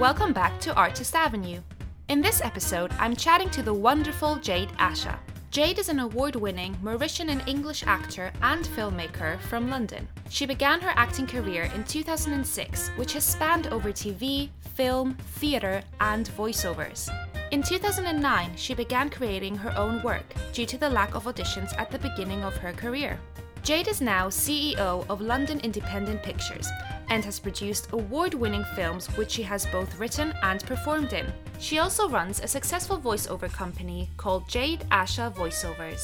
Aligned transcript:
welcome 0.00 0.32
back 0.32 0.58
to 0.58 0.72
Artist 0.76 1.14
Avenue. 1.14 1.60
In 2.08 2.22
this 2.22 2.40
episode, 2.40 2.90
I'm 2.98 3.14
chatting 3.14 3.50
to 3.50 3.62
the 3.62 3.74
wonderful 3.74 4.36
Jade 4.36 4.70
Asha. 4.78 5.18
Jade 5.50 5.78
is 5.78 5.90
an 5.90 5.98
award 5.98 6.36
winning 6.36 6.74
Mauritian 6.82 7.28
and 7.28 7.46
English 7.46 7.84
actor 7.86 8.32
and 8.40 8.64
filmmaker 8.64 9.38
from 9.40 9.68
London. 9.68 10.08
She 10.30 10.46
began 10.46 10.80
her 10.80 10.94
acting 10.96 11.26
career 11.26 11.70
in 11.74 11.84
2006, 11.84 12.88
which 12.96 13.12
has 13.12 13.24
spanned 13.24 13.66
over 13.66 13.92
TV, 13.92 14.48
film, 14.74 15.18
theatre, 15.34 15.82
and 16.00 16.30
voiceovers. 16.30 17.14
In 17.50 17.62
2009, 17.62 18.56
she 18.56 18.72
began 18.72 19.10
creating 19.10 19.54
her 19.54 19.76
own 19.76 20.02
work 20.02 20.24
due 20.54 20.64
to 20.64 20.78
the 20.78 20.88
lack 20.88 21.14
of 21.14 21.24
auditions 21.24 21.78
at 21.78 21.90
the 21.90 21.98
beginning 21.98 22.42
of 22.42 22.56
her 22.56 22.72
career. 22.72 23.20
Jade 23.62 23.88
is 23.88 24.00
now 24.00 24.28
CEO 24.28 25.04
of 25.10 25.20
London 25.20 25.60
Independent 25.60 26.22
Pictures 26.22 26.66
and 27.10 27.22
has 27.24 27.38
produced 27.38 27.92
award 27.92 28.32
winning 28.32 28.64
films 28.74 29.06
which 29.18 29.32
she 29.32 29.42
has 29.42 29.66
both 29.66 29.98
written 29.98 30.32
and 30.42 30.64
performed 30.64 31.12
in. 31.12 31.30
She 31.58 31.78
also 31.78 32.08
runs 32.08 32.40
a 32.40 32.48
successful 32.48 32.98
voiceover 32.98 33.52
company 33.52 34.08
called 34.16 34.48
Jade 34.48 34.86
Asha 34.90 35.34
Voiceovers. 35.34 36.00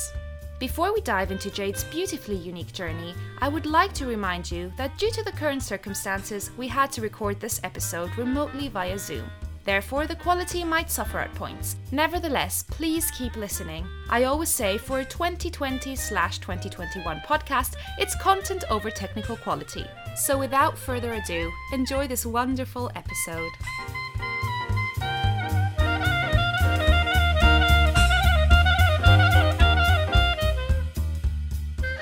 Before 0.58 0.92
we 0.92 1.00
dive 1.00 1.30
into 1.30 1.50
Jade's 1.50 1.84
beautifully 1.84 2.36
unique 2.36 2.72
journey, 2.72 3.14
I 3.40 3.48
would 3.48 3.66
like 3.66 3.94
to 3.94 4.06
remind 4.06 4.50
you 4.50 4.70
that 4.76 4.96
due 4.98 5.10
to 5.12 5.22
the 5.24 5.32
current 5.32 5.62
circumstances, 5.62 6.50
we 6.58 6.68
had 6.68 6.92
to 6.92 7.00
record 7.00 7.40
this 7.40 7.60
episode 7.64 8.16
remotely 8.18 8.68
via 8.68 8.98
Zoom. 8.98 9.30
Therefore, 9.66 10.06
the 10.06 10.14
quality 10.14 10.62
might 10.62 10.92
suffer 10.92 11.18
at 11.18 11.34
points. 11.34 11.74
Nevertheless, 11.90 12.62
please 12.62 13.10
keep 13.10 13.36
listening. 13.36 13.84
I 14.08 14.22
always 14.22 14.48
say 14.48 14.78
for 14.78 15.00
a 15.00 15.04
2020 15.04 15.96
2021 15.96 17.20
podcast, 17.26 17.74
it's 17.98 18.14
content 18.22 18.62
over 18.70 18.90
technical 18.90 19.36
quality. 19.36 19.84
So, 20.14 20.38
without 20.38 20.78
further 20.78 21.14
ado, 21.14 21.50
enjoy 21.72 22.06
this 22.06 22.24
wonderful 22.24 22.92
episode. 22.94 23.50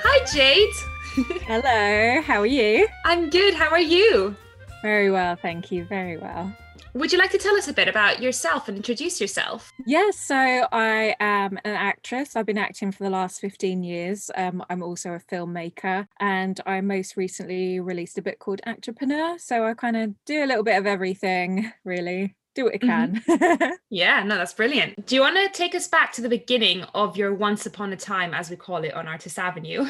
Hi, 0.03 0.25
Jade. 0.31 0.69
Hello, 1.47 2.21
how 2.21 2.41
are 2.41 2.45
you? 2.45 2.87
I'm 3.05 3.31
good. 3.31 3.55
How 3.55 3.69
are 3.69 3.79
you? 3.79 4.35
Very 4.83 5.09
well, 5.09 5.35
thank 5.35 5.71
you. 5.71 5.85
Very 5.85 6.17
well. 6.17 6.55
Would 6.95 7.11
you 7.11 7.17
like 7.17 7.31
to 7.31 7.37
tell 7.37 7.57
us 7.57 7.67
a 7.67 7.73
bit 7.73 7.89
about 7.89 8.21
yourself 8.21 8.69
and 8.69 8.77
introduce 8.77 9.19
yourself? 9.19 9.69
Yes, 9.85 10.17
so 10.17 10.33
I 10.37 11.13
am 11.19 11.59
an 11.65 11.75
actress. 11.75 12.37
I've 12.37 12.45
been 12.45 12.57
acting 12.57 12.93
for 12.93 13.03
the 13.03 13.09
last 13.09 13.41
15 13.41 13.83
years. 13.83 14.31
Um, 14.33 14.63
I'm 14.69 14.81
also 14.81 15.11
a 15.11 15.19
filmmaker, 15.19 16.07
and 16.21 16.57
I 16.65 16.79
most 16.79 17.17
recently 17.17 17.81
released 17.81 18.17
a 18.17 18.21
book 18.21 18.39
called 18.39 18.61
Actrepreneur. 18.65 19.41
So 19.41 19.65
I 19.65 19.73
kind 19.73 19.97
of 19.97 20.13
do 20.23 20.41
a 20.41 20.47
little 20.47 20.63
bit 20.63 20.77
of 20.77 20.85
everything, 20.85 21.69
really. 21.83 22.33
Do 22.55 22.63
what 22.63 22.73
you 22.75 22.79
can. 22.79 23.21
Mm-hmm. 23.27 23.71
yeah, 23.89 24.23
no, 24.23 24.37
that's 24.37 24.53
brilliant. 24.53 25.05
Do 25.05 25.15
you 25.15 25.21
want 25.21 25.35
to 25.35 25.49
take 25.49 25.75
us 25.75 25.89
back 25.89 26.13
to 26.13 26.21
the 26.21 26.29
beginning 26.29 26.83
of 26.95 27.17
your 27.17 27.33
once 27.33 27.65
upon 27.65 27.91
a 27.91 27.97
time, 27.97 28.33
as 28.33 28.49
we 28.49 28.55
call 28.55 28.85
it 28.85 28.93
on 28.93 29.05
Artist 29.05 29.37
Avenue? 29.37 29.85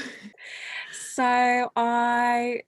so 1.13 1.71
I 1.75 2.61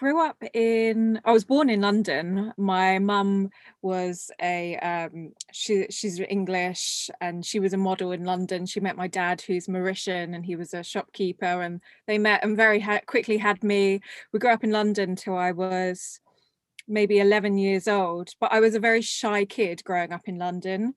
grew 0.00 0.24
up 0.24 0.42
in 0.54 1.20
i 1.26 1.30
was 1.30 1.44
born 1.44 1.68
in 1.68 1.82
london. 1.82 2.54
My 2.56 2.98
mum 2.98 3.50
was 3.82 4.30
a 4.40 4.76
um, 4.78 5.32
she 5.52 5.88
she's 5.90 6.18
english 6.18 7.10
and 7.20 7.44
she 7.44 7.60
was 7.60 7.74
a 7.74 7.76
model 7.76 8.12
in 8.12 8.24
london. 8.24 8.64
She 8.64 8.80
met 8.80 8.96
my 8.96 9.08
dad 9.08 9.42
who's 9.42 9.68
mauritian 9.68 10.34
and 10.34 10.46
he 10.46 10.56
was 10.56 10.72
a 10.72 10.82
shopkeeper 10.82 11.60
and 11.60 11.82
they 12.06 12.16
met 12.16 12.42
and 12.42 12.56
very 12.56 12.80
ha- 12.80 13.04
quickly 13.04 13.36
had 13.36 13.62
me. 13.62 14.00
We 14.32 14.38
grew 14.38 14.52
up 14.52 14.64
in 14.64 14.70
london 14.70 15.16
till 15.16 15.36
i 15.36 15.52
was 15.52 16.18
maybe 16.88 17.18
11 17.18 17.58
years 17.58 17.86
old 17.86 18.30
but 18.40 18.52
i 18.52 18.58
was 18.58 18.74
a 18.74 18.80
very 18.80 19.02
shy 19.02 19.44
kid 19.44 19.84
growing 19.84 20.12
up 20.14 20.22
in 20.24 20.38
london. 20.38 20.94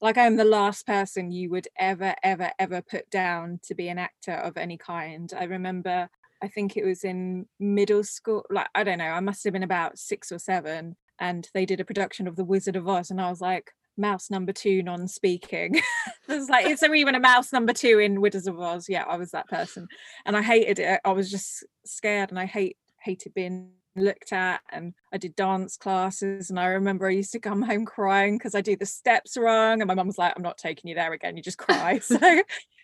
Like 0.00 0.16
i'm 0.16 0.36
the 0.36 0.44
last 0.58 0.86
person 0.86 1.30
you 1.30 1.50
would 1.50 1.68
ever 1.78 2.14
ever 2.22 2.52
ever 2.58 2.80
put 2.80 3.10
down 3.10 3.60
to 3.64 3.74
be 3.74 3.88
an 3.88 3.98
actor 3.98 4.32
of 4.32 4.56
any 4.56 4.78
kind. 4.78 5.30
I 5.38 5.44
remember 5.44 6.08
I 6.42 6.48
think 6.48 6.76
it 6.76 6.84
was 6.84 7.04
in 7.04 7.46
middle 7.58 8.04
school. 8.04 8.44
Like, 8.50 8.68
I 8.74 8.84
don't 8.84 8.98
know, 8.98 9.04
I 9.04 9.20
must 9.20 9.44
have 9.44 9.52
been 9.52 9.62
about 9.62 9.98
six 9.98 10.30
or 10.30 10.38
seven. 10.38 10.96
And 11.18 11.48
they 11.54 11.64
did 11.64 11.80
a 11.80 11.84
production 11.84 12.28
of 12.28 12.36
The 12.36 12.44
Wizard 12.44 12.76
of 12.76 12.86
Oz. 12.88 13.10
And 13.10 13.20
I 13.20 13.30
was 13.30 13.40
like, 13.40 13.72
mouse 13.96 14.30
number 14.30 14.52
two 14.52 14.82
non 14.82 15.08
speaking. 15.08 15.80
was 16.28 16.48
like, 16.48 16.66
is 16.66 16.80
there 16.80 16.94
even 16.94 17.14
a 17.14 17.20
mouse 17.20 17.52
number 17.52 17.72
two 17.72 17.98
in 17.98 18.20
Wizard 18.20 18.48
of 18.48 18.60
Oz? 18.60 18.86
Yeah, 18.88 19.04
I 19.04 19.16
was 19.16 19.30
that 19.30 19.48
person. 19.48 19.88
And 20.24 20.36
I 20.36 20.42
hated 20.42 20.78
it. 20.78 21.00
I 21.04 21.12
was 21.12 21.30
just 21.30 21.64
scared 21.84 22.30
and 22.30 22.38
I 22.38 22.46
hate 22.46 22.76
hated 23.00 23.32
being 23.34 23.70
looked 23.94 24.32
at 24.32 24.60
and 24.70 24.94
I 25.12 25.16
did 25.16 25.34
dance 25.36 25.76
classes 25.76 26.50
and 26.50 26.60
I 26.60 26.66
remember 26.66 27.06
I 27.06 27.12
used 27.12 27.32
to 27.32 27.38
come 27.38 27.62
home 27.62 27.86
crying 27.86 28.36
because 28.36 28.54
I 28.54 28.60
do 28.60 28.76
the 28.76 28.84
steps 28.84 29.36
wrong 29.36 29.80
and 29.80 29.88
my 29.88 29.94
mum 29.94 30.06
was 30.06 30.18
like 30.18 30.34
I'm 30.36 30.42
not 30.42 30.58
taking 30.58 30.88
you 30.88 30.94
there 30.94 31.12
again 31.12 31.36
you 31.36 31.42
just 31.42 31.56
cry 31.56 31.98
so 32.00 32.18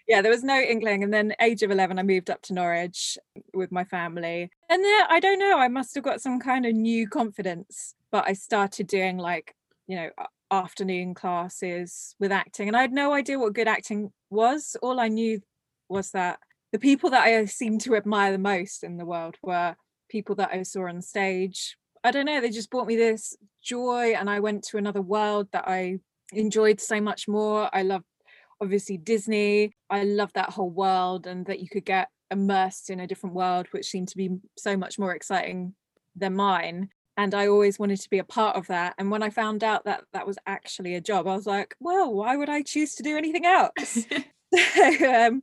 yeah, 0.09 0.23
there 0.23 0.31
was 0.31 0.45
no 0.45 0.59
inkling. 0.61 1.03
And 1.03 1.13
then 1.13 1.35
age 1.41 1.63
of 1.63 1.71
11, 1.71 1.99
I 1.99 2.03
moved 2.03 2.31
up 2.31 2.43
to 2.43 2.55
Norwich 2.55 3.19
with 3.55 3.73
my 3.73 3.85
family. 3.85 4.51
And 4.69 4.85
then 4.85 5.03
I 5.09 5.21
don't 5.21 5.39
know, 5.39 5.59
I 5.59 5.69
must 5.69 5.95
have 5.95 6.05
got 6.05 6.21
some 6.21 6.41
kind 6.41 6.67
of 6.67 6.75
new 6.75 7.09
confidence. 7.09 7.95
But 8.11 8.25
I 8.27 8.35
started 8.35 8.87
doing 8.87 9.17
like, 9.17 9.55
you 9.87 9.97
know, 9.97 10.11
afternoon 10.51 11.15
classes 11.15 12.15
with 12.19 12.31
acting. 12.31 12.69
And 12.69 12.77
I 12.77 12.83
had 12.83 12.93
no 12.93 13.13
idea 13.13 13.39
what 13.39 13.55
good 13.55 13.69
acting 13.69 14.13
was. 14.31 14.77
All 14.83 15.01
I 15.01 15.09
knew 15.09 15.41
was 15.89 16.11
that 16.11 16.39
the 16.73 16.79
people 16.79 17.11
that 17.11 17.25
I 17.25 17.45
seemed 17.47 17.81
to 17.83 17.97
admire 17.97 18.33
the 18.33 18.39
most 18.39 18.85
in 18.85 18.97
the 18.97 19.05
world 19.05 19.37
were 19.43 19.77
people 20.09 20.35
that 20.37 20.51
I 20.53 20.63
saw 20.63 20.89
on 20.89 21.01
stage. 21.03 21.77
I 22.05 22.11
don't 22.11 22.27
know, 22.27 22.41
they 22.41 22.51
just 22.51 22.71
brought 22.71 22.87
me 22.87 22.97
this 22.97 23.37
joy 23.63 24.15
and 24.19 24.29
I 24.29 24.41
went 24.41 24.65
to 24.65 24.79
another 24.79 25.03
world 25.03 25.49
that 25.53 25.65
I 25.69 25.99
enjoyed 26.33 26.81
so 26.81 27.01
much 27.01 27.29
more. 27.29 27.71
I 27.73 27.83
loved 27.83 28.07
obviously 28.63 28.97
Disney. 28.97 29.75
I 29.91 30.05
love 30.05 30.33
that 30.35 30.51
whole 30.51 30.71
world 30.71 31.27
and 31.27 31.45
that 31.47 31.61
you 31.61 31.69
could 31.69 31.85
get 31.85 32.09
immersed 32.31 32.89
in 32.89 33.01
a 33.01 33.07
different 33.07 33.35
world, 33.35 33.67
which 33.73 33.87
seemed 33.87 34.09
to 34.09 34.17
be 34.17 34.31
so 34.57 34.77
much 34.77 34.99
more 34.99 35.15
exciting 35.15 35.75
than 36.17 36.37
mine. 36.37 36.89
And 37.17 37.35
I 37.35 37.49
always 37.49 37.79
wanted 37.79 38.01
to 38.01 38.09
be 38.09 38.19
a 38.19 38.25
part 38.25 38.57
of 38.57 38.69
that. 38.69 38.95
And 38.97 39.11
when 39.11 39.23
I 39.23 39.29
found 39.29 39.63
out 39.63 39.85
that 39.85 40.05
that 40.15 40.27
was 40.27 40.39
actually 40.47 40.95
a 40.95 41.01
job, 41.01 41.27
I 41.27 41.35
was 41.35 41.47
like, 41.47 41.75
well, 41.81 42.13
why 42.15 42.37
would 42.37 42.49
I 42.49 42.63
choose 42.63 42.95
to 42.95 43.03
do 43.03 43.19
anything 43.19 43.45
else? 43.45 44.07
so, 44.55 45.27
um, 45.27 45.43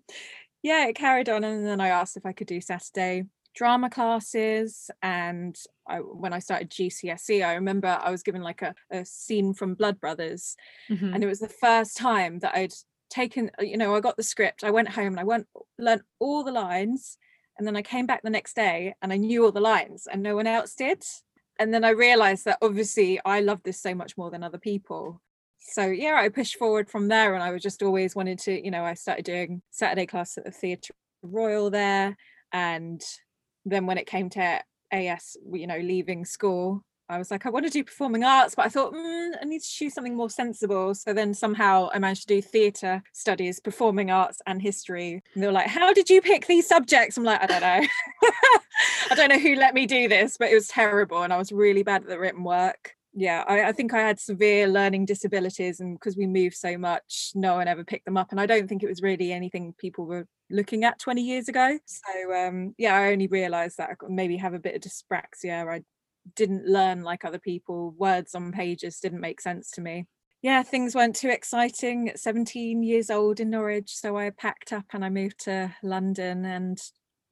yeah, 0.63 0.87
it 0.87 0.95
carried 0.95 1.29
on. 1.29 1.43
And 1.43 1.65
then 1.65 1.81
I 1.81 1.89
asked 1.89 2.17
if 2.17 2.25
I 2.25 2.31
could 2.31 2.47
do 2.47 2.61
Saturday 2.61 3.25
drama 3.55 3.89
classes 3.89 4.89
and 5.01 5.57
I, 5.87 5.97
when 5.97 6.33
I 6.33 6.39
started 6.39 6.69
GCSE, 6.69 7.45
I 7.45 7.55
remember 7.55 7.99
I 8.01 8.11
was 8.11 8.23
given 8.23 8.41
like 8.41 8.61
a, 8.61 8.73
a 8.91 9.03
scene 9.03 9.53
from 9.53 9.73
Blood 9.73 9.99
Brothers, 9.99 10.55
mm-hmm. 10.89 11.13
and 11.13 11.23
it 11.23 11.27
was 11.27 11.39
the 11.39 11.49
first 11.49 11.97
time 11.97 12.39
that 12.39 12.55
I'd 12.55 12.73
taken 13.09 13.49
uh, 13.59 13.63
you 13.63 13.77
know 13.77 13.95
i 13.95 13.99
got 13.99 14.17
the 14.17 14.23
script 14.23 14.63
i 14.63 14.71
went 14.71 14.89
home 14.89 15.07
and 15.07 15.19
i 15.19 15.23
went 15.23 15.47
learned 15.77 16.01
all 16.19 16.43
the 16.43 16.51
lines 16.51 17.17
and 17.57 17.67
then 17.67 17.75
i 17.75 17.81
came 17.81 18.05
back 18.05 18.21
the 18.21 18.29
next 18.29 18.55
day 18.55 18.93
and 19.01 19.11
i 19.11 19.17
knew 19.17 19.43
all 19.43 19.51
the 19.51 19.59
lines 19.59 20.07
and 20.11 20.23
no 20.23 20.35
one 20.35 20.47
else 20.47 20.75
did. 20.75 21.03
And 21.59 21.73
then 21.73 21.83
i 21.83 21.89
realized 21.89 22.45
that 22.45 22.59
obviously 22.61 23.19
i 23.25 23.41
love 23.41 23.61
this 23.63 23.81
so 23.81 23.93
much 23.93 24.17
more 24.17 24.31
than 24.31 24.43
other 24.43 24.57
people. 24.57 25.21
So 25.59 25.85
yeah 25.85 26.15
i 26.15 26.29
pushed 26.29 26.57
forward 26.57 26.89
from 26.89 27.07
there 27.07 27.33
and 27.33 27.43
i 27.43 27.51
was 27.51 27.61
just 27.61 27.83
always 27.83 28.15
wanted 28.15 28.39
to 28.39 28.63
you 28.63 28.71
know 28.71 28.83
i 28.83 28.93
started 28.93 29.25
doing 29.25 29.61
saturday 29.71 30.05
class 30.05 30.37
at 30.37 30.45
the 30.45 30.51
theatre 30.51 30.93
royal 31.21 31.69
there. 31.69 32.15
And 32.51 33.01
then 33.65 33.85
when 33.85 33.97
it 33.97 34.07
came 34.07 34.29
to 34.31 34.61
as 34.91 35.37
you 35.51 35.67
know 35.67 35.77
leaving 35.77 36.25
school 36.25 36.83
I 37.09 37.17
was 37.17 37.31
like, 37.31 37.45
I 37.45 37.49
want 37.49 37.65
to 37.65 37.71
do 37.71 37.83
performing 37.83 38.23
arts, 38.23 38.53
but 38.53 38.65
I 38.65 38.69
thought 38.69 38.93
mm, 38.93 39.31
I 39.41 39.45
need 39.45 39.61
to 39.61 39.69
choose 39.69 39.93
something 39.93 40.15
more 40.15 40.29
sensible. 40.29 40.93
So 40.93 41.11
then 41.11 41.33
somehow 41.33 41.89
I 41.91 41.97
managed 41.97 42.27
to 42.27 42.35
do 42.35 42.41
theatre 42.41 43.01
studies, 43.13 43.59
performing 43.59 44.11
arts, 44.11 44.41
and 44.45 44.61
history. 44.61 45.23
And 45.33 45.41
they 45.41 45.47
were 45.47 45.53
like, 45.53 45.67
How 45.67 45.91
did 45.91 46.09
you 46.09 46.21
pick 46.21 46.45
these 46.45 46.67
subjects? 46.67 47.17
I'm 47.17 47.23
like, 47.23 47.41
I 47.41 47.47
don't 47.47 47.61
know. 47.61 47.87
I 49.11 49.15
don't 49.15 49.29
know 49.29 49.39
who 49.39 49.55
let 49.55 49.73
me 49.73 49.87
do 49.87 50.07
this, 50.07 50.37
but 50.37 50.49
it 50.49 50.55
was 50.55 50.67
terrible. 50.67 51.23
And 51.23 51.33
I 51.33 51.37
was 51.37 51.51
really 51.51 51.83
bad 51.83 52.03
at 52.03 52.07
the 52.07 52.19
written 52.19 52.43
work. 52.43 52.95
Yeah, 53.13 53.43
I, 53.47 53.63
I 53.63 53.71
think 53.71 53.91
I 53.93 53.99
had 53.99 54.19
severe 54.19 54.67
learning 54.67 55.05
disabilities, 55.05 55.79
and 55.79 55.95
because 55.95 56.15
we 56.15 56.27
moved 56.27 56.55
so 56.55 56.77
much, 56.77 57.31
no 57.33 57.55
one 57.55 57.67
ever 57.67 57.83
picked 57.83 58.05
them 58.05 58.17
up. 58.17 58.27
And 58.29 58.39
I 58.39 58.45
don't 58.45 58.67
think 58.67 58.83
it 58.83 58.89
was 58.89 59.01
really 59.01 59.33
anything 59.33 59.73
people 59.79 60.05
were 60.05 60.27
looking 60.51 60.83
at 60.83 60.99
20 60.99 61.23
years 61.23 61.49
ago. 61.49 61.79
So 61.85 62.33
um, 62.35 62.75
yeah, 62.77 62.95
I 62.95 63.11
only 63.11 63.27
realised 63.27 63.77
that 63.77 63.89
I 63.89 63.95
maybe 64.07 64.37
have 64.37 64.53
a 64.53 64.59
bit 64.59 64.75
of 64.75 64.81
dyspraxia. 64.81 65.67
I 65.67 65.83
didn't 66.35 66.67
learn 66.67 67.03
like 67.03 67.25
other 67.25 67.39
people 67.39 67.93
words 67.97 68.35
on 68.35 68.51
pages 68.51 68.99
didn't 68.99 69.21
make 69.21 69.41
sense 69.41 69.71
to 69.71 69.81
me. 69.81 70.05
Yeah 70.41 70.63
things 70.63 70.95
weren't 70.95 71.15
too 71.15 71.29
exciting. 71.29 72.09
At 72.09 72.19
17 72.19 72.83
years 72.83 73.09
old 73.09 73.39
in 73.39 73.49
norwich 73.49 73.95
so 73.95 74.17
i 74.17 74.29
packed 74.29 74.73
up 74.73 74.85
and 74.93 75.03
i 75.03 75.09
moved 75.09 75.43
to 75.45 75.73
london 75.83 76.45
and 76.45 76.79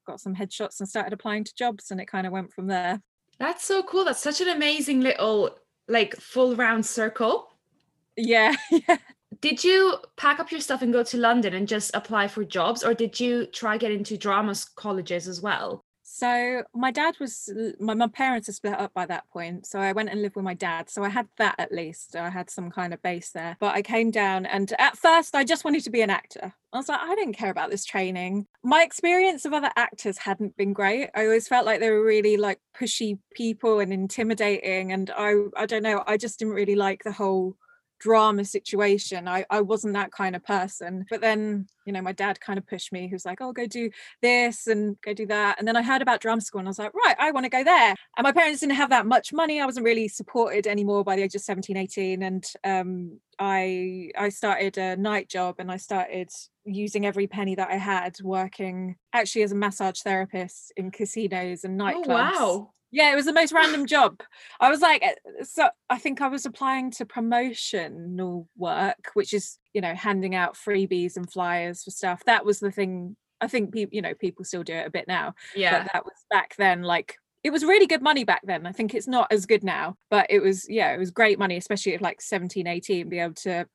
got 0.08 0.20
some 0.20 0.36
headshots 0.36 0.80
and 0.80 0.90
started 0.90 1.14
applying 1.14 1.44
to 1.44 1.54
jobs 1.56 1.92
and 1.92 2.00
it 2.00 2.08
kind 2.08 2.26
of 2.26 2.34
went 2.34 2.52
from 2.54 2.68
there. 2.68 3.02
That's 3.40 3.66
so 3.66 3.84
cool. 3.84 4.06
That's 4.06 4.22
such 4.22 4.42
an 4.42 4.48
amazing 4.48 5.02
little 5.02 5.52
like 5.88 6.16
full 6.16 6.56
round 6.56 6.86
circle. 6.86 7.48
Yeah 8.16 8.56
yeah. 8.72 8.98
Did 9.40 9.64
you 9.64 9.98
pack 10.16 10.40
up 10.40 10.50
your 10.52 10.62
stuff 10.62 10.82
and 10.82 10.92
go 10.92 11.04
to 11.04 11.18
london 11.18 11.54
and 11.54 11.68
just 11.68 11.92
apply 11.94 12.28
for 12.28 12.44
jobs 12.44 12.84
or 12.84 12.96
did 12.96 13.20
you 13.20 13.46
try 13.46 13.78
get 13.78 13.92
into 13.92 14.18
drama 14.18 14.56
colleges 14.76 15.28
as 15.28 15.42
well 15.42 15.84
So 16.18 16.64
my 16.74 16.90
dad 16.90 17.16
was 17.20 17.48
uh, 17.48 17.74
my 17.80 17.94
my 17.94 18.08
parents 18.08 18.50
are 18.50 18.54
split 18.54 18.74
up 18.74 18.92
by 18.96 19.06
that 19.06 19.30
point. 19.30 19.68
So 19.68 19.78
I 19.78 19.92
went 19.92 20.10
and 20.10 20.20
lived 20.20 20.36
with 20.36 20.46
my 20.46 20.56
dad. 20.56 20.90
So 20.90 21.04
I 21.04 21.10
had 21.10 21.28
that 21.38 21.54
at 21.60 21.72
least. 21.72 22.16
I 22.16 22.32
had 22.32 22.50
some 22.50 22.72
kind 22.72 22.92
of 22.92 23.04
base 23.04 23.30
there. 23.30 23.56
But 23.60 23.76
I 23.76 23.84
came 23.84 24.10
down 24.10 24.48
and 24.48 24.74
at 24.80 24.98
first 24.98 25.36
I 25.36 25.44
just 25.44 25.64
wanted 25.64 25.84
to 25.84 25.92
be 25.92 26.02
an 26.02 26.10
actor. 26.10 26.56
I 26.74 26.78
was 26.78 26.90
like, 26.90 27.02
I 27.02 27.14
didn't 27.14 27.36
care 27.36 27.52
about 27.52 27.70
this 27.70 27.86
training. 27.86 28.48
My 28.64 28.82
experience 28.82 29.46
of 29.46 29.54
other 29.54 29.70
actors 29.76 30.18
hadn't 30.18 30.58
been 30.58 30.74
great. 30.74 31.12
I 31.14 31.26
always 31.26 31.48
felt 31.48 31.68
like 31.68 31.82
they 31.82 31.92
were 31.92 32.04
really 32.04 32.36
like 32.36 32.62
pushy 32.76 33.20
people 33.36 33.80
and 33.80 33.94
intimidating. 33.94 34.94
And 34.94 35.12
I 35.16 35.36
I 35.56 35.68
don't 35.68 35.84
know, 35.84 36.04
I 36.08 36.18
just 36.18 36.40
didn't 36.40 36.56
really 36.56 36.76
like 36.76 37.04
the 37.04 37.12
whole 37.12 37.58
drama 38.00 38.46
situation. 38.46 39.28
I, 39.28 39.46
I 39.50 39.62
wasn't 39.62 39.94
that 39.94 40.12
kind 40.12 40.36
of 40.36 40.44
person. 40.44 41.06
But 41.10 41.22
then, 41.22 41.68
you 41.86 41.94
know, 41.94 42.02
my 42.02 42.12
dad 42.12 42.40
kind 42.40 42.58
of 42.58 42.68
pushed 42.68 42.92
me. 42.92 43.08
who's 43.08 43.26
like, 43.26 43.42
oh, 43.42 43.54
go 43.54 43.66
do 43.66 43.90
this 44.22 44.68
and 44.68 45.00
go 45.02 45.14
do 45.14 45.26
that. 45.28 45.58
And 45.60 45.68
then 45.68 45.76
I 45.76 45.82
heard 45.82 46.02
about 46.02 46.22
drama 46.22 46.42
school 46.42 46.60
and 46.60 46.68
I 46.68 46.72
was 46.72 46.80
like, 46.80 46.94
right, 46.94 47.16
I 47.20 47.32
want 47.32 47.46
to 47.46 47.50
go 47.50 47.64
there. 47.64 47.96
And 48.18 48.24
my 48.24 48.32
parents 48.32 48.62
didn't 48.62 48.76
have 48.76 48.90
that 48.90 49.06
much 49.06 49.34
money. 49.34 49.60
I 49.60 49.66
wasn't 49.66 49.86
really 49.86 50.08
supported 50.08 50.68
anymore 50.68 51.04
by 51.04 51.16
the 51.16 51.24
age 51.24 51.36
of 51.36 51.42
17, 51.42 51.78
18. 51.78 52.24
And 52.24 52.46
um, 52.64 53.20
I 53.40 54.12
I 54.18 54.30
started 54.30 54.78
a 54.78 54.96
night 54.96 55.30
job 55.30 55.56
and 55.60 55.72
I 55.72 55.78
started 55.78 56.30
using 56.66 57.06
every 57.06 57.28
penny 57.28 57.56
that 57.56 57.70
I 57.70 57.78
had 57.78 58.18
working 58.24 58.96
actually 59.14 59.44
as 59.44 59.52
a 59.52 59.56
massage 59.56 60.02
therapist 60.02 60.74
in 60.76 60.92
casinos 60.92 61.64
and 61.64 61.80
nightclubs. 61.80 62.04
Oh, 62.08 62.58
wow. 62.58 62.70
Yeah, 62.92 63.12
it 63.12 63.16
was 63.16 63.26
the 63.26 63.34
most 63.34 63.52
random 63.52 63.86
job. 63.86 64.22
I 64.60 64.70
was 64.70 64.82
like, 64.82 65.04
eh, 65.04 65.16
so 65.44 65.70
I 65.90 65.98
think 65.98 66.22
I 66.22 66.28
was 66.28 66.46
applying 66.46 66.92
to 66.92 67.06
promotional 67.06 68.48
work, 68.58 69.12
which 69.14 69.34
is, 69.34 69.60
you 69.74 69.82
know, 69.82 69.94
handing 69.94 70.36
out 70.36 70.56
freebies 70.56 71.18
and 71.18 71.30
flyers 71.32 71.84
for 71.84 71.92
stuff. 71.92 72.24
That 72.26 72.46
was 72.46 72.60
the 72.60 72.72
thing. 72.72 73.18
I 73.42 73.48
think 73.48 73.74
people, 73.74 73.94
you 73.94 74.02
know, 74.02 74.14
people 74.14 74.46
still 74.46 74.64
do 74.64 74.74
it 74.74 74.88
a 74.88 74.92
bit 74.92 75.08
now. 75.08 75.36
Yeah. 75.56 75.84
But 75.84 75.94
that 75.94 76.06
was 76.06 76.26
back 76.30 76.56
then, 76.58 76.82
like, 76.82 77.18
it 77.44 77.52
was 77.52 77.64
really 77.64 77.88
good 77.88 78.02
money 78.02 78.24
back 78.24 78.42
then. 78.44 78.66
I 78.66 78.72
think 78.72 78.94
it's 78.94 79.08
not 79.08 79.32
as 79.32 79.46
good 79.46 79.64
now, 79.64 79.96
but 80.10 80.26
it 80.30 80.40
was, 80.40 80.68
yeah, 80.70 80.94
it 80.94 80.98
was 80.98 81.12
great 81.12 81.38
money, 81.38 81.58
especially 81.58 81.94
at 81.94 82.02
like 82.02 82.22
17, 82.22 82.68
18, 82.68 83.10
be 83.10 83.20
able 83.20 83.36
to 83.36 83.68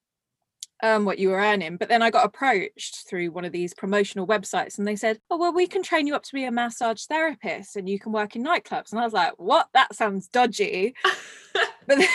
um, 0.83 1.05
what 1.05 1.19
you 1.19 1.31
were 1.31 1.39
earning. 1.39 1.77
But 1.77 1.89
then 1.89 2.03
I 2.03 2.11
got 2.11 2.27
approached 2.27 3.09
through 3.09 3.31
one 3.31 3.45
of 3.45 3.53
these 3.53 3.73
promotional 3.73 4.27
websites 4.27 4.79
and 4.79 4.87
they 4.87 4.97
said, 4.97 5.21
Oh, 5.31 5.39
well, 5.39 5.53
we 5.53 5.67
can 5.67 5.83
train 5.83 6.07
you 6.07 6.15
up 6.15 6.25
to 6.25 6.35
be 6.35 6.45
a 6.45 6.51
massage 6.51 7.05
therapist 7.05 7.77
and 7.77 7.89
you 7.89 7.99
can 7.99 8.13
work 8.13 8.37
in 8.37 8.45
nightclubs. 8.45 8.91
And 8.91 9.01
I 9.01 9.05
was 9.05 9.13
like, 9.13 9.33
What? 9.37 9.69
That 9.75 9.95
sounds 9.95 10.29
dodgy. 10.29 10.95
but, 11.87 11.99
then, 11.99 12.09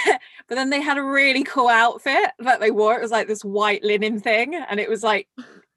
but 0.48 0.56
then 0.56 0.70
they 0.70 0.82
had 0.82 0.98
a 0.98 1.04
really 1.04 1.44
cool 1.44 1.70
outfit 1.70 2.32
that 2.40 2.60
they 2.60 2.72
wore. 2.72 2.98
It 2.98 3.02
was 3.02 3.12
like 3.12 3.28
this 3.28 3.44
white 3.44 3.84
linen 3.84 4.20
thing. 4.20 4.54
And 4.56 4.80
it 4.80 4.90
was 4.90 5.04
like, 5.04 5.28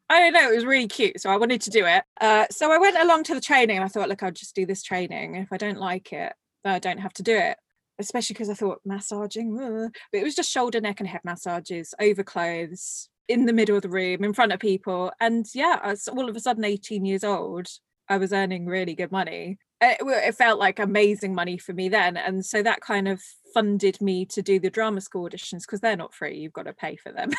I 0.08 0.18
don't 0.18 0.32
know, 0.32 0.50
it 0.50 0.56
was 0.56 0.64
really 0.64 0.88
cute. 0.88 1.20
So 1.20 1.30
I 1.30 1.36
wanted 1.36 1.60
to 1.62 1.70
do 1.70 1.86
it. 1.86 2.02
Uh, 2.20 2.46
so 2.50 2.72
I 2.72 2.78
went 2.78 2.98
along 2.98 3.24
to 3.24 3.34
the 3.34 3.40
training 3.40 3.76
and 3.76 3.84
I 3.84 3.88
thought, 3.88 4.08
look, 4.08 4.22
I'll 4.24 4.32
just 4.32 4.56
do 4.56 4.66
this 4.66 4.82
training. 4.82 5.36
If 5.36 5.52
I 5.52 5.56
don't 5.56 5.78
like 5.78 6.12
it, 6.12 6.32
I 6.64 6.80
don't 6.80 6.98
have 6.98 7.12
to 7.14 7.22
do 7.22 7.36
it 7.36 7.56
especially 8.00 8.34
because 8.34 8.50
I 8.50 8.54
thought 8.54 8.80
massaging, 8.84 9.58
uh, 9.60 9.88
but 10.12 10.20
it 10.20 10.24
was 10.24 10.34
just 10.34 10.50
shoulder, 10.50 10.80
neck, 10.80 11.00
and 11.00 11.08
head 11.08 11.20
massages 11.24 11.94
over 12.00 12.22
clothes 12.22 13.08
in 13.28 13.46
the 13.46 13.52
middle 13.52 13.76
of 13.76 13.82
the 13.82 13.88
room 13.88 14.24
in 14.24 14.32
front 14.32 14.52
of 14.52 14.58
people. 14.58 15.12
And 15.20 15.46
yeah, 15.54 15.78
I 15.82 15.90
was 15.90 16.08
all 16.08 16.28
of 16.28 16.36
a 16.36 16.40
sudden 16.40 16.64
18 16.64 17.04
years 17.04 17.22
old. 17.22 17.68
I 18.08 18.18
was 18.18 18.32
earning 18.32 18.66
really 18.66 18.94
good 18.94 19.12
money. 19.12 19.58
It, 19.80 19.98
it 20.00 20.34
felt 20.34 20.58
like 20.58 20.80
amazing 20.80 21.34
money 21.34 21.56
for 21.56 21.72
me 21.72 21.88
then. 21.88 22.16
And 22.16 22.44
so 22.44 22.62
that 22.62 22.80
kind 22.80 23.06
of 23.06 23.22
funded 23.54 24.00
me 24.00 24.24
to 24.26 24.42
do 24.42 24.58
the 24.58 24.68
drama 24.68 25.00
school 25.00 25.28
auditions 25.28 25.62
because 25.62 25.80
they're 25.80 25.96
not 25.96 26.12
free. 26.12 26.38
You've 26.38 26.52
got 26.52 26.64
to 26.64 26.72
pay 26.72 26.96
for 26.96 27.12
them. 27.12 27.30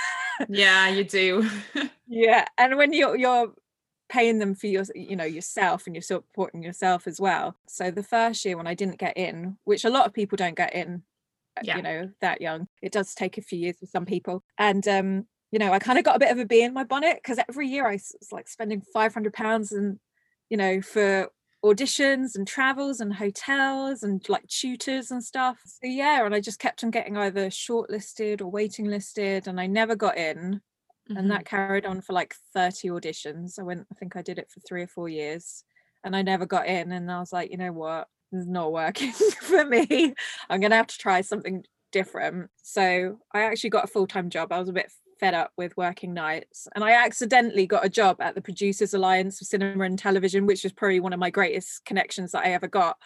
yeah, 0.49 0.87
you 0.87 1.03
do. 1.03 1.49
yeah. 2.07 2.45
And 2.57 2.77
when 2.77 2.93
you're 2.93 3.17
you're 3.17 3.53
paying 4.11 4.39
them 4.39 4.53
for 4.53 4.67
your 4.67 4.83
you 4.93 5.15
know 5.15 5.23
yourself 5.23 5.87
and 5.87 5.95
you're 5.95 6.01
supporting 6.01 6.61
yourself 6.61 7.07
as 7.07 7.19
well. 7.19 7.55
So 7.67 7.89
the 7.89 8.03
first 8.03 8.43
year 8.43 8.57
when 8.57 8.67
i 8.67 8.73
didn't 8.73 8.99
get 8.99 9.17
in 9.17 9.57
which 9.63 9.85
a 9.85 9.89
lot 9.89 10.05
of 10.05 10.13
people 10.13 10.35
don't 10.35 10.57
get 10.57 10.75
in 10.75 11.01
uh, 11.57 11.61
yeah. 11.63 11.77
you 11.77 11.81
know 11.81 12.11
that 12.19 12.41
young 12.41 12.67
it 12.81 12.91
does 12.91 13.15
take 13.15 13.37
a 13.37 13.41
few 13.41 13.57
years 13.57 13.77
for 13.79 13.85
some 13.85 14.05
people. 14.05 14.43
And 14.57 14.85
um 14.87 15.25
you 15.51 15.59
know 15.59 15.71
i 15.71 15.79
kind 15.79 15.97
of 15.97 16.03
got 16.05 16.17
a 16.17 16.19
bit 16.19 16.31
of 16.31 16.39
a 16.39 16.45
bee 16.45 16.63
in 16.63 16.73
my 16.73 16.83
bonnet 16.83 17.19
because 17.23 17.39
every 17.47 17.67
year 17.67 17.87
i 17.87 17.93
was 17.93 18.13
like 18.31 18.49
spending 18.49 18.81
500 18.93 19.33
pounds 19.33 19.71
and 19.71 19.97
you 20.49 20.57
know 20.57 20.81
for 20.81 21.29
auditions 21.63 22.35
and 22.35 22.47
travels 22.47 22.99
and 22.99 23.13
hotels 23.13 24.01
and 24.01 24.27
like 24.27 24.47
tutors 24.47 25.11
and 25.11 25.23
stuff. 25.23 25.59
So 25.65 25.87
yeah 25.87 26.25
and 26.25 26.35
i 26.35 26.41
just 26.41 26.59
kept 26.59 26.83
on 26.83 26.91
getting 26.91 27.15
either 27.15 27.47
shortlisted 27.47 28.41
or 28.41 28.47
waiting 28.47 28.87
listed 28.87 29.47
and 29.47 29.59
i 29.59 29.67
never 29.67 29.95
got 29.95 30.17
in 30.17 30.61
mm-hmm. 31.09 31.17
and 31.17 31.31
that 31.31 31.45
carried 31.45 31.85
on 31.85 32.01
for 32.01 32.13
like 32.13 32.35
30 32.53 32.89
auditions. 32.89 33.59
I 33.59 33.63
went 33.63 33.85
i 33.91 33.95
think 33.95 34.15
i 34.15 34.21
did 34.21 34.39
it 34.39 34.49
for 34.51 34.59
three 34.61 34.83
or 34.83 34.87
four 34.87 35.09
years 35.09 35.63
and 36.03 36.15
i 36.15 36.21
never 36.21 36.45
got 36.45 36.67
in 36.67 36.91
and 36.91 37.11
i 37.11 37.19
was 37.19 37.31
like 37.33 37.51
you 37.51 37.57
know 37.57 37.71
what? 37.71 38.07
This 38.31 38.43
is 38.43 38.47
not 38.47 38.71
working 38.71 39.11
for 39.41 39.65
me. 39.65 40.13
I'm 40.49 40.61
gonna 40.61 40.75
have 40.75 40.87
to 40.87 40.97
try 40.97 41.21
something 41.21 41.63
different. 41.91 42.49
So 42.63 43.19
i 43.33 43.41
actually 43.41 43.71
got 43.71 43.83
a 43.83 43.87
full-time 43.87 44.29
job. 44.29 44.51
I 44.51 44.59
was 44.59 44.69
a 44.69 44.73
bit 44.73 44.91
fed 45.21 45.33
up 45.35 45.51
with 45.55 45.77
working 45.77 46.13
nights 46.13 46.67
and 46.73 46.83
I 46.83 46.93
accidentally 46.93 47.67
got 47.67 47.85
a 47.85 47.89
job 47.89 48.19
at 48.19 48.33
the 48.33 48.41
Producers 48.41 48.93
Alliance 48.93 49.37
for 49.37 49.45
Cinema 49.45 49.83
and 49.83 49.97
Television, 49.97 50.47
which 50.47 50.63
was 50.63 50.73
probably 50.73 50.99
one 50.99 51.13
of 51.13 51.19
my 51.19 51.29
greatest 51.29 51.85
connections 51.85 52.31
that 52.31 52.43
I 52.43 52.53
ever 52.53 52.67
got. 52.67 52.97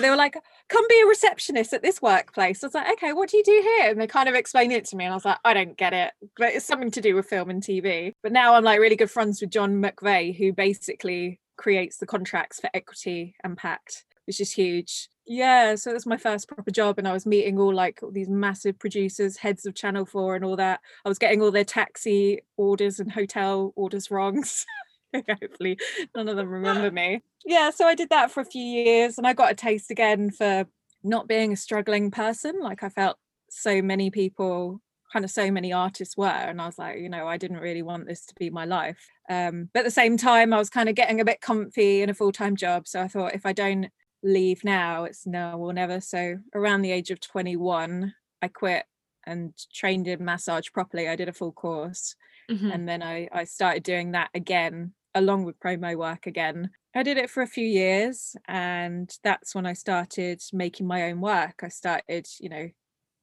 they 0.00 0.08
were 0.08 0.16
like, 0.16 0.36
come 0.70 0.86
be 0.88 1.00
a 1.02 1.06
receptionist 1.06 1.72
at 1.72 1.82
this 1.82 2.00
workplace. 2.00 2.62
I 2.62 2.66
was 2.68 2.74
like, 2.74 2.92
okay, 2.92 3.12
what 3.12 3.28
do 3.28 3.36
you 3.36 3.44
do 3.44 3.60
here? 3.62 3.90
And 3.90 4.00
they 4.00 4.06
kind 4.06 4.28
of 4.28 4.34
explained 4.34 4.72
it 4.72 4.84
to 4.86 4.96
me 4.96 5.04
and 5.04 5.12
I 5.12 5.16
was 5.16 5.24
like, 5.24 5.38
I 5.44 5.52
don't 5.52 5.76
get 5.76 5.92
it, 5.92 6.12
but 6.36 6.54
it's 6.54 6.64
something 6.64 6.90
to 6.92 7.00
do 7.00 7.14
with 7.14 7.26
film 7.26 7.50
and 7.50 7.62
TV. 7.62 8.14
But 8.22 8.32
now 8.32 8.54
I'm 8.54 8.64
like 8.64 8.80
really 8.80 8.96
good 8.96 9.10
friends 9.10 9.40
with 9.40 9.50
John 9.50 9.82
McVay, 9.82 10.36
who 10.36 10.52
basically 10.52 11.40
creates 11.56 11.98
the 11.98 12.06
contracts 12.06 12.60
for 12.60 12.70
Equity 12.72 13.34
and 13.44 13.56
Pact, 13.56 14.04
which 14.26 14.40
is 14.40 14.52
huge 14.52 15.08
yeah 15.26 15.76
so 15.76 15.92
was 15.92 16.06
my 16.06 16.16
first 16.16 16.48
proper 16.48 16.72
job 16.72 16.98
and 16.98 17.06
i 17.06 17.12
was 17.12 17.24
meeting 17.24 17.56
all 17.56 17.72
like 17.72 18.00
all 18.02 18.10
these 18.10 18.28
massive 18.28 18.76
producers 18.80 19.36
heads 19.36 19.64
of 19.64 19.76
channel 19.76 20.04
4 20.04 20.34
and 20.34 20.44
all 20.44 20.56
that 20.56 20.80
i 21.04 21.08
was 21.08 21.18
getting 21.18 21.40
all 21.40 21.52
their 21.52 21.62
taxi 21.62 22.40
orders 22.56 22.98
and 22.98 23.12
hotel 23.12 23.72
orders 23.76 24.10
wrong 24.10 24.42
hopefully 25.28 25.78
none 26.14 26.28
of 26.28 26.36
them 26.36 26.48
remember 26.48 26.90
me. 26.92 27.22
Yeah 27.44 27.70
so 27.70 27.86
i 27.86 27.94
did 27.94 28.10
that 28.10 28.30
for 28.30 28.40
a 28.40 28.44
few 28.44 28.62
years 28.62 29.18
and 29.18 29.26
i 29.26 29.32
got 29.32 29.52
a 29.52 29.54
taste 29.54 29.90
again 29.90 30.30
for 30.30 30.66
not 31.02 31.28
being 31.28 31.52
a 31.52 31.56
struggling 31.56 32.10
person 32.10 32.60
like 32.60 32.82
i 32.82 32.88
felt 32.88 33.16
so 33.48 33.80
many 33.82 34.10
people 34.10 34.80
kind 35.12 35.24
of 35.24 35.30
so 35.30 35.50
many 35.50 35.72
artists 35.72 36.16
were 36.16 36.26
and 36.26 36.60
i 36.60 36.66
was 36.66 36.78
like 36.78 36.98
you 36.98 37.08
know 37.08 37.26
i 37.26 37.36
didn't 37.36 37.58
really 37.58 37.82
want 37.82 38.06
this 38.06 38.24
to 38.26 38.34
be 38.36 38.50
my 38.50 38.64
life. 38.64 39.08
Um, 39.28 39.68
but 39.72 39.80
at 39.80 39.84
the 39.84 39.90
same 39.90 40.16
time 40.16 40.52
i 40.52 40.58
was 40.58 40.70
kind 40.70 40.88
of 40.88 40.94
getting 40.94 41.20
a 41.20 41.24
bit 41.24 41.40
comfy 41.40 42.02
in 42.02 42.10
a 42.10 42.14
full-time 42.14 42.56
job 42.56 42.86
so 42.86 43.00
i 43.00 43.08
thought 43.08 43.34
if 43.34 43.46
i 43.46 43.52
don't 43.52 43.88
leave 44.22 44.64
now 44.64 45.04
it's 45.04 45.26
no 45.26 45.54
or 45.58 45.72
never. 45.72 46.00
So 46.00 46.38
around 46.54 46.82
the 46.82 46.92
age 46.92 47.10
of 47.10 47.20
21 47.20 48.14
i 48.42 48.48
quit 48.48 48.84
and 49.26 49.52
trained 49.72 50.08
in 50.08 50.24
massage 50.24 50.68
properly. 50.72 51.08
I 51.08 51.16
did 51.16 51.28
a 51.28 51.32
full 51.32 51.52
course 51.52 52.16
mm-hmm. 52.50 52.70
and 52.70 52.88
then 52.88 53.02
I, 53.02 53.28
I 53.32 53.44
started 53.44 53.82
doing 53.82 54.12
that 54.12 54.30
again 54.34 54.92
along 55.14 55.44
with 55.44 55.60
promo 55.60 55.96
work 55.96 56.26
again. 56.26 56.70
I 56.94 57.02
did 57.02 57.18
it 57.18 57.30
for 57.30 57.42
a 57.42 57.46
few 57.46 57.66
years 57.66 58.36
and 58.48 59.10
that's 59.22 59.54
when 59.54 59.66
i 59.66 59.72
started 59.72 60.42
making 60.52 60.86
my 60.86 61.10
own 61.10 61.20
work. 61.20 61.60
I 61.62 61.68
started 61.68 62.26
you 62.40 62.48
know 62.48 62.68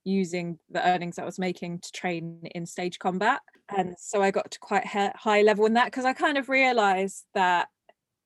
using 0.03 0.57
the 0.69 0.87
earnings 0.87 1.19
i 1.19 1.25
was 1.25 1.37
making 1.37 1.79
to 1.79 1.91
train 1.91 2.39
in 2.55 2.65
stage 2.65 2.97
combat. 2.99 3.41
And 3.75 3.95
so 3.99 4.21
i 4.21 4.31
got 4.31 4.51
to 4.51 4.59
quite 4.59 4.85
high 4.85 5.41
level 5.41 5.65
in 5.65 5.73
that 5.73 5.85
because 5.85 6.05
i 6.05 6.13
kind 6.13 6.37
of 6.37 6.49
realized 6.49 7.25
that 7.33 7.67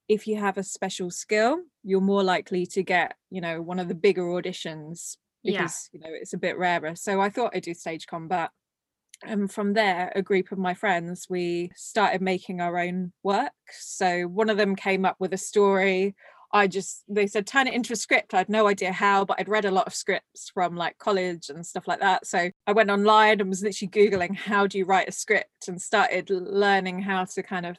if 0.08 0.28
you 0.28 0.38
have 0.38 0.58
a 0.58 0.64
special 0.64 1.10
skill 1.10 1.60
you're 1.84 2.02
more 2.02 2.24
likely 2.24 2.66
to 2.68 2.84
get 2.84 3.16
you 3.30 3.42
know 3.42 3.62
one 3.62 3.80
of 3.80 3.88
the 3.88 3.96
bigger 3.96 4.24
auditions 4.24 5.18
because 5.44 5.90
yeah. 5.92 5.98
you 5.98 6.00
know 6.00 6.16
it's 6.16 6.34
a 6.34 6.38
bit 6.38 6.58
rarer. 6.58 6.96
So 6.96 7.20
i 7.20 7.30
thought 7.30 7.56
i'd 7.56 7.64
do 7.64 7.74
stage 7.74 8.06
combat 8.06 8.52
and 9.24 9.52
from 9.52 9.74
there 9.74 10.12
a 10.16 10.22
group 10.22 10.52
of 10.52 10.58
my 10.58 10.74
friends 10.74 11.28
we 11.30 11.72
started 11.76 12.22
making 12.22 12.62
our 12.62 12.78
own 12.78 13.12
work. 13.24 13.52
So 13.72 14.24
one 14.24 14.50
of 14.50 14.58
them 14.58 14.76
came 14.76 15.06
up 15.06 15.16
with 15.20 15.34
a 15.34 15.38
story. 15.38 16.16
I 16.54 16.68
just 16.68 17.04
they 17.08 17.28
said 17.28 17.48
turn 17.48 17.68
it 17.68 17.74
into 17.74 17.94
a 17.94 17.96
script. 17.96 18.34
I 18.34 18.40
had 18.40 18.50
no 18.50 18.68
idea 18.68 18.92
how 18.92 19.24
but 19.26 19.40
i'd 19.40 19.48
read 19.50 19.66
a 19.66 19.72
lot 19.72 19.88
of 19.88 19.94
scripts 19.94 20.50
from 20.54 20.76
like 20.76 20.98
college 20.98 21.50
and 21.50 21.66
stuff 21.66 21.88
like 21.88 22.00
that. 22.00 22.26
So 22.28 22.50
i 22.68 22.72
went 22.72 22.90
online 22.90 23.40
and 23.40 23.50
was 23.50 23.64
literally 23.64 23.90
googling 23.90 24.36
how 24.36 24.68
do 24.68 24.78
you 24.78 24.86
write 24.86 25.10
a 25.10 25.14
script? 25.14 25.68
and 25.68 25.82
started 25.82 26.30
learning 26.30 27.02
how 27.02 27.24
to 27.24 27.44
kind 27.44 27.66
of 27.66 27.78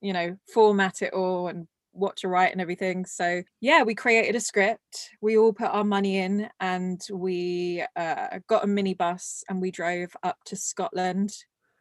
you 0.00 0.12
know 0.12 0.36
format 0.52 1.02
it 1.02 1.12
all 1.12 1.48
and 1.48 1.66
what 1.98 2.16
to 2.18 2.28
write 2.28 2.52
and 2.52 2.60
everything. 2.60 3.04
So 3.04 3.42
yeah 3.60 3.82
we 3.82 3.94
created 3.94 4.34
a 4.36 4.40
script 4.40 5.10
we 5.20 5.36
all 5.36 5.52
put 5.52 5.68
our 5.68 5.84
money 5.84 6.18
in 6.18 6.48
and 6.60 7.00
we 7.12 7.84
uh, 7.96 8.38
got 8.46 8.64
a 8.64 8.66
minibus 8.66 9.42
and 9.48 9.60
we 9.60 9.70
drove 9.70 10.10
up 10.22 10.36
to 10.44 10.56
scotland 10.56 11.32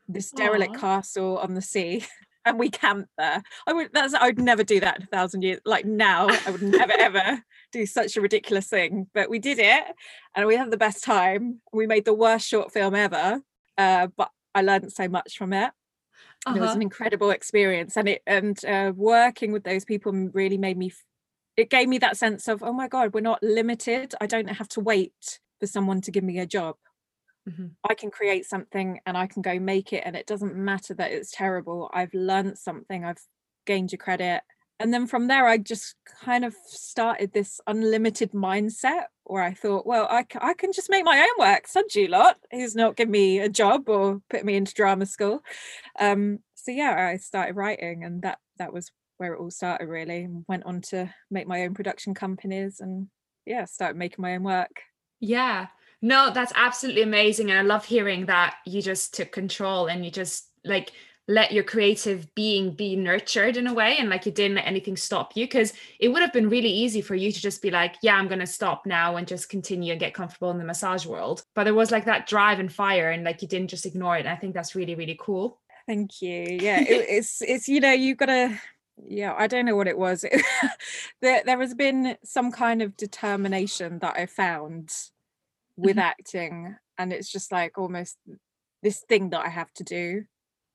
this 0.08 0.32
derelict 0.32 0.74
Aww. 0.76 0.80
castle 0.80 1.38
on 1.38 1.54
the 1.54 1.62
sea 1.62 2.06
and 2.46 2.58
we 2.58 2.70
camped 2.70 3.10
there. 3.18 3.44
I 3.68 3.74
would 3.74 3.90
that's 3.94 4.14
i 4.14 4.28
would 4.28 4.40
never 4.40 4.64
do 4.64 4.80
that 4.80 4.98
in 4.98 5.04
a 5.04 5.08
thousand 5.08 5.42
years 5.44 5.60
like 5.66 5.86
now 5.86 6.28
i 6.46 6.52
would 6.52 6.62
never 6.62 6.94
ever 6.98 7.44
do 7.72 7.86
such 7.86 8.16
a 8.16 8.22
ridiculous 8.22 8.68
thing 8.68 9.08
but 9.14 9.30
we 9.30 9.40
did 9.40 9.60
it 9.60 9.84
and 10.36 10.48
we 10.48 10.56
had 10.56 10.72
the 10.72 10.78
best 10.78 11.04
time. 11.04 11.62
We 11.74 11.88
made 11.88 12.06
the 12.06 12.14
worst 12.14 12.48
short 12.48 12.72
film 12.72 12.96
ever 12.96 13.42
uh, 13.78 14.08
but 14.16 14.32
i 14.56 14.62
learned 14.62 14.92
so 14.92 15.08
much 15.08 15.38
from 15.38 15.54
it 15.54 15.72
uh-huh. 16.48 16.58
it 16.58 16.62
was 16.62 16.76
an 16.76 16.82
incredible 16.82 17.30
experience 17.30 17.98
and 17.98 18.10
it 18.10 18.22
and 18.26 18.64
uh, 18.66 18.92
working 18.96 19.52
with 19.52 19.64
those 19.64 19.86
people 19.86 20.12
really 20.34 20.58
made 20.58 20.78
me 20.78 20.92
it 21.58 21.72
gave 21.72 21.90
me 21.90 21.98
that 21.98 22.18
sense 22.18 22.48
of, 22.48 22.62
oh 22.62 22.72
my 22.72 22.88
God, 22.88 23.14
we're 23.14 23.22
not 23.22 23.42
limited. 23.42 24.14
I 24.22 24.28
don't 24.28 24.48
have 24.48 24.70
to 24.70 24.80
wait 24.80 25.40
for 25.60 25.66
someone 25.66 26.02
to 26.02 26.12
give 26.12 26.24
me 26.24 26.38
a 26.38 26.46
job. 26.46 26.76
Mm-hmm. 27.50 27.68
I 27.90 27.96
can 27.96 28.12
create 28.12 28.46
something 28.46 29.00
and 29.08 29.18
I 29.18 29.26
can 29.26 29.42
go 29.42 29.58
make 29.60 29.92
it. 29.92 30.04
And 30.06 30.16
it 30.16 30.28
doesn't 30.28 30.56
matter 30.56 30.94
that 30.94 31.12
it's 31.12 31.32
terrible. 31.32 31.90
I've 31.92 32.14
learned 32.14 32.60
something, 32.60 33.04
I've 33.04 33.22
gained 33.66 33.92
your 33.92 33.98
credit. 33.98 34.42
And 34.80 34.94
then 34.94 35.08
from 35.08 35.28
there, 35.28 35.48
I 35.48 35.58
just 35.58 35.96
kind 36.24 36.46
of 36.46 36.56
started 36.66 37.34
this 37.34 37.60
unlimited 37.66 38.32
mindset 38.32 39.06
where 39.24 39.44
I 39.44 39.54
thought, 39.54 39.88
well, 39.88 40.08
I, 40.10 40.26
I 40.40 40.54
can 40.54 40.72
just 40.72 40.90
make 40.90 41.04
my 41.04 41.20
own 41.20 41.46
work. 41.46 41.68
Sod 41.68 41.94
you 41.96 42.08
lot, 42.08 42.38
who's 42.52 42.76
not 42.76 42.96
give 42.96 43.10
me 43.10 43.40
a 43.40 43.50
job 43.50 43.90
or 43.90 44.22
put 44.30 44.46
me 44.46 44.56
into 44.56 44.74
drama 44.74 45.06
school. 45.06 45.42
Um, 46.00 46.40
so 46.54 46.72
yeah, 46.72 47.10
I 47.12 47.18
started 47.18 47.56
writing, 47.56 48.04
and 48.04 48.22
that 48.22 48.40
that 48.58 48.74
was 48.74 48.92
where 49.18 49.34
it 49.34 49.40
all 49.40 49.52
started. 49.52 49.88
Really, 49.88 50.28
went 50.48 50.66
on 50.66 50.82
to 50.82 51.14
make 51.32 51.48
my 51.48 51.64
own 51.64 51.74
production 51.74 52.14
companies, 52.14 52.80
and 52.80 53.08
yeah, 53.46 53.66
started 53.66 53.98
making 53.98 54.22
my 54.22 54.36
own 54.36 54.44
work. 54.44 54.82
Yeah, 55.20 55.68
no, 56.02 56.32
that's 56.32 56.54
absolutely 56.56 57.02
amazing. 57.02 57.50
And 57.50 57.60
I 57.60 57.64
love 57.64 57.86
hearing 57.86 58.28
that 58.28 58.56
you 58.66 58.82
just 58.82 59.14
took 59.14 59.32
control 59.32 59.88
and 59.88 60.06
you 60.06 60.12
just 60.12 60.50
like 60.64 60.92
let 61.28 61.52
your 61.52 61.64
creative 61.64 62.34
being 62.36 62.72
be 62.72 62.96
nurtured 62.96 63.58
in 63.58 63.68
a 63.68 63.74
way 63.74 63.98
and 63.98 64.10
like 64.10 64.26
you 64.26 64.32
didn't 64.32 64.56
let 64.56 64.66
anything 64.66 64.96
stop 64.96 65.36
you 65.36 65.46
because 65.46 65.74
it 66.00 66.08
would 66.08 66.22
have 66.22 66.32
been 66.32 66.50
really 66.50 66.70
easy 66.70 67.02
for 67.02 67.16
you 67.16 67.32
to 67.32 67.42
just 67.42 67.62
be 67.62 67.70
like 67.70 67.96
yeah 68.02 68.16
i'm 68.16 68.28
going 68.28 68.40
to 68.40 68.48
stop 68.48 68.86
now 68.86 69.18
and 69.18 69.28
just 69.28 69.50
continue 69.50 69.92
and 69.92 70.00
get 70.00 70.14
comfortable 70.14 70.52
in 70.52 70.58
the 70.58 70.64
massage 70.64 71.06
world. 71.06 71.44
But 71.54 71.66
there 71.66 71.74
was 71.74 71.92
like 71.92 72.06
that 72.06 72.28
drive 72.28 72.60
and 72.60 72.72
fire 72.72 73.12
and 73.12 73.24
like 73.24 73.42
you 73.42 73.48
didn't 73.48 73.70
just 73.70 73.86
ignore 73.86 74.16
it 74.16 74.22
and 74.22 74.30
i 74.30 74.36
think 74.36 74.54
that's 74.54 74.76
really 74.76 74.96
really 74.96 75.18
cool. 75.20 75.60
Thank 75.86 76.22
you. 76.22 76.58
Yeah 76.62 76.82
it, 76.82 77.06
it's 77.10 77.42
it's 77.42 77.68
you 77.68 77.80
know 77.80 77.92
you've 77.92 78.18
got 78.18 78.28
to 78.28 78.60
yeah 79.06 79.36
i 79.38 79.48
don't 79.48 79.66
know 79.66 79.76
what 79.76 79.88
it 79.88 79.98
was. 79.98 80.26
There, 81.22 81.42
there 81.46 81.60
has 81.60 81.74
been 81.74 82.16
some 82.24 82.52
kind 82.52 82.82
of 82.82 82.96
determination 82.96 84.00
that 84.00 84.16
i 84.18 84.28
found 84.28 84.94
with 85.76 85.98
mm-hmm. 85.98 86.00
acting 86.00 86.76
and 86.98 87.12
it's 87.12 87.32
just 87.32 87.52
like 87.52 87.78
almost 87.78 88.18
this 88.84 89.00
thing 89.00 89.32
that 89.32 89.46
I 89.46 89.50
have 89.50 89.74
to 89.74 89.84
do 89.84 90.26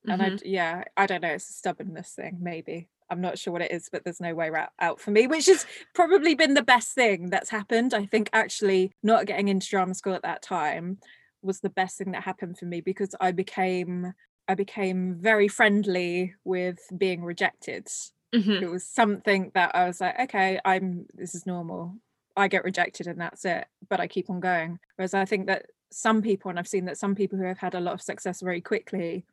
and 0.06 0.20
mm-hmm. 0.20 0.34
I 0.34 0.38
yeah 0.44 0.84
I 0.96 1.06
don't 1.06 1.22
know 1.22 1.28
it's 1.28 1.48
a 1.48 1.52
stubbornness 1.52 2.10
thing 2.10 2.38
maybe 2.40 2.88
I'm 3.10 3.20
not 3.20 3.38
sure 3.38 3.52
what 3.52 3.62
it 3.62 3.72
is 3.72 3.88
but 3.90 4.04
there's 4.04 4.20
no 4.20 4.34
way 4.34 4.50
out 4.80 5.00
for 5.00 5.10
me 5.10 5.26
which 5.26 5.46
has 5.46 5.66
probably 5.94 6.34
been 6.34 6.54
the 6.54 6.62
best 6.62 6.94
thing 6.94 7.30
that's 7.30 7.50
happened 7.50 7.94
I 7.94 8.06
think 8.06 8.30
actually 8.32 8.92
not 9.02 9.26
getting 9.26 9.48
into 9.48 9.68
drama 9.68 9.94
school 9.94 10.14
at 10.14 10.22
that 10.22 10.42
time 10.42 10.98
was 11.42 11.60
the 11.60 11.70
best 11.70 11.98
thing 11.98 12.12
that 12.12 12.22
happened 12.22 12.58
for 12.58 12.66
me 12.66 12.80
because 12.80 13.14
I 13.20 13.32
became 13.32 14.12
I 14.48 14.54
became 14.54 15.16
very 15.20 15.48
friendly 15.48 16.34
with 16.44 16.78
being 16.96 17.22
rejected 17.22 17.88
mm-hmm. 18.34 18.62
it 18.62 18.70
was 18.70 18.86
something 18.86 19.50
that 19.54 19.74
I 19.74 19.86
was 19.86 20.00
like 20.00 20.18
okay 20.20 20.58
I'm 20.64 21.06
this 21.14 21.34
is 21.34 21.46
normal 21.46 21.96
I 22.36 22.48
get 22.48 22.64
rejected 22.64 23.06
and 23.06 23.20
that's 23.20 23.44
it, 23.44 23.66
but 23.88 24.00
I 24.00 24.06
keep 24.06 24.30
on 24.30 24.40
going. 24.40 24.78
Whereas 24.96 25.14
I 25.14 25.24
think 25.24 25.46
that 25.46 25.66
some 25.90 26.22
people, 26.22 26.48
and 26.48 26.58
I've 26.58 26.68
seen 26.68 26.86
that 26.86 26.98
some 26.98 27.14
people 27.14 27.38
who 27.38 27.44
have 27.44 27.58
had 27.58 27.74
a 27.74 27.80
lot 27.80 27.94
of 27.94 28.02
success 28.02 28.40
very 28.40 28.60
quickly, 28.60 29.24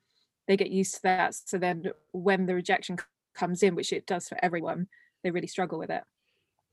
they 0.50 0.58
get 0.58 0.72
used 0.72 0.96
to 0.96 1.02
that. 1.04 1.36
So 1.36 1.60
then 1.60 1.92
when 2.12 2.48
the 2.48 2.56
rejection 2.56 2.98
comes 3.36 3.62
in, 3.62 3.76
which 3.76 3.94
it 3.94 4.08
does 4.08 4.28
for 4.28 4.38
everyone, 4.44 4.88
they 5.24 5.30
really 5.30 5.48
struggle 5.48 5.78
with 5.78 5.92
it. 5.92 6.04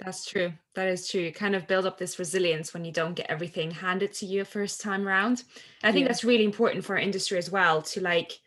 That's 0.00 0.24
true. 0.24 0.52
That 0.74 0.88
is 0.88 1.08
true. 1.08 1.20
You 1.20 1.32
kind 1.32 1.54
of 1.54 1.66
build 1.66 1.84
up 1.84 1.98
this 1.98 2.18
resilience 2.18 2.72
when 2.72 2.86
you 2.86 2.92
don't 2.92 3.14
get 3.14 3.30
everything 3.30 3.70
handed 3.70 4.14
to 4.14 4.26
you 4.26 4.44
first 4.44 4.80
time 4.80 5.06
around. 5.06 5.44
I 5.82 5.92
think 5.92 6.04
yeah. 6.04 6.08
that's 6.08 6.24
really 6.24 6.44
important 6.44 6.86
for 6.86 6.94
our 6.94 7.02
industry 7.02 7.36
as 7.36 7.50
well 7.50 7.82
to 7.82 8.00
like 8.00 8.40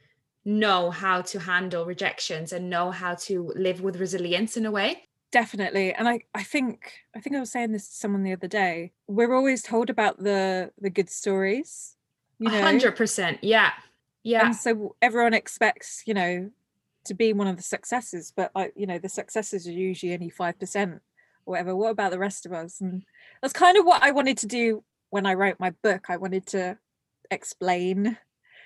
know 0.45 0.89
how 0.89 1.21
to 1.21 1.39
handle 1.39 1.86
rejections 1.86 2.51
and 2.51 2.67
know 2.67 2.89
how 2.89 3.13
to 3.13 3.51
live 3.55 3.81
with 3.81 4.00
resilience 4.00 4.57
in 4.57 4.65
a 4.65 4.71
way 4.71 5.03
definitely 5.31 5.93
and 5.93 6.07
i 6.07 6.19
i 6.33 6.41
think 6.41 6.93
i 7.15 7.19
think 7.19 7.36
i 7.36 7.39
was 7.39 7.51
saying 7.51 7.71
this 7.71 7.88
to 7.88 7.95
someone 7.95 8.24
the 8.24 8.31
other 8.31 8.48
day 8.48 8.91
we're 9.05 9.36
always 9.36 9.62
told 9.62 9.89
about 9.89 10.17
the 10.17 10.71
the 10.79 10.89
good 10.89 11.09
stories 11.09 11.98
you 12.39 12.50
know 12.50 12.62
100% 12.62 13.38
yeah 13.41 13.71
yeah. 14.24 14.48
And 14.48 14.56
so 14.56 14.96
everyone 15.02 15.34
expects 15.34 16.04
you 16.06 16.14
know 16.14 16.52
to 17.06 17.14
be 17.14 17.34
one 17.34 17.48
of 17.48 17.56
the 17.56 17.64
successes 17.64 18.34
but 18.36 18.52
like 18.54 18.74
you 18.76 18.86
know 18.86 19.00
the 19.00 19.10
successes 19.10 19.66
are 19.68 19.72
usually 19.72 20.14
only 20.14 20.30
5% 20.30 20.94
or 20.94 21.02
whatever. 21.46 21.76
What 21.76 21.92
about 21.92 22.12
the 22.12 22.20
rest 22.20 22.46
of 22.46 22.54
us? 22.54 22.82
And 22.82 23.04
that's 23.42 23.54
kind 23.54 23.78
of 23.78 23.86
what 23.86 24.04
i 24.04 24.12
wanted 24.12 24.38
to 24.40 24.48
do 24.48 24.84
when 25.10 25.26
i 25.26 25.34
wrote 25.34 25.60
my 25.60 25.72
book. 25.84 26.06
I 26.10 26.18
wanted 26.18 26.46
to 26.48 26.78
explain 27.32 28.18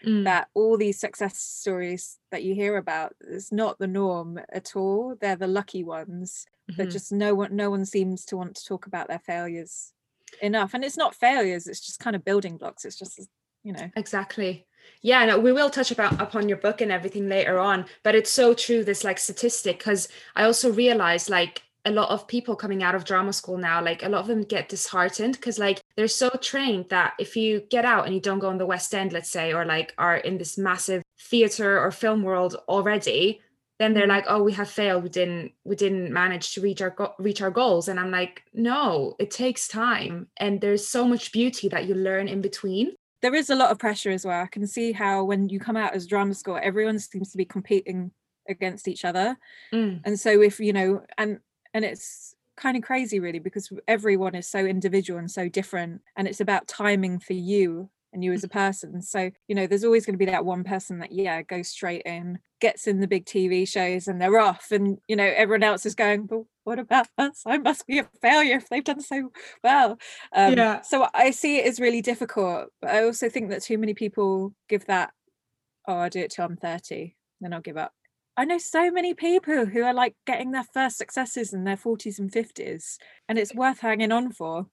mm. 0.05 0.23
that 0.23 0.49
all 0.53 0.77
these 0.77 0.99
success 0.99 1.37
stories 1.37 2.17
that 2.31 2.43
you 2.43 2.55
hear 2.55 2.77
about 2.77 3.13
is 3.21 3.51
not 3.51 3.79
the 3.79 3.87
norm 3.87 4.39
at 4.51 4.75
all. 4.75 5.15
They're 5.19 5.35
the 5.35 5.47
lucky 5.47 5.83
ones 5.83 6.45
mm-hmm. 6.69 6.81
but 6.81 6.91
just 6.91 7.11
no 7.11 7.35
one 7.35 7.55
no 7.55 7.69
one 7.69 7.85
seems 7.85 8.25
to 8.25 8.37
want 8.37 8.55
to 8.55 8.65
talk 8.65 8.85
about 8.85 9.07
their 9.07 9.19
failures 9.19 9.93
enough. 10.41 10.73
And 10.73 10.83
it's 10.83 10.97
not 10.97 11.15
failures 11.15 11.67
it's 11.67 11.85
just 11.85 11.99
kind 11.99 12.15
of 12.15 12.25
building 12.25 12.57
blocks. 12.57 12.85
It's 12.85 12.97
just 12.97 13.27
you 13.63 13.73
know 13.73 13.89
exactly 13.95 14.65
yeah 15.01 15.25
no 15.25 15.39
we 15.39 15.51
will 15.51 15.69
touch 15.69 15.91
about 15.91 16.19
upon 16.21 16.47
your 16.47 16.57
book 16.57 16.81
and 16.81 16.91
everything 16.91 17.27
later 17.27 17.59
on 17.59 17.85
but 18.03 18.15
it's 18.15 18.31
so 18.31 18.53
true 18.53 18.83
this 18.83 19.03
like 19.03 19.19
statistic 19.19 19.77
because 19.77 20.07
i 20.35 20.43
also 20.43 20.71
realized 20.71 21.29
like 21.29 21.63
a 21.85 21.91
lot 21.91 22.09
of 22.09 22.27
people 22.27 22.55
coming 22.55 22.81
out 22.81 22.95
of 22.95 23.03
drama 23.03 23.33
school 23.33 23.57
now 23.57 23.83
like 23.83 24.03
a 24.03 24.09
lot 24.09 24.21
of 24.21 24.27
them 24.27 24.43
get 24.43 24.69
disheartened 24.69 25.33
because 25.33 25.59
like 25.59 25.81
they're 25.95 26.07
so 26.07 26.29
trained 26.41 26.87
that 26.89 27.13
if 27.19 27.35
you 27.35 27.61
get 27.69 27.85
out 27.85 28.05
and 28.05 28.15
you 28.15 28.21
don't 28.21 28.39
go 28.39 28.49
on 28.49 28.57
the 28.57 28.65
west 28.65 28.95
end 28.95 29.11
let's 29.11 29.29
say 29.29 29.53
or 29.53 29.65
like 29.65 29.93
are 29.97 30.17
in 30.17 30.37
this 30.37 30.57
massive 30.57 31.03
theater 31.19 31.79
or 31.79 31.91
film 31.91 32.23
world 32.23 32.55
already 32.67 33.41
then 33.79 33.93
they're 33.93 34.03
mm-hmm. 34.03 34.11
like 34.11 34.25
oh 34.27 34.41
we 34.41 34.53
have 34.53 34.69
failed. 34.69 35.03
We 35.03 35.09
didn't 35.09 35.51
we 35.63 35.75
didn't 35.75 36.13
manage 36.13 36.53
to 36.53 36.61
reach 36.61 36.81
our 36.81 36.91
go- 36.91 37.15
reach 37.19 37.41
our 37.41 37.51
goals. 37.51 37.87
And 37.87 37.99
i'm 37.99 38.11
like 38.11 38.43
no 38.53 39.15
it 39.19 39.31
takes 39.31 39.67
time 39.67 40.27
and 40.37 40.61
there's 40.61 40.87
so 40.87 41.07
much 41.07 41.31
beauty 41.31 41.67
that 41.69 41.85
you 41.85 41.95
learn 41.95 42.27
in 42.27 42.41
between 42.41 42.95
there 43.23 43.33
is 43.33 43.49
a 43.49 43.55
lot 43.55 43.71
of 43.71 43.79
pressure 43.79 44.11
as 44.11 44.25
well. 44.25 44.43
I 44.43 44.47
can 44.47 44.67
see 44.67 44.91
how 44.91 45.23
when 45.23 45.47
you 45.47 45.59
come 45.59 45.77
out 45.77 45.95
as 45.95 46.05
drama 46.05 46.35
school 46.35 46.59
everyone 46.61 46.99
seems 46.99 47.31
to 47.31 47.37
be 47.37 47.45
competing 47.45 48.11
against 48.47 48.87
each 48.87 49.05
other. 49.05 49.37
Mm. 49.73 50.01
and 50.03 50.19
so 50.19 50.41
if 50.41 50.59
you 50.59 50.73
know 50.73 51.01
and 51.17 51.39
and 51.73 51.85
it's 51.85 52.35
kind 52.55 52.77
of 52.77 52.83
crazy 52.83 53.19
really 53.19 53.39
because 53.39 53.71
everyone 53.87 54.35
is 54.35 54.47
so 54.47 54.59
individual 54.59 55.17
and 55.17 55.31
so 55.31 55.49
different 55.49 56.01
and 56.15 56.27
it's 56.27 56.41
about 56.41 56.67
timing 56.67 57.17
for 57.17 57.33
you 57.33 57.89
and 58.13 58.23
you 58.23 58.31
as 58.31 58.43
a 58.43 58.49
person. 58.49 59.01
So, 59.01 59.31
you 59.47 59.55
know, 59.55 59.67
there's 59.67 59.83
always 59.83 60.05
going 60.05 60.13
to 60.13 60.25
be 60.25 60.31
that 60.31 60.45
one 60.45 60.63
person 60.63 60.99
that, 60.99 61.11
yeah, 61.11 61.41
goes 61.41 61.67
straight 61.67 62.03
in, 62.05 62.39
gets 62.61 62.87
in 62.87 62.99
the 62.99 63.07
big 63.07 63.25
TV 63.25 63.67
shows 63.67 64.07
and 64.07 64.21
they're 64.21 64.39
off. 64.39 64.71
And, 64.71 64.99
you 65.07 65.15
know, 65.15 65.25
everyone 65.35 65.63
else 65.63 65.85
is 65.85 65.95
going, 65.95 66.27
but 66.27 66.43
what 66.63 66.79
about 66.79 67.07
us? 67.17 67.41
I 67.45 67.57
must 67.57 67.87
be 67.87 67.99
a 67.99 68.09
failure 68.21 68.57
if 68.57 68.69
they've 68.69 68.83
done 68.83 69.01
so 69.01 69.31
well. 69.63 69.97
Um, 70.31 70.53
yeah. 70.53 70.81
So 70.81 71.07
I 71.13 71.31
see 71.31 71.57
it 71.57 71.65
as 71.65 71.79
really 71.79 72.01
difficult. 72.01 72.67
But 72.81 72.91
I 72.91 73.03
also 73.03 73.29
think 73.29 73.49
that 73.49 73.63
too 73.63 73.77
many 73.77 73.93
people 73.93 74.53
give 74.69 74.85
that, 74.85 75.11
oh, 75.87 75.97
I'll 75.97 76.09
do 76.09 76.19
it 76.19 76.31
till 76.31 76.45
I'm 76.45 76.55
30, 76.57 77.15
then 77.41 77.53
I'll 77.53 77.61
give 77.61 77.77
up. 77.77 77.91
I 78.35 78.45
know 78.45 78.57
so 78.57 78.89
many 78.89 79.13
people 79.13 79.65
who 79.65 79.83
are 79.83 79.93
like 79.93 80.15
getting 80.25 80.51
their 80.51 80.65
first 80.73 80.97
successes 80.97 81.53
in 81.53 81.65
their 81.65 81.77
40s 81.77 82.17
and 82.17 82.31
50s, 82.31 82.97
and 83.29 83.37
it's 83.37 83.53
worth 83.53 83.79
hanging 83.79 84.11
on 84.11 84.31
for. 84.31 84.65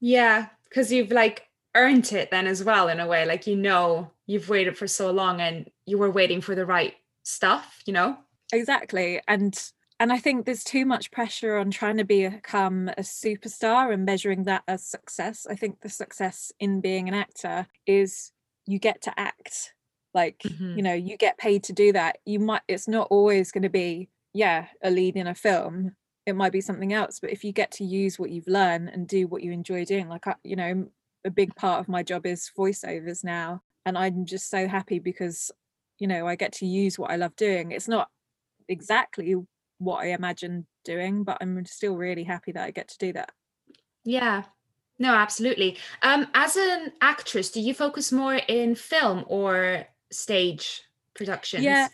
Yeah, 0.00 0.46
because 0.68 0.92
you've 0.92 1.10
like 1.10 1.49
earned 1.74 2.12
it 2.12 2.30
then 2.30 2.46
as 2.46 2.64
well 2.64 2.88
in 2.88 3.00
a 3.00 3.06
way 3.06 3.24
like 3.24 3.46
you 3.46 3.56
know 3.56 4.10
you've 4.26 4.48
waited 4.48 4.76
for 4.76 4.86
so 4.86 5.10
long 5.10 5.40
and 5.40 5.70
you 5.86 5.98
were 5.98 6.10
waiting 6.10 6.40
for 6.40 6.54
the 6.54 6.66
right 6.66 6.94
stuff 7.22 7.82
you 7.86 7.92
know? 7.92 8.16
Exactly 8.52 9.20
and 9.28 9.56
and 10.00 10.12
i 10.12 10.18
think 10.18 10.44
there's 10.44 10.64
too 10.64 10.84
much 10.84 11.12
pressure 11.12 11.56
on 11.56 11.70
trying 11.70 11.96
to 11.98 12.04
become 12.04 12.88
a 12.88 13.02
superstar 13.02 13.92
and 13.92 14.04
measuring 14.04 14.44
that 14.44 14.64
as 14.66 14.84
success. 14.84 15.46
I 15.48 15.54
think 15.54 15.80
the 15.80 15.88
success 15.88 16.50
in 16.58 16.80
being 16.80 17.06
an 17.06 17.14
actor 17.14 17.66
is 17.86 18.32
you 18.66 18.78
get 18.78 19.02
to 19.02 19.20
act 19.20 19.74
like 20.12 20.38
mm-hmm. 20.38 20.76
you 20.76 20.82
know 20.82 20.94
you 20.94 21.16
get 21.16 21.38
paid 21.38 21.62
to 21.64 21.72
do 21.72 21.92
that. 21.92 22.18
You 22.24 22.40
might 22.40 22.62
it's 22.66 22.88
not 22.88 23.08
always 23.10 23.52
going 23.52 23.62
to 23.62 23.68
be 23.68 24.08
yeah 24.32 24.66
a 24.82 24.90
lead 24.90 25.16
in 25.16 25.28
a 25.28 25.34
film. 25.34 25.94
It 26.26 26.36
might 26.36 26.52
be 26.52 26.60
something 26.60 26.92
else 26.92 27.20
but 27.20 27.30
if 27.30 27.44
you 27.44 27.52
get 27.52 27.70
to 27.72 27.84
use 27.84 28.18
what 28.18 28.30
you've 28.30 28.46
learned 28.46 28.88
and 28.88 29.06
do 29.06 29.26
what 29.26 29.42
you 29.42 29.52
enjoy 29.52 29.84
doing 29.84 30.08
like 30.08 30.26
I, 30.26 30.34
you 30.44 30.54
know 30.56 30.88
a 31.24 31.30
big 31.30 31.54
part 31.54 31.80
of 31.80 31.88
my 31.88 32.02
job 32.02 32.26
is 32.26 32.50
voiceovers 32.56 33.22
now 33.24 33.60
and 33.84 33.96
i'm 33.96 34.24
just 34.24 34.48
so 34.48 34.66
happy 34.66 34.98
because 34.98 35.50
you 35.98 36.06
know 36.06 36.26
i 36.26 36.34
get 36.34 36.52
to 36.52 36.66
use 36.66 36.98
what 36.98 37.10
i 37.10 37.16
love 37.16 37.34
doing. 37.36 37.72
It's 37.72 37.88
not 37.88 38.08
exactly 38.68 39.34
what 39.78 40.02
i 40.02 40.08
imagined 40.08 40.66
doing 40.84 41.24
but 41.24 41.38
i'm 41.40 41.64
still 41.66 41.96
really 41.96 42.24
happy 42.24 42.52
that 42.52 42.64
i 42.64 42.70
get 42.70 42.88
to 42.88 42.98
do 42.98 43.12
that. 43.12 43.32
Yeah. 44.04 44.44
No 44.98 45.14
absolutely. 45.14 45.78
Um 46.02 46.26
as 46.34 46.56
an 46.56 46.92
actress 47.00 47.50
do 47.50 47.60
you 47.60 47.74
focus 47.74 48.12
more 48.12 48.34
in 48.34 48.74
film 48.74 49.24
or 49.26 49.86
stage 50.10 50.82
productions? 51.14 51.64
Yeah 51.64 51.88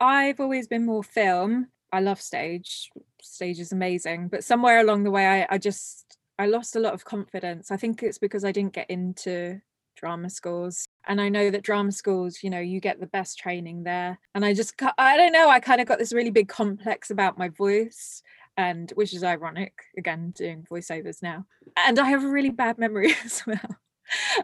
i've 0.00 0.40
always 0.40 0.68
been 0.68 0.86
more 0.86 1.04
film. 1.04 1.68
I 1.94 2.00
love 2.00 2.20
stage. 2.20 2.90
Stage 3.20 3.60
is 3.60 3.72
amazing 3.72 4.28
but 4.28 4.44
somewhere 4.44 4.80
along 4.80 5.04
the 5.04 5.10
way 5.10 5.26
i, 5.26 5.54
I 5.54 5.58
just 5.58 6.18
I 6.42 6.46
lost 6.46 6.74
a 6.74 6.80
lot 6.80 6.92
of 6.92 7.04
confidence. 7.04 7.70
I 7.70 7.76
think 7.76 8.02
it's 8.02 8.18
because 8.18 8.44
I 8.44 8.50
didn't 8.50 8.72
get 8.72 8.90
into 8.90 9.60
drama 9.94 10.30
schools 10.30 10.86
and 11.06 11.20
i 11.20 11.28
know 11.28 11.50
that 11.50 11.62
drama 11.62 11.92
schools 11.92 12.42
you 12.42 12.48
know 12.48 12.58
you 12.58 12.80
get 12.80 12.98
the 12.98 13.06
best 13.06 13.38
training 13.38 13.84
there 13.84 14.18
and 14.34 14.42
i 14.42 14.54
just 14.54 14.74
i 14.96 15.18
don't 15.18 15.32
know 15.32 15.50
i 15.50 15.60
kind 15.60 15.82
of 15.82 15.86
got 15.86 15.98
this 15.98 16.14
really 16.14 16.30
big 16.30 16.48
complex 16.48 17.10
about 17.10 17.36
my 17.36 17.50
voice 17.50 18.22
and 18.56 18.90
which 18.94 19.12
is 19.12 19.22
ironic 19.22 19.74
again 19.98 20.32
doing 20.34 20.66
voiceovers 20.68 21.22
now 21.22 21.44
and 21.76 21.98
i 21.98 22.08
have 22.08 22.24
a 22.24 22.28
really 22.28 22.48
bad 22.48 22.78
memory 22.78 23.14
as 23.24 23.42
well 23.46 23.76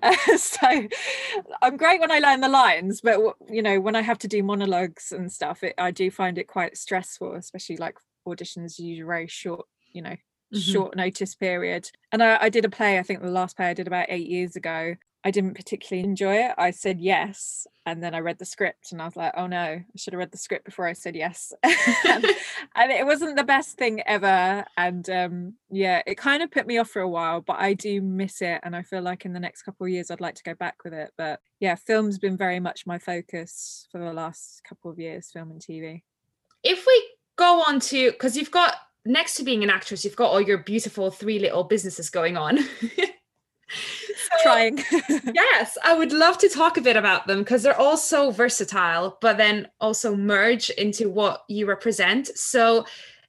uh, 0.02 0.14
so 0.36 0.86
i'm 1.62 1.78
great 1.78 1.98
when 1.98 2.12
i 2.12 2.18
learn 2.18 2.42
the 2.42 2.48
lines 2.48 3.00
but 3.00 3.18
you 3.48 3.62
know 3.62 3.80
when 3.80 3.96
i 3.96 4.02
have 4.02 4.18
to 4.18 4.28
do 4.28 4.42
monologues 4.42 5.12
and 5.12 5.32
stuff 5.32 5.64
it, 5.64 5.74
i 5.78 5.90
do 5.90 6.10
find 6.10 6.36
it 6.36 6.46
quite 6.46 6.76
stressful 6.76 7.34
especially 7.34 7.78
like 7.78 7.96
auditions 8.28 8.78
usually 8.78 9.06
very 9.06 9.26
short 9.26 9.66
you 9.92 10.02
know 10.02 10.16
mm-hmm. 10.52 10.72
short 10.72 10.96
notice 10.96 11.34
period 11.34 11.90
and 12.12 12.22
I, 12.22 12.38
I 12.42 12.48
did 12.48 12.64
a 12.64 12.70
play 12.70 12.98
i 12.98 13.02
think 13.02 13.22
the 13.22 13.30
last 13.30 13.56
play 13.56 13.66
i 13.66 13.74
did 13.74 13.86
about 13.86 14.06
eight 14.08 14.28
years 14.28 14.56
ago 14.56 14.96
I 15.24 15.30
didn't 15.30 15.54
particularly 15.54 16.08
enjoy 16.08 16.36
it. 16.36 16.52
I 16.56 16.70
said 16.70 17.00
yes. 17.00 17.66
And 17.84 18.02
then 18.02 18.14
I 18.14 18.20
read 18.20 18.38
the 18.38 18.44
script 18.44 18.92
and 18.92 19.02
I 19.02 19.04
was 19.04 19.16
like, 19.16 19.32
oh 19.36 19.46
no, 19.46 19.58
I 19.58 19.84
should 19.96 20.12
have 20.12 20.18
read 20.18 20.30
the 20.30 20.38
script 20.38 20.64
before 20.64 20.86
I 20.86 20.92
said 20.92 21.16
yes. 21.16 21.52
and, 21.62 22.24
and, 22.74 22.92
it 22.92 23.04
wasn't 23.04 23.36
the 23.36 23.44
best 23.44 23.76
thing 23.76 24.00
ever. 24.06 24.64
And 24.76 25.08
um, 25.10 25.54
yeah, 25.70 26.02
it 26.06 26.16
kind 26.18 26.42
of 26.42 26.50
put 26.50 26.66
me 26.66 26.78
off 26.78 26.90
for 26.90 27.02
a 27.02 27.08
while, 27.08 27.40
but 27.40 27.58
I 27.58 27.74
do 27.74 28.00
miss 28.00 28.40
it. 28.42 28.60
And 28.62 28.76
I 28.76 28.82
feel 28.82 29.02
like 29.02 29.24
in 29.24 29.32
the 29.32 29.40
next 29.40 29.62
couple 29.62 29.86
of 29.86 29.92
years, 29.92 30.10
I'd 30.10 30.20
like 30.20 30.36
to 30.36 30.44
go 30.44 30.54
back 30.54 30.76
with 30.84 30.94
it. 30.94 31.12
But 31.18 31.40
yeah, 31.58 31.74
film's 31.74 32.18
been 32.18 32.36
very 32.36 32.60
much 32.60 32.86
my 32.86 32.98
focus 32.98 33.88
for 33.90 33.98
the 33.98 34.12
last 34.12 34.62
couple 34.68 34.90
of 34.90 34.98
years, 34.98 35.30
film 35.32 35.50
and 35.50 35.60
TV. 35.60 36.02
If 36.62 36.86
we 36.86 37.08
go 37.36 37.64
on 37.66 37.80
to, 37.80 38.12
because 38.12 38.36
you've 38.36 38.50
got, 38.50 38.76
next 39.08 39.34
to 39.36 39.42
being 39.42 39.64
an 39.64 39.70
actress, 39.70 40.04
you've 40.04 40.14
got 40.16 40.30
all 40.30 40.40
your 40.40 40.58
beautiful 40.58 41.10
three 41.10 41.38
little 41.38 41.64
businesses 41.64 42.10
going 42.10 42.36
on. 42.36 42.58
trying. 44.42 44.78
yes, 45.34 45.76
I 45.82 45.94
would 45.94 46.12
love 46.12 46.38
to 46.38 46.48
talk 46.48 46.76
a 46.76 46.82
bit 46.82 46.96
about 46.96 47.26
them 47.26 47.40
because 47.40 47.62
they're 47.62 47.78
all 47.78 47.96
so 47.96 48.30
versatile, 48.30 49.18
but 49.20 49.36
then 49.36 49.68
also 49.80 50.14
merge 50.14 50.70
into 50.70 51.08
what 51.08 51.44
you 51.48 51.66
represent. 51.66 52.28
So, 52.38 52.84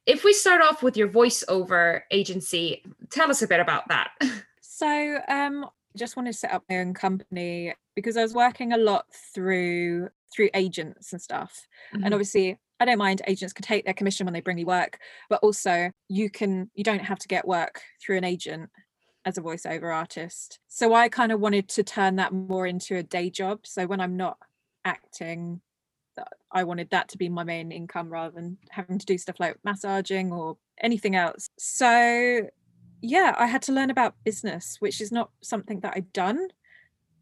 if 0.06 0.24
we 0.24 0.32
start 0.32 0.62
off 0.62 0.82
with 0.82 0.96
your 0.96 1.08
voiceover 1.08 2.02
agency, 2.10 2.82
tell 3.10 3.30
us 3.30 3.42
a 3.42 3.48
bit 3.48 3.60
about 3.60 3.88
that. 3.88 4.10
So, 4.62 5.18
um, 5.28 5.66
just 5.94 6.16
wanted 6.16 6.32
to 6.32 6.38
set 6.38 6.52
up 6.52 6.64
my 6.70 6.78
own 6.78 6.94
company 6.94 7.74
because 7.94 8.16
I 8.16 8.22
was 8.22 8.32
working 8.32 8.72
a 8.72 8.78
lot 8.78 9.04
through 9.34 10.08
through 10.32 10.48
agents 10.54 11.12
and 11.12 11.20
stuff. 11.20 11.66
Mm-hmm. 11.92 12.04
And 12.04 12.14
obviously 12.14 12.58
I 12.80 12.86
don't 12.86 12.98
mind 12.98 13.22
agents 13.26 13.52
can 13.52 13.62
take 13.62 13.84
their 13.84 13.94
commission 13.94 14.26
when 14.26 14.32
they 14.32 14.40
bring 14.40 14.58
you 14.58 14.66
work, 14.66 14.98
but 15.28 15.40
also 15.42 15.90
you 16.08 16.30
can 16.30 16.70
you 16.74 16.82
don't 16.82 17.04
have 17.04 17.18
to 17.20 17.28
get 17.28 17.46
work 17.46 17.82
through 18.02 18.16
an 18.16 18.24
agent 18.24 18.70
as 19.26 19.36
a 19.36 19.42
voiceover 19.42 19.94
artist. 19.94 20.58
So 20.66 20.94
I 20.94 21.10
kind 21.10 21.30
of 21.30 21.40
wanted 21.40 21.68
to 21.68 21.82
turn 21.84 22.16
that 22.16 22.32
more 22.32 22.66
into 22.66 22.96
a 22.96 23.02
day 23.02 23.28
job. 23.28 23.60
So 23.64 23.86
when 23.86 24.00
I'm 24.00 24.16
not 24.16 24.38
acting, 24.84 25.60
I 26.50 26.64
wanted 26.64 26.90
that 26.90 27.08
to 27.10 27.18
be 27.18 27.28
my 27.28 27.44
main 27.44 27.70
income 27.70 28.08
rather 28.08 28.34
than 28.34 28.58
having 28.70 28.98
to 28.98 29.06
do 29.06 29.18
stuff 29.18 29.36
like 29.38 29.58
massaging 29.62 30.32
or 30.32 30.56
anything 30.80 31.16
else. 31.16 31.48
So 31.58 32.48
yeah, 33.02 33.34
I 33.38 33.46
had 33.46 33.62
to 33.62 33.72
learn 33.72 33.90
about 33.90 34.14
business, 34.24 34.76
which 34.80 35.00
is 35.00 35.12
not 35.12 35.30
something 35.42 35.80
that 35.80 35.94
I've 35.96 36.12
done 36.12 36.48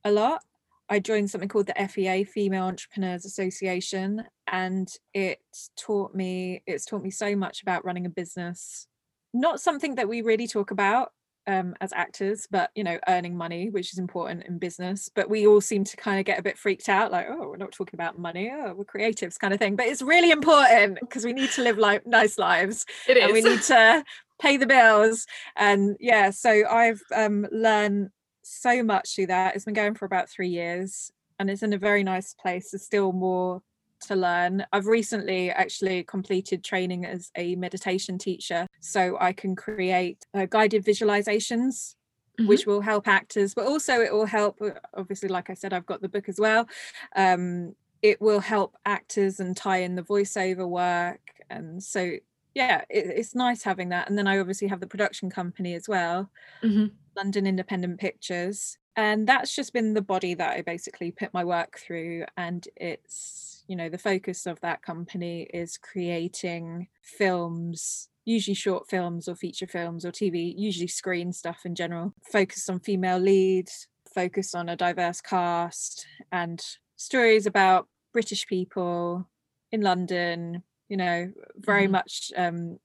a 0.04 0.10
lot. 0.10 0.42
I 0.90 0.98
joined 0.98 1.30
something 1.30 1.48
called 1.48 1.66
the 1.66 1.88
FEA, 1.88 2.24
Female 2.24 2.64
Entrepreneurs 2.64 3.24
Association, 3.24 4.24
and 4.46 4.88
it 5.12 5.40
taught 5.76 6.14
me 6.14 6.62
it's 6.66 6.86
taught 6.86 7.02
me 7.02 7.10
so 7.10 7.36
much 7.36 7.62
about 7.62 7.84
running 7.84 8.06
a 8.06 8.10
business. 8.10 8.86
Not 9.34 9.60
something 9.60 9.96
that 9.96 10.08
we 10.08 10.22
really 10.22 10.46
talk 10.46 10.70
about 10.70 11.12
um, 11.48 11.74
as 11.80 11.92
actors, 11.92 12.46
but 12.50 12.70
you 12.74 12.84
know, 12.84 12.98
earning 13.08 13.36
money, 13.36 13.70
which 13.70 13.92
is 13.92 13.98
important 13.98 14.44
in 14.44 14.58
business. 14.58 15.10
But 15.14 15.30
we 15.30 15.46
all 15.46 15.60
seem 15.60 15.82
to 15.84 15.96
kind 15.96 16.18
of 16.18 16.26
get 16.26 16.38
a 16.38 16.42
bit 16.42 16.58
freaked 16.58 16.88
out, 16.88 17.10
like, 17.10 17.26
oh, 17.28 17.48
we're 17.48 17.56
not 17.56 17.72
talking 17.72 17.96
about 17.96 18.18
money, 18.18 18.50
oh, 18.52 18.74
we're 18.74 18.84
creatives, 18.84 19.38
kind 19.38 19.52
of 19.52 19.58
thing. 19.58 19.74
But 19.74 19.86
it's 19.86 20.02
really 20.02 20.30
important 20.30 20.98
because 21.00 21.24
we 21.24 21.32
need 21.32 21.50
to 21.52 21.62
live 21.62 21.78
like 21.78 22.06
nice 22.06 22.38
lives. 22.38 22.84
It 23.08 23.16
is. 23.16 23.24
And 23.24 23.32
we 23.32 23.40
need 23.40 23.62
to 23.62 24.04
pay 24.40 24.56
the 24.56 24.66
bills. 24.66 25.26
And 25.56 25.96
yeah, 26.00 26.30
so 26.30 26.64
I've 26.68 27.02
um, 27.14 27.46
learned 27.50 28.10
so 28.48 28.82
much 28.82 29.14
through 29.14 29.26
that. 29.26 29.54
It's 29.54 29.64
been 29.64 29.74
going 29.74 29.94
for 29.94 30.04
about 30.04 30.28
three 30.28 30.48
years, 30.48 31.12
and 31.38 31.50
it's 31.50 31.62
in 31.62 31.72
a 31.72 31.78
very 31.78 32.02
nice 32.02 32.34
place. 32.34 32.70
There's 32.70 32.84
still 32.84 33.12
more 33.12 33.62
to 34.06 34.16
learn. 34.16 34.64
I've 34.72 34.86
recently 34.86 35.50
actually 35.50 36.04
completed 36.04 36.64
training 36.64 37.04
as 37.04 37.30
a 37.36 37.56
meditation 37.56 38.18
teacher, 38.18 38.66
so 38.80 39.16
I 39.20 39.32
can 39.32 39.56
create 39.56 40.24
uh, 40.34 40.46
guided 40.46 40.84
visualizations. 40.84 41.94
Mm-hmm. 42.38 42.50
Which 42.50 42.66
will 42.66 42.80
help 42.80 43.08
actors, 43.08 43.52
but 43.52 43.66
also 43.66 43.94
it 43.94 44.12
will 44.12 44.24
help. 44.24 44.62
Uh, 44.62 44.70
obviously, 44.94 45.28
like 45.28 45.50
I 45.50 45.54
said, 45.54 45.72
I've 45.72 45.86
got 45.86 46.00
the 46.00 46.08
book 46.08 46.28
as 46.28 46.38
well. 46.38 46.68
Um, 47.16 47.74
it 48.00 48.20
will 48.20 48.38
help 48.38 48.76
actors 48.86 49.40
and 49.40 49.56
tie 49.56 49.78
in 49.78 49.96
the 49.96 50.04
voiceover 50.04 50.68
work. 50.68 51.20
And 51.50 51.82
so, 51.82 52.12
yeah, 52.58 52.82
it, 52.90 53.06
it's 53.06 53.36
nice 53.36 53.62
having 53.62 53.90
that. 53.90 54.08
And 54.08 54.18
then 54.18 54.26
I 54.26 54.40
obviously 54.40 54.66
have 54.66 54.80
the 54.80 54.86
production 54.88 55.30
company 55.30 55.74
as 55.74 55.88
well, 55.88 56.28
mm-hmm. 56.60 56.86
London 57.16 57.46
Independent 57.46 58.00
Pictures. 58.00 58.78
And 58.96 59.28
that's 59.28 59.54
just 59.54 59.72
been 59.72 59.94
the 59.94 60.02
body 60.02 60.34
that 60.34 60.56
I 60.56 60.62
basically 60.62 61.12
put 61.12 61.32
my 61.32 61.44
work 61.44 61.78
through. 61.78 62.24
And 62.36 62.66
it's 62.74 63.64
you 63.68 63.76
know 63.76 63.88
the 63.88 63.98
focus 63.98 64.44
of 64.46 64.60
that 64.60 64.82
company 64.82 65.42
is 65.54 65.78
creating 65.78 66.88
films 67.02 68.08
usually 68.24 68.54
short 68.54 68.88
films 68.88 69.28
or 69.28 69.36
feature 69.36 69.66
films 69.66 70.06
or 70.06 70.10
tv 70.10 70.54
usually 70.56 70.86
screen 70.88 71.34
stuff 71.34 71.66
in 71.66 71.74
general 71.74 72.14
focused 72.32 72.70
on 72.70 72.80
female 72.80 73.18
leads 73.18 73.86
focused 74.14 74.54
on 74.56 74.70
a 74.70 74.76
diverse 74.76 75.20
cast 75.20 76.06
and 76.32 76.64
stories 76.96 77.44
about 77.44 77.88
british 78.14 78.46
people 78.46 79.28
in 79.70 79.82
london 79.82 80.62
you 80.88 80.96
know 80.96 81.30
very 81.56 81.84
mm-hmm. 81.84 81.92
much 81.92 82.32
um 82.36 82.78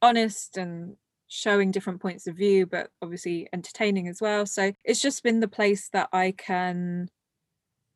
honest 0.00 0.56
and 0.56 0.96
showing 1.28 1.70
different 1.70 2.00
points 2.00 2.26
of 2.26 2.36
view 2.36 2.66
but 2.66 2.90
obviously 3.00 3.48
entertaining 3.52 4.08
as 4.08 4.20
well 4.20 4.44
so 4.44 4.72
it's 4.84 5.00
just 5.00 5.22
been 5.22 5.40
the 5.40 5.48
place 5.48 5.88
that 5.92 6.08
i 6.12 6.32
can 6.32 7.08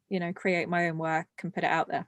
you 0.09 0.19
know 0.19 0.33
create 0.33 0.69
my 0.69 0.89
own 0.89 0.97
work 0.97 1.27
and 1.43 1.53
put 1.53 1.65
it 1.65 1.71
out 1.71 1.89
there 1.89 2.07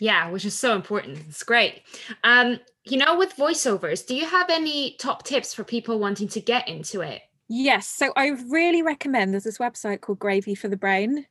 yeah, 0.00 0.28
which 0.30 0.44
is 0.44 0.54
so 0.54 0.74
important. 0.74 1.18
It's 1.28 1.42
great. 1.42 1.82
Um, 2.24 2.58
you 2.84 2.98
know, 2.98 3.16
with 3.16 3.36
voiceovers, 3.36 4.06
do 4.06 4.14
you 4.14 4.26
have 4.26 4.50
any 4.50 4.96
top 4.98 5.24
tips 5.24 5.54
for 5.54 5.64
people 5.64 5.98
wanting 5.98 6.28
to 6.28 6.40
get 6.40 6.68
into 6.68 7.00
it? 7.00 7.22
Yes. 7.48 7.86
So 7.88 8.12
I 8.16 8.28
really 8.48 8.82
recommend 8.82 9.32
there's 9.32 9.44
this 9.44 9.58
website 9.58 10.00
called 10.00 10.18
Gravy 10.18 10.54
for 10.54 10.68
the 10.68 10.76
Brain. 10.76 11.26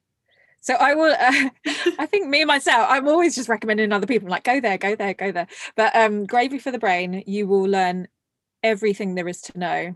So 0.64 0.76
I 0.76 0.96
will. 0.96 1.14
Uh, 1.14 1.50
I 2.00 2.06
think 2.06 2.28
me 2.28 2.42
and 2.42 2.48
myself, 2.48 2.88
I'm 2.90 3.08
always 3.08 3.36
just 3.36 3.50
recommending 3.50 3.92
other 3.92 4.08
people. 4.08 4.28
I'm 4.28 4.32
like, 4.32 4.46
go 4.46 4.60
there, 4.60 4.78
go 4.78 4.96
there, 4.96 5.14
go 5.14 5.32
there. 5.32 5.48
But 5.76 5.96
um, 5.96 6.26
Gravy 6.26 6.58
for 6.58 6.72
the 6.72 6.80
Brain, 6.80 7.24
you 7.28 7.48
will 7.48 7.64
learn 7.64 8.08
everything 8.64 9.14
there 9.14 9.28
is 9.28 9.42
to 9.42 9.60
know 9.60 9.94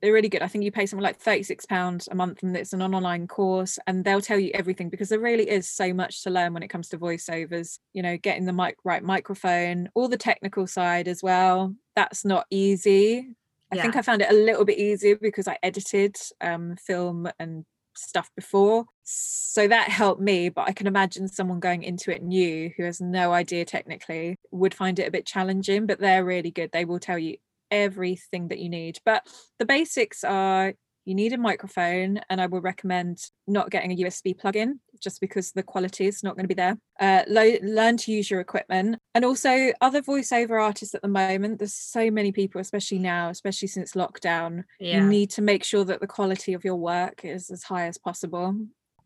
they're 0.00 0.12
really 0.12 0.28
good. 0.28 0.42
I 0.42 0.48
think 0.48 0.64
you 0.64 0.72
pay 0.72 0.86
something 0.86 1.04
like 1.04 1.22
£36 1.22 2.08
a 2.10 2.14
month 2.14 2.42
and 2.42 2.56
it's 2.56 2.72
an 2.72 2.82
online 2.82 3.26
course 3.26 3.78
and 3.86 4.04
they'll 4.04 4.20
tell 4.20 4.38
you 4.38 4.50
everything 4.54 4.88
because 4.88 5.10
there 5.10 5.20
really 5.20 5.48
is 5.48 5.68
so 5.68 5.92
much 5.92 6.22
to 6.22 6.30
learn 6.30 6.54
when 6.54 6.62
it 6.62 6.68
comes 6.68 6.88
to 6.88 6.98
voiceovers, 6.98 7.78
you 7.92 8.02
know, 8.02 8.16
getting 8.16 8.46
the 8.46 8.52
mic 8.52 8.76
right 8.84 9.02
microphone, 9.02 9.90
all 9.94 10.08
the 10.08 10.16
technical 10.16 10.66
side 10.66 11.08
as 11.08 11.22
well. 11.22 11.74
That's 11.96 12.24
not 12.24 12.46
easy. 12.50 13.34
I 13.72 13.76
yeah. 13.76 13.82
think 13.82 13.96
I 13.96 14.02
found 14.02 14.22
it 14.22 14.30
a 14.30 14.34
little 14.34 14.64
bit 14.64 14.78
easier 14.78 15.16
because 15.16 15.46
I 15.46 15.58
edited 15.62 16.16
um, 16.40 16.76
film 16.76 17.28
and 17.38 17.64
stuff 17.94 18.30
before. 18.34 18.86
So 19.10 19.66
that 19.66 19.88
helped 19.88 20.20
me, 20.20 20.48
but 20.48 20.68
I 20.68 20.72
can 20.72 20.86
imagine 20.86 21.26
someone 21.26 21.58
going 21.58 21.82
into 21.82 22.14
it 22.14 22.22
new 22.22 22.70
who 22.76 22.84
has 22.84 23.00
no 23.00 23.32
idea 23.32 23.64
technically 23.64 24.36
would 24.52 24.74
find 24.74 24.98
it 24.98 25.08
a 25.08 25.10
bit 25.10 25.26
challenging, 25.26 25.86
but 25.86 25.98
they're 25.98 26.24
really 26.24 26.52
good. 26.52 26.70
They 26.72 26.84
will 26.84 27.00
tell 27.00 27.18
you 27.18 27.36
everything 27.70 28.48
that 28.48 28.60
you 28.60 28.68
need. 28.68 28.98
But 29.04 29.26
the 29.58 29.66
basics 29.66 30.22
are 30.22 30.74
you 31.06 31.14
need 31.14 31.32
a 31.32 31.38
microphone, 31.38 32.20
and 32.28 32.40
I 32.40 32.46
would 32.46 32.62
recommend 32.62 33.18
not 33.48 33.70
getting 33.70 33.90
a 33.90 33.96
USB 34.04 34.38
plug-in 34.38 34.80
just 35.02 35.20
because 35.20 35.50
the 35.50 35.62
quality 35.62 36.06
is 36.06 36.22
not 36.22 36.36
going 36.36 36.44
to 36.44 36.48
be 36.48 36.54
there. 36.54 36.78
Uh, 37.00 37.24
lo- 37.26 37.56
learn 37.62 37.96
to 37.96 38.12
use 38.12 38.30
your 38.30 38.38
equipment, 38.38 38.98
and 39.14 39.24
also 39.24 39.72
other 39.80 40.02
voiceover 40.02 40.62
artists 40.62 40.94
at 40.94 41.02
the 41.02 41.08
moment. 41.08 41.58
There's 41.58 41.74
so 41.74 42.10
many 42.10 42.32
people, 42.32 42.60
especially 42.60 42.98
now, 42.98 43.30
especially 43.30 43.68
since 43.68 43.94
lockdown. 43.94 44.64
Yeah. 44.78 44.98
You 44.98 45.08
need 45.08 45.30
to 45.30 45.42
make 45.42 45.64
sure 45.64 45.84
that 45.84 46.00
the 46.00 46.06
quality 46.06 46.52
of 46.52 46.64
your 46.64 46.76
work 46.76 47.24
is 47.24 47.50
as 47.50 47.64
high 47.64 47.86
as 47.86 47.98
possible, 47.98 48.54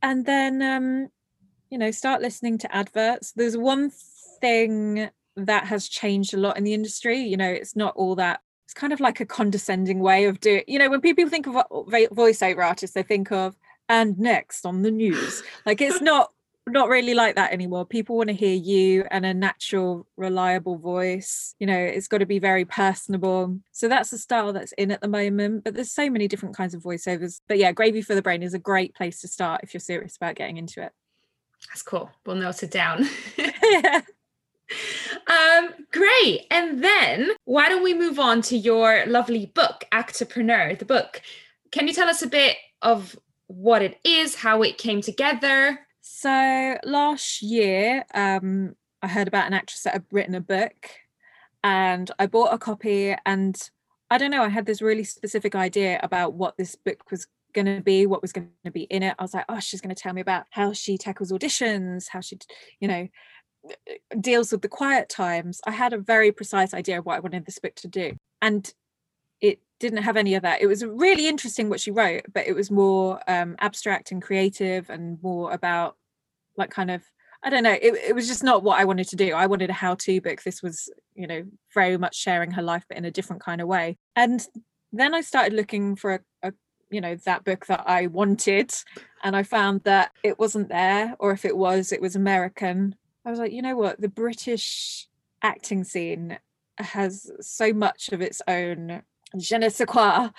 and 0.04 0.26
then 0.26 0.62
um, 0.62 1.08
you 1.70 1.78
know 1.78 1.90
start 1.90 2.22
listening 2.22 2.58
to 2.58 2.74
adverts. 2.74 3.32
There's 3.32 3.56
one 3.56 3.90
thing 4.40 5.10
that 5.36 5.66
has 5.66 5.88
changed 5.88 6.34
a 6.34 6.36
lot 6.36 6.56
in 6.56 6.62
the 6.62 6.74
industry. 6.74 7.18
You 7.18 7.36
know, 7.36 7.50
it's 7.50 7.74
not 7.74 7.96
all 7.96 8.14
that 8.16 8.40
it's 8.66 8.74
kind 8.74 8.92
of 8.92 9.00
like 9.00 9.20
a 9.20 9.26
condescending 9.26 10.00
way 10.00 10.24
of 10.24 10.40
doing 10.40 10.64
you 10.66 10.78
know 10.78 10.88
when 10.90 11.00
people 11.00 11.28
think 11.28 11.46
of 11.46 11.54
voiceover 11.54 12.64
artists 12.64 12.94
they 12.94 13.02
think 13.02 13.32
of 13.32 13.56
and 13.88 14.18
next 14.18 14.64
on 14.64 14.82
the 14.82 14.90
news 14.90 15.42
like 15.66 15.80
it's 15.82 16.00
not 16.00 16.32
not 16.66 16.88
really 16.88 17.14
like 17.14 17.37
that 17.37 17.53
anymore. 17.53 17.85
People 17.85 18.16
want 18.16 18.29
to 18.29 18.35
hear 18.35 18.55
you 18.55 19.05
and 19.11 19.27
a 19.27 19.35
natural 19.35 20.07
reliable 20.16 20.79
voice. 20.79 21.55
You 21.59 21.66
know 21.66 21.79
it's 21.79 22.09
got 22.09 22.18
to 22.18 22.27
be 22.27 22.38
very 22.38 22.64
personable. 22.64 23.59
So 23.72 23.88
that's 23.88 24.11
the 24.11 24.18
style 24.18 24.53
that's 24.53 24.72
in 24.72 24.90
at 24.90 25.00
the 25.00 25.09
moment 25.09 25.64
but 25.64 25.74
there's 25.74 25.90
so 25.90 26.09
many 26.09 26.29
different 26.29 26.57
kinds 26.57 26.74
of 26.74 26.83
voiceovers. 26.83 27.40
But 27.48 27.59
yeah 27.59 27.72
gravy 27.72 28.03
for 28.03 28.14
the 28.14 28.22
brain 28.22 28.42
is 28.42 28.55
a 28.55 28.59
great 28.59 28.94
place 28.94 29.20
to 29.20 29.29
start 29.29 29.61
if 29.62 29.74
you're 29.74 29.81
serious 29.81 30.16
about 30.16 30.37
getting 30.37 30.57
into 30.57 30.83
it. 30.83 30.92
That's 31.68 31.83
cool. 31.83 32.11
We'll 32.24 32.37
note 32.37 32.62
it 32.62 32.70
down. 32.70 33.09
Yeah 33.37 34.00
um 35.29 35.68
great. 35.92 36.05
Great. 36.24 36.46
And 36.50 36.83
then 36.83 37.31
why 37.44 37.68
don't 37.68 37.83
we 37.83 37.94
move 37.94 38.18
on 38.18 38.42
to 38.42 38.57
your 38.57 39.05
lovely 39.07 39.46
book, 39.46 39.85
Actrepreneur, 39.92 40.79
the 40.79 40.85
book. 40.85 41.20
Can 41.70 41.87
you 41.88 41.94
tell 41.94 42.09
us 42.09 42.22
a 42.22 42.27
bit 42.27 42.57
of 42.83 43.18
what 43.46 43.83
it 43.83 43.98
is, 44.05 44.37
how 44.37 44.62
it 44.62 44.79
came 44.79 45.00
together? 45.00 45.81
So 46.24 46.78
last 46.84 47.42
year, 47.42 48.06
um, 48.14 48.76
I 49.02 49.08
heard 49.08 49.28
about 49.28 49.46
an 49.46 49.52
actress 49.52 49.82
that 49.82 49.92
had 49.92 50.04
written 50.10 50.34
a 50.34 50.40
book 50.40 50.88
and 51.62 52.10
I 52.18 52.24
bought 52.24 52.54
a 52.54 52.56
copy 52.56 53.14
and 53.26 53.54
I 54.10 54.16
don't 54.16 54.30
know, 54.30 54.42
I 54.42 54.48
had 54.48 54.64
this 54.64 54.80
really 54.80 55.04
specific 55.04 55.54
idea 55.54 56.00
about 56.02 56.32
what 56.32 56.56
this 56.56 56.76
book 56.76 57.10
was 57.10 57.26
going 57.52 57.66
to 57.66 57.82
be, 57.82 58.06
what 58.06 58.22
was 58.22 58.32
going 58.32 58.48
to 58.64 58.70
be 58.70 58.84
in 58.84 59.02
it. 59.02 59.14
I 59.18 59.22
was 59.22 59.34
like, 59.34 59.44
oh, 59.50 59.60
she's 59.60 59.82
going 59.82 59.94
to 59.94 60.02
tell 60.02 60.14
me 60.14 60.22
about 60.22 60.46
how 60.48 60.72
she 60.72 60.96
tackles 60.96 61.30
auditions, 61.30 62.08
how 62.08 62.22
she, 62.22 62.38
you 62.80 62.88
know, 62.88 63.06
deals 64.18 64.50
with 64.50 64.62
the 64.62 64.68
quiet 64.68 65.10
times. 65.10 65.60
I 65.66 65.72
had 65.72 65.92
a 65.92 65.98
very 65.98 66.32
precise 66.32 66.72
idea 66.72 67.00
of 67.00 67.04
what 67.04 67.16
I 67.16 67.20
wanted 67.20 67.44
this 67.44 67.58
book 67.58 67.74
to 67.74 67.88
do. 67.88 68.16
And 68.40 68.72
it 69.42 69.60
didn't 69.78 70.04
have 70.04 70.16
any 70.16 70.37
of 70.37 70.42
that. 70.42 70.62
It 70.62 70.68
was 70.68 70.87
really 70.87 71.28
interesting 71.28 71.68
what 71.68 71.80
she 71.80 71.90
wrote, 71.90 72.22
but 72.32 72.46
it 72.46 72.54
was 72.54 72.70
more 72.70 73.20
um, 73.28 73.56
abstract 73.58 74.10
and 74.10 74.22
creative 74.22 74.88
and 74.88 75.22
more 75.22 75.52
about 75.52 75.98
like 76.56 76.70
kind 76.70 76.90
of 76.90 77.02
I 77.44 77.50
don't 77.50 77.62
know. 77.62 77.72
It, 77.72 77.94
it 78.08 78.14
was 78.14 78.26
just 78.26 78.42
not 78.42 78.62
what 78.62 78.80
I 78.80 78.86
wanted 78.86 79.08
to 79.08 79.16
do. 79.16 79.34
I 79.34 79.46
wanted 79.46 79.68
a 79.68 79.74
how-to 79.74 80.18
book. 80.22 80.42
This 80.42 80.62
was, 80.62 80.90
you 81.14 81.26
know, 81.26 81.44
very 81.74 81.98
much 81.98 82.16
sharing 82.16 82.52
her 82.52 82.62
life, 82.62 82.84
but 82.88 82.96
in 82.96 83.04
a 83.04 83.10
different 83.10 83.42
kind 83.42 83.60
of 83.60 83.68
way. 83.68 83.98
And 84.16 84.44
then 84.94 85.14
I 85.14 85.20
started 85.20 85.52
looking 85.52 85.94
for 85.94 86.14
a, 86.14 86.20
a 86.42 86.52
you 86.90 87.02
know 87.02 87.16
that 87.26 87.44
book 87.44 87.66
that 87.66 87.84
I 87.86 88.06
wanted, 88.06 88.72
and 89.22 89.36
I 89.36 89.42
found 89.42 89.82
that 89.82 90.12
it 90.22 90.38
wasn't 90.38 90.70
there, 90.70 91.16
or 91.18 91.32
if 91.32 91.44
it 91.44 91.56
was, 91.56 91.92
it 91.92 92.00
was 92.00 92.16
American. 92.16 92.96
I 93.26 93.30
was 93.30 93.38
like, 93.38 93.52
you 93.52 93.62
know 93.62 93.76
what, 93.76 94.00
the 94.00 94.08
British 94.08 95.06
acting 95.42 95.84
scene 95.84 96.38
has 96.78 97.30
so 97.40 97.72
much 97.72 98.08
of 98.10 98.20
its 98.20 98.40
own 98.48 99.02
je 99.40 99.57
ne 99.57 99.68
sais 99.68 99.87
quoi. 99.87 100.31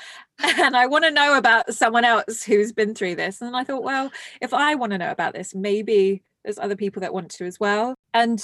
And 0.59 0.75
I 0.75 0.87
want 0.87 1.05
to 1.05 1.11
know 1.11 1.37
about 1.37 1.73
someone 1.73 2.05
else 2.05 2.43
who's 2.43 2.73
been 2.73 2.93
through 2.93 3.15
this. 3.15 3.41
And 3.41 3.55
I 3.55 3.63
thought, 3.63 3.83
well, 3.83 4.11
if 4.41 4.53
I 4.53 4.75
want 4.75 4.91
to 4.91 4.97
know 4.97 5.11
about 5.11 5.33
this, 5.33 5.55
maybe 5.55 6.23
there's 6.43 6.59
other 6.59 6.75
people 6.75 7.01
that 7.01 7.13
want 7.13 7.31
to 7.31 7.45
as 7.45 7.59
well. 7.59 7.95
And, 8.13 8.43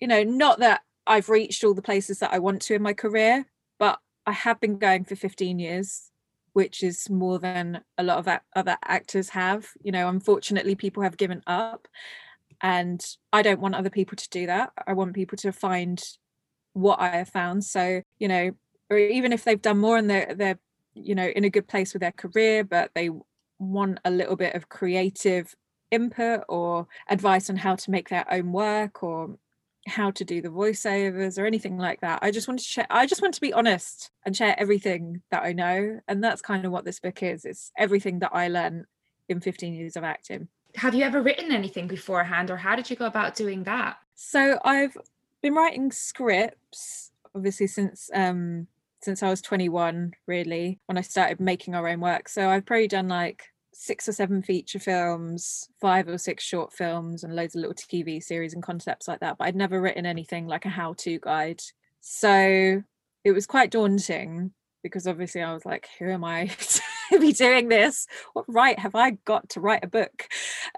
you 0.00 0.08
know, 0.08 0.22
not 0.22 0.58
that 0.60 0.82
I've 1.06 1.28
reached 1.28 1.64
all 1.64 1.74
the 1.74 1.82
places 1.82 2.18
that 2.18 2.32
I 2.32 2.38
want 2.38 2.62
to 2.62 2.74
in 2.74 2.82
my 2.82 2.92
career, 2.92 3.46
but 3.78 3.98
I 4.26 4.32
have 4.32 4.60
been 4.60 4.78
going 4.78 5.04
for 5.04 5.16
15 5.16 5.58
years, 5.58 6.10
which 6.52 6.82
is 6.82 7.08
more 7.08 7.38
than 7.38 7.80
a 7.96 8.02
lot 8.02 8.18
of 8.18 8.40
other 8.54 8.76
actors 8.84 9.30
have. 9.30 9.68
You 9.82 9.92
know, 9.92 10.08
unfortunately, 10.08 10.74
people 10.74 11.02
have 11.02 11.16
given 11.16 11.42
up. 11.46 11.88
And 12.60 13.00
I 13.32 13.42
don't 13.42 13.60
want 13.60 13.76
other 13.76 13.90
people 13.90 14.16
to 14.16 14.28
do 14.30 14.46
that. 14.46 14.72
I 14.86 14.92
want 14.92 15.14
people 15.14 15.38
to 15.38 15.52
find 15.52 16.02
what 16.72 17.00
I 17.00 17.10
have 17.10 17.28
found. 17.28 17.64
So, 17.64 18.02
you 18.18 18.28
know, 18.28 18.50
or 18.90 18.98
even 18.98 19.32
if 19.32 19.44
they've 19.44 19.60
done 19.60 19.78
more 19.78 19.96
and 19.96 20.08
they're 20.08 20.34
they're, 20.34 20.58
you 20.94 21.14
know, 21.14 21.26
in 21.26 21.44
a 21.44 21.50
good 21.50 21.68
place 21.68 21.92
with 21.92 22.00
their 22.00 22.12
career, 22.12 22.64
but 22.64 22.90
they 22.94 23.10
want 23.58 23.98
a 24.04 24.10
little 24.10 24.36
bit 24.36 24.54
of 24.54 24.68
creative 24.68 25.54
input 25.90 26.44
or 26.48 26.86
advice 27.08 27.48
on 27.50 27.56
how 27.56 27.74
to 27.74 27.90
make 27.90 28.08
their 28.08 28.30
own 28.32 28.52
work 28.52 29.02
or 29.02 29.36
how 29.86 30.10
to 30.10 30.24
do 30.24 30.42
the 30.42 30.48
voiceovers 30.48 31.38
or 31.38 31.46
anything 31.46 31.78
like 31.78 32.00
that. 32.00 32.18
I 32.22 32.30
just 32.30 32.46
want 32.46 32.60
to 32.60 32.64
share 32.64 32.86
I 32.90 33.06
just 33.06 33.22
want 33.22 33.34
to 33.34 33.40
be 33.40 33.52
honest 33.52 34.10
and 34.24 34.36
share 34.36 34.58
everything 34.58 35.22
that 35.30 35.42
I 35.42 35.52
know. 35.52 36.00
And 36.06 36.22
that's 36.22 36.42
kind 36.42 36.64
of 36.64 36.72
what 36.72 36.84
this 36.84 37.00
book 37.00 37.22
is. 37.22 37.44
It's 37.44 37.72
everything 37.76 38.18
that 38.20 38.30
I 38.32 38.48
learned 38.48 38.84
in 39.28 39.40
15 39.40 39.74
years 39.74 39.96
of 39.96 40.04
acting. 40.04 40.48
Have 40.74 40.94
you 40.94 41.04
ever 41.04 41.22
written 41.22 41.52
anything 41.52 41.88
beforehand 41.88 42.50
or 42.50 42.56
how 42.56 42.76
did 42.76 42.88
you 42.90 42.96
go 42.96 43.06
about 43.06 43.34
doing 43.34 43.64
that? 43.64 43.98
So 44.14 44.58
I've 44.64 44.96
been 45.42 45.54
writing 45.54 45.90
scripts 45.90 47.12
obviously 47.34 47.66
since 47.66 48.10
um 48.14 48.66
since 49.02 49.22
I 49.22 49.30
was 49.30 49.40
21 49.40 50.12
really 50.26 50.80
when 50.86 50.98
I 50.98 51.02
started 51.02 51.40
making 51.40 51.74
our 51.74 51.88
own 51.88 52.00
work. 52.00 52.28
So 52.28 52.48
I've 52.48 52.66
probably 52.66 52.88
done 52.88 53.08
like 53.08 53.44
six 53.72 54.08
or 54.08 54.12
seven 54.12 54.42
feature 54.42 54.80
films, 54.80 55.68
five 55.80 56.08
or 56.08 56.18
six 56.18 56.42
short 56.44 56.72
films, 56.72 57.22
and 57.22 57.34
loads 57.34 57.54
of 57.54 57.60
little 57.60 57.74
TV 57.74 58.22
series 58.22 58.54
and 58.54 58.62
concepts 58.62 59.06
like 59.06 59.20
that. 59.20 59.38
But 59.38 59.46
I'd 59.46 59.56
never 59.56 59.80
written 59.80 60.06
anything 60.06 60.46
like 60.46 60.64
a 60.64 60.68
how 60.68 60.94
to 60.98 61.18
guide. 61.20 61.60
So 62.00 62.82
it 63.24 63.32
was 63.32 63.46
quite 63.46 63.70
daunting 63.70 64.52
because 64.82 65.06
obviously 65.06 65.42
I 65.42 65.52
was 65.52 65.64
like, 65.64 65.88
who 65.98 66.10
am 66.10 66.24
I 66.24 66.46
to 67.10 67.18
be 67.18 67.32
doing 67.32 67.68
this? 67.68 68.06
What 68.32 68.46
right 68.48 68.78
have 68.78 68.94
I 68.94 69.12
got 69.24 69.50
to 69.50 69.60
write 69.60 69.84
a 69.84 69.88
book? 69.88 70.28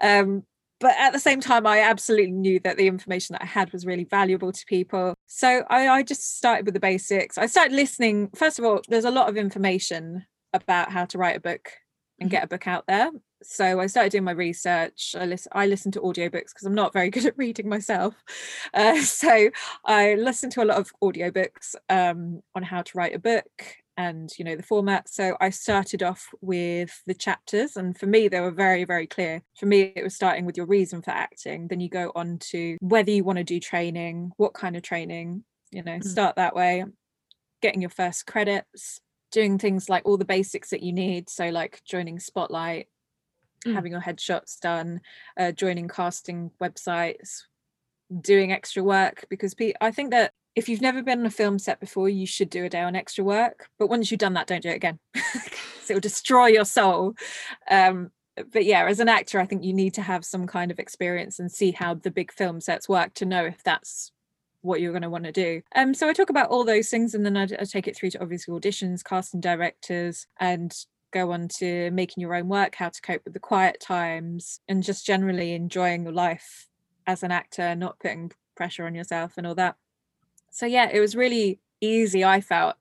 Um, 0.01 0.43
but 0.79 0.95
at 0.97 1.13
the 1.13 1.19
same 1.19 1.41
time, 1.41 1.67
I 1.67 1.81
absolutely 1.81 2.31
knew 2.31 2.59
that 2.63 2.75
the 2.75 2.87
information 2.87 3.33
that 3.33 3.43
I 3.43 3.45
had 3.45 3.71
was 3.71 3.85
really 3.85 4.03
valuable 4.03 4.51
to 4.51 4.65
people. 4.65 5.13
So 5.33 5.63
I, 5.69 5.87
I 5.87 6.03
just 6.03 6.37
started 6.37 6.65
with 6.65 6.73
the 6.73 6.81
basics. 6.81 7.37
I 7.37 7.45
started 7.45 7.73
listening. 7.73 8.29
First 8.35 8.59
of 8.59 8.65
all, 8.65 8.81
there's 8.89 9.05
a 9.05 9.11
lot 9.11 9.29
of 9.29 9.37
information 9.37 10.25
about 10.51 10.91
how 10.91 11.05
to 11.05 11.17
write 11.17 11.37
a 11.37 11.39
book 11.39 11.71
and 12.19 12.29
get 12.29 12.43
a 12.43 12.47
book 12.47 12.67
out 12.67 12.83
there. 12.85 13.09
So 13.41 13.79
I 13.79 13.87
started 13.87 14.11
doing 14.11 14.25
my 14.25 14.33
research. 14.33 15.15
I 15.17 15.25
listen, 15.25 15.49
I 15.55 15.67
listen 15.67 15.89
to 15.93 16.01
audiobooks 16.01 16.49
because 16.49 16.65
I'm 16.65 16.75
not 16.75 16.91
very 16.91 17.09
good 17.15 17.25
at 17.25 17.37
reading 17.37 17.69
myself. 17.69 18.13
Uh, 18.73 18.97
so 19.01 19.49
I 19.85 20.15
listened 20.15 20.51
to 20.51 20.63
a 20.63 20.65
lot 20.65 20.77
of 20.77 20.91
audiobooks 21.01 21.75
um, 21.87 22.43
on 22.53 22.63
how 22.63 22.81
to 22.81 22.97
write 22.97 23.15
a 23.15 23.19
book 23.19 23.77
and 24.01 24.31
you 24.39 24.43
know 24.43 24.55
the 24.55 24.63
format 24.63 25.07
so 25.07 25.37
i 25.39 25.49
started 25.49 26.01
off 26.01 26.29
with 26.41 27.01
the 27.05 27.13
chapters 27.13 27.75
and 27.75 27.97
for 27.97 28.07
me 28.07 28.27
they 28.27 28.39
were 28.39 28.51
very 28.51 28.83
very 28.83 29.05
clear 29.05 29.41
for 29.57 29.67
me 29.67 29.93
it 29.95 30.03
was 30.03 30.15
starting 30.15 30.45
with 30.45 30.57
your 30.57 30.65
reason 30.65 31.01
for 31.01 31.11
acting 31.11 31.67
then 31.67 31.79
you 31.79 31.89
go 31.89 32.11
on 32.15 32.37
to 32.39 32.77
whether 32.81 33.11
you 33.11 33.23
want 33.23 33.37
to 33.37 33.43
do 33.43 33.59
training 33.59 34.31
what 34.37 34.53
kind 34.53 34.75
of 34.75 34.81
training 34.81 35.43
you 35.71 35.83
know 35.83 35.97
mm. 35.97 36.03
start 36.03 36.35
that 36.35 36.55
way 36.55 36.83
getting 37.61 37.81
your 37.81 37.91
first 37.91 38.25
credits 38.25 38.99
doing 39.31 39.57
things 39.57 39.87
like 39.87 40.03
all 40.05 40.17
the 40.17 40.25
basics 40.25 40.71
that 40.71 40.81
you 40.81 40.91
need 40.91 41.29
so 41.29 41.49
like 41.49 41.81
joining 41.85 42.19
spotlight 42.19 42.87
mm. 43.65 43.73
having 43.73 43.91
your 43.91 44.01
headshots 44.01 44.59
done 44.59 44.99
uh, 45.39 45.51
joining 45.51 45.87
casting 45.87 46.49
websites 46.59 47.43
doing 48.19 48.51
extra 48.51 48.83
work 48.83 49.25
because 49.29 49.55
i 49.79 49.91
think 49.91 50.11
that 50.11 50.33
if 50.55 50.67
you've 50.67 50.81
never 50.81 51.01
been 51.01 51.19
on 51.19 51.25
a 51.25 51.31
film 51.31 51.57
set 51.57 51.79
before 51.79 52.09
you 52.09 52.25
should 52.25 52.49
do 52.49 52.65
a 52.65 52.69
day 52.69 52.81
on 52.81 52.95
extra 52.95 53.23
work 53.23 53.69
but 53.79 53.87
once 53.87 54.11
you've 54.11 54.19
done 54.19 54.33
that 54.33 54.47
don't 54.47 54.63
do 54.63 54.69
it 54.69 54.75
again 54.75 54.99
it'll 55.89 55.99
destroy 55.99 56.47
your 56.47 56.65
soul 56.65 57.13
um, 57.69 58.11
but 58.51 58.65
yeah 58.65 58.85
as 58.85 58.99
an 58.99 59.09
actor 59.09 59.39
i 59.39 59.45
think 59.45 59.63
you 59.63 59.73
need 59.73 59.93
to 59.93 60.01
have 60.01 60.25
some 60.25 60.47
kind 60.47 60.71
of 60.71 60.79
experience 60.79 61.39
and 61.39 61.51
see 61.51 61.71
how 61.71 61.93
the 61.93 62.11
big 62.11 62.31
film 62.31 62.61
sets 62.61 62.89
work 62.89 63.13
to 63.13 63.25
know 63.25 63.45
if 63.45 63.63
that's 63.63 64.11
what 64.61 64.79
you're 64.79 64.91
going 64.91 65.01
to 65.01 65.09
want 65.09 65.23
to 65.23 65.31
do. 65.31 65.61
Um, 65.75 65.93
so 65.93 66.07
I 66.07 66.13
talk 66.13 66.29
about 66.29 66.49
all 66.49 66.63
those 66.63 66.89
things, 66.89 67.13
and 67.13 67.25
then 67.25 67.35
I, 67.37 67.43
I 67.43 67.65
take 67.65 67.87
it 67.87 67.95
through 67.95 68.11
to 68.11 68.21
obviously 68.21 68.53
auditions, 68.53 69.03
casting 69.03 69.41
directors, 69.41 70.27
and 70.39 70.73
go 71.11 71.31
on 71.31 71.47
to 71.59 71.91
making 71.91 72.21
your 72.21 72.35
own 72.35 72.47
work, 72.47 72.75
how 72.75 72.89
to 72.89 73.01
cope 73.01 73.21
with 73.25 73.33
the 73.33 73.39
quiet 73.39 73.79
times, 73.81 74.61
and 74.67 74.83
just 74.83 75.05
generally 75.05 75.53
enjoying 75.53 76.03
your 76.03 76.13
life 76.13 76.67
as 77.07 77.23
an 77.23 77.31
actor, 77.31 77.75
not 77.75 77.99
putting 77.99 78.31
pressure 78.55 78.85
on 78.85 78.95
yourself 78.95 79.33
and 79.37 79.45
all 79.45 79.55
that. 79.55 79.75
So 80.51 80.65
yeah, 80.65 80.89
it 80.91 80.99
was 80.99 81.15
really 81.15 81.59
easy. 81.79 82.23
I 82.23 82.41
felt, 82.41 82.75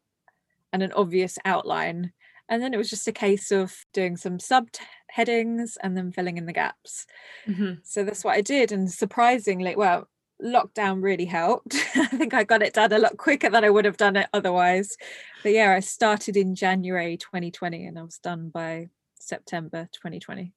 and 0.72 0.82
an 0.82 0.92
obvious 0.92 1.38
outline. 1.44 2.12
And 2.48 2.60
then 2.60 2.74
it 2.74 2.78
was 2.78 2.90
just 2.90 3.06
a 3.08 3.12
case 3.12 3.52
of 3.52 3.86
doing 3.92 4.16
some 4.16 4.38
subheadings 4.38 5.76
and 5.82 5.96
then 5.96 6.10
filling 6.10 6.36
in 6.36 6.46
the 6.46 6.52
gaps. 6.52 7.06
Mm-hmm. 7.46 7.74
So 7.84 8.04
that's 8.04 8.24
what 8.24 8.36
I 8.36 8.40
did. 8.40 8.72
And 8.72 8.90
surprisingly, 8.90 9.76
well, 9.76 10.08
lockdown 10.42 11.02
really 11.02 11.26
helped. 11.26 11.74
I 11.94 12.06
think 12.06 12.34
I 12.34 12.44
got 12.44 12.62
it 12.62 12.74
done 12.74 12.92
a 12.92 12.98
lot 12.98 13.16
quicker 13.16 13.48
than 13.48 13.64
I 13.64 13.70
would 13.70 13.84
have 13.84 13.96
done 13.96 14.16
it 14.16 14.28
otherwise. 14.32 14.96
But 15.42 15.52
yeah, 15.52 15.72
I 15.72 15.80
started 15.80 16.36
in 16.36 16.54
January 16.56 17.16
2020 17.16 17.86
and 17.86 17.98
I 17.98 18.02
was 18.02 18.18
done 18.18 18.48
by 18.48 18.88
September 19.14 19.88
2020. 19.92 20.52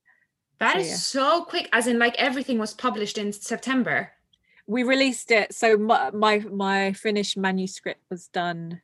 That 0.60 0.74
so, 0.74 0.80
is 0.80 0.90
yeah. 0.90 0.96
so 0.96 1.46
quick, 1.46 1.70
as 1.74 1.88
in 1.88 2.00
like 2.00 2.16
everything 2.18 2.58
was 2.58 2.74
published 2.74 3.18
in 3.18 3.34
September. 3.34 4.12
We 4.68 4.84
released 4.84 5.32
it. 5.32 5.54
So 5.54 5.78
my 5.78 6.12
my, 6.12 6.40
my 6.40 6.94
finished 6.94 7.38
manuscript 7.38 8.02
was 8.10 8.28
done 8.28 8.82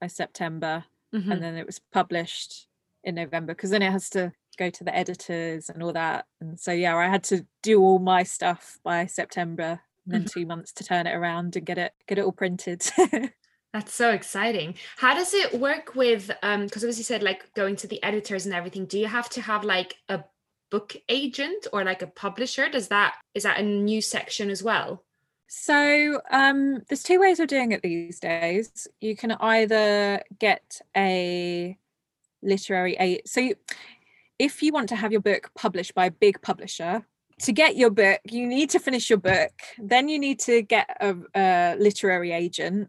by 0.00 0.08
September 0.08 0.84
mm-hmm. 1.14 1.30
and 1.30 1.42
then 1.42 1.56
it 1.56 1.66
was 1.66 1.80
published 1.92 2.66
in 3.04 3.14
November 3.14 3.54
because 3.54 3.70
then 3.70 3.82
it 3.82 3.92
has 3.92 4.10
to 4.10 4.32
go 4.58 4.70
to 4.70 4.84
the 4.84 4.94
editors 4.94 5.68
and 5.70 5.82
all 5.82 5.92
that. 5.92 6.26
And 6.40 6.58
so 6.58 6.72
yeah, 6.72 6.96
I 6.96 7.08
had 7.08 7.24
to 7.24 7.46
do 7.62 7.80
all 7.80 7.98
my 7.98 8.22
stuff 8.22 8.78
by 8.82 9.06
September 9.06 9.80
and 10.04 10.14
then 10.14 10.24
mm-hmm. 10.24 10.40
two 10.40 10.46
months 10.46 10.72
to 10.72 10.84
turn 10.84 11.06
it 11.06 11.14
around 11.14 11.56
and 11.56 11.66
get 11.66 11.78
it 11.78 11.92
get 12.06 12.18
it 12.18 12.24
all 12.24 12.32
printed 12.32 12.84
That's 13.72 13.94
so 13.94 14.10
exciting. 14.10 14.74
How 14.96 15.14
does 15.14 15.32
it 15.32 15.60
work 15.60 15.94
with 15.94 16.30
um 16.42 16.64
because 16.64 16.82
obviously 16.82 17.02
you 17.02 17.04
said 17.04 17.22
like 17.22 17.52
going 17.54 17.76
to 17.76 17.86
the 17.86 18.02
editors 18.02 18.46
and 18.46 18.54
everything. 18.54 18.86
Do 18.86 18.98
you 18.98 19.06
have 19.06 19.28
to 19.30 19.40
have 19.40 19.64
like 19.64 19.94
a 20.08 20.24
book 20.70 20.96
agent 21.08 21.66
or 21.72 21.84
like 21.84 22.02
a 22.02 22.08
publisher? 22.08 22.68
Does 22.68 22.88
that 22.88 23.14
is 23.34 23.44
that 23.44 23.60
a 23.60 23.62
new 23.62 24.02
section 24.02 24.50
as 24.50 24.62
well? 24.62 25.04
So 25.52 26.20
um 26.30 26.78
there's 26.88 27.02
two 27.02 27.18
ways 27.18 27.40
of 27.40 27.48
doing 27.48 27.72
it 27.72 27.82
these 27.82 28.20
days. 28.20 28.86
You 29.00 29.16
can 29.16 29.32
either 29.32 30.22
get 30.38 30.80
a 30.96 31.76
literary 32.40 32.96
aid. 33.00 33.22
So 33.26 33.40
you, 33.40 33.56
if 34.38 34.62
you 34.62 34.72
want 34.72 34.88
to 34.90 34.96
have 34.96 35.10
your 35.10 35.20
book 35.20 35.50
published 35.56 35.92
by 35.94 36.06
a 36.06 36.10
big 36.12 36.40
publisher, 36.40 37.04
to 37.42 37.52
get 37.52 37.76
your 37.76 37.90
book, 37.90 38.20
you 38.30 38.46
need 38.46 38.70
to 38.70 38.78
finish 38.78 39.10
your 39.10 39.18
book. 39.18 39.50
Then 39.78 40.08
you 40.08 40.20
need 40.20 40.38
to 40.40 40.62
get 40.62 40.88
a, 41.00 41.16
a 41.34 41.76
literary 41.78 42.30
agent 42.30 42.88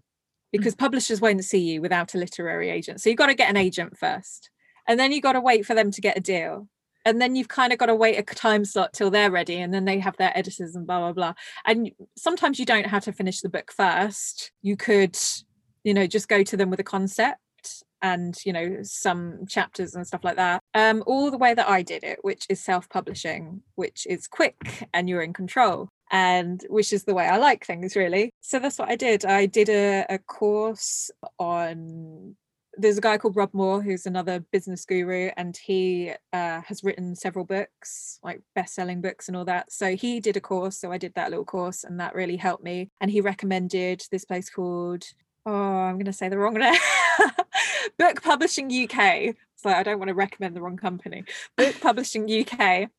because 0.52 0.76
publishers 0.76 1.20
won't 1.20 1.44
see 1.44 1.60
you 1.60 1.82
without 1.82 2.14
a 2.14 2.20
literary 2.20 2.70
agent. 2.70 3.02
So 3.02 3.10
you've 3.10 3.18
got 3.18 3.28
to 3.28 3.34
get 3.34 3.50
an 3.50 3.58
agent 3.58 3.98
first. 3.98 4.52
And 4.88 5.00
then 5.00 5.12
you've 5.12 5.24
got 5.24 5.34
to 5.34 5.42
wait 5.42 5.66
for 5.66 5.74
them 5.74 5.90
to 5.90 6.02
get 6.02 6.18
a 6.18 6.22
deal. 6.22 6.68
And 7.06 7.22
then 7.22 7.36
you've 7.36 7.48
kind 7.48 7.74
of 7.74 7.80
got 7.80 7.88
to 7.88 7.96
wait 7.96 8.18
a 8.18 8.24
time 8.24 8.66
slot 8.66 8.94
till 8.94 9.12
they're 9.12 9.32
ready. 9.32 9.58
And 9.58 9.74
then 9.74 9.86
they 9.86 10.00
have 10.00 10.18
their 10.18 10.38
editors 10.38 10.76
and 10.76 10.86
blah, 10.86 11.00
blah, 11.00 11.14
blah. 11.14 11.34
And 11.66 11.92
sometimes 12.18 12.60
you 12.60 12.66
don't 12.66 12.88
have 12.88 13.04
to 13.06 13.14
finish 13.14 13.42
the 13.42 13.50
book 13.50 13.72
first. 13.72 14.52
You 14.62 14.78
could, 14.78 15.18
you 15.84 15.94
know, 15.94 16.08
just 16.08 16.28
go 16.28 16.44
to 16.44 16.58
them 16.58 16.70
with 16.70 16.80
a 16.80 16.84
concept 16.84 17.40
and 18.04 18.36
you 18.48 18.52
know 18.52 18.78
some 18.82 19.46
chapters 19.46 19.94
and 19.94 20.08
stuff 20.08 20.24
like 20.24 20.36
that 20.36 20.60
um 20.74 21.04
all 21.06 21.30
the 21.30 21.38
way 21.38 21.54
that 21.54 21.70
i 21.70 21.84
did 21.84 22.04
it 22.04 22.18
which 22.24 22.48
is 22.50 22.60
self-publishing 22.60 23.62
which 23.76 24.08
is 24.10 24.26
quick 24.26 24.90
and 24.92 25.08
you're 25.08 25.22
in 25.22 25.34
control 25.34 25.88
and 26.12 26.66
which 26.70 26.92
is 26.92 27.06
the 27.06 27.14
way 27.14 27.26
I 27.26 27.38
like 27.38 27.66
things 27.66 27.96
really. 27.96 28.34
So 28.42 28.60
that's 28.60 28.78
what 28.78 28.90
I 28.90 28.96
did. 28.96 29.26
I 29.26 29.46
did 29.46 29.70
a, 29.70 30.06
a 30.10 30.20
course 30.20 31.10
on 31.40 32.36
there's 32.78 32.98
a 32.98 33.02
guy 33.02 33.18
called 33.18 33.36
Rob 33.36 33.54
Moore 33.54 33.82
who's 33.82 34.06
another 34.06 34.40
business 34.52 34.86
guru 34.86 35.30
and 35.36 35.58
he 35.58 36.12
uh, 36.32 36.62
has 36.62 36.84
written 36.84 37.16
several 37.16 37.46
books 37.46 38.20
like 38.24 38.42
best-selling 38.56 39.02
books 39.02 39.28
and 39.28 39.36
all 39.36 39.46
that. 39.46 39.72
So 39.72 39.96
he 39.96 40.20
did 40.20 40.38
a 40.38 40.42
course 40.42 40.78
so 40.78 40.92
I 40.92 40.98
did 40.98 41.14
that 41.16 41.30
little 41.30 41.46
course 41.46 41.84
and 41.84 42.00
that 42.00 42.16
really 42.16 42.38
helped 42.38 42.64
me. 42.64 42.90
And 43.02 43.12
he 43.12 43.22
recommended 43.22 44.04
this 44.12 44.26
place 44.26 44.50
called 44.50 45.04
oh 45.46 45.52
I'm 45.54 45.96
going 45.96 46.06
to 46.06 46.14
say 46.14 46.30
the 46.30 46.38
wrong 46.38 46.54
name 46.54 46.76
Book 47.98 48.22
Publishing 48.22 48.72
UK 48.72 49.36
so 49.58 49.70
I 49.70 49.84
don't 49.84 50.00
want 50.00 50.10
to 50.10 50.16
recommend 50.16 50.56
the 50.56 50.62
wrong 50.62 50.78
company. 50.78 51.26
Book 51.58 51.76
Publishing 51.82 52.30
UK 52.30 52.90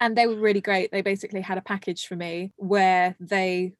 and 0.00 0.16
they 0.16 0.26
were 0.26 0.36
really 0.36 0.60
great. 0.60 0.92
They 0.92 1.02
basically 1.02 1.40
had 1.40 1.58
a 1.58 1.62
package 1.62 2.06
for 2.06 2.16
me 2.16 2.52
where 2.56 3.16
they 3.20 3.74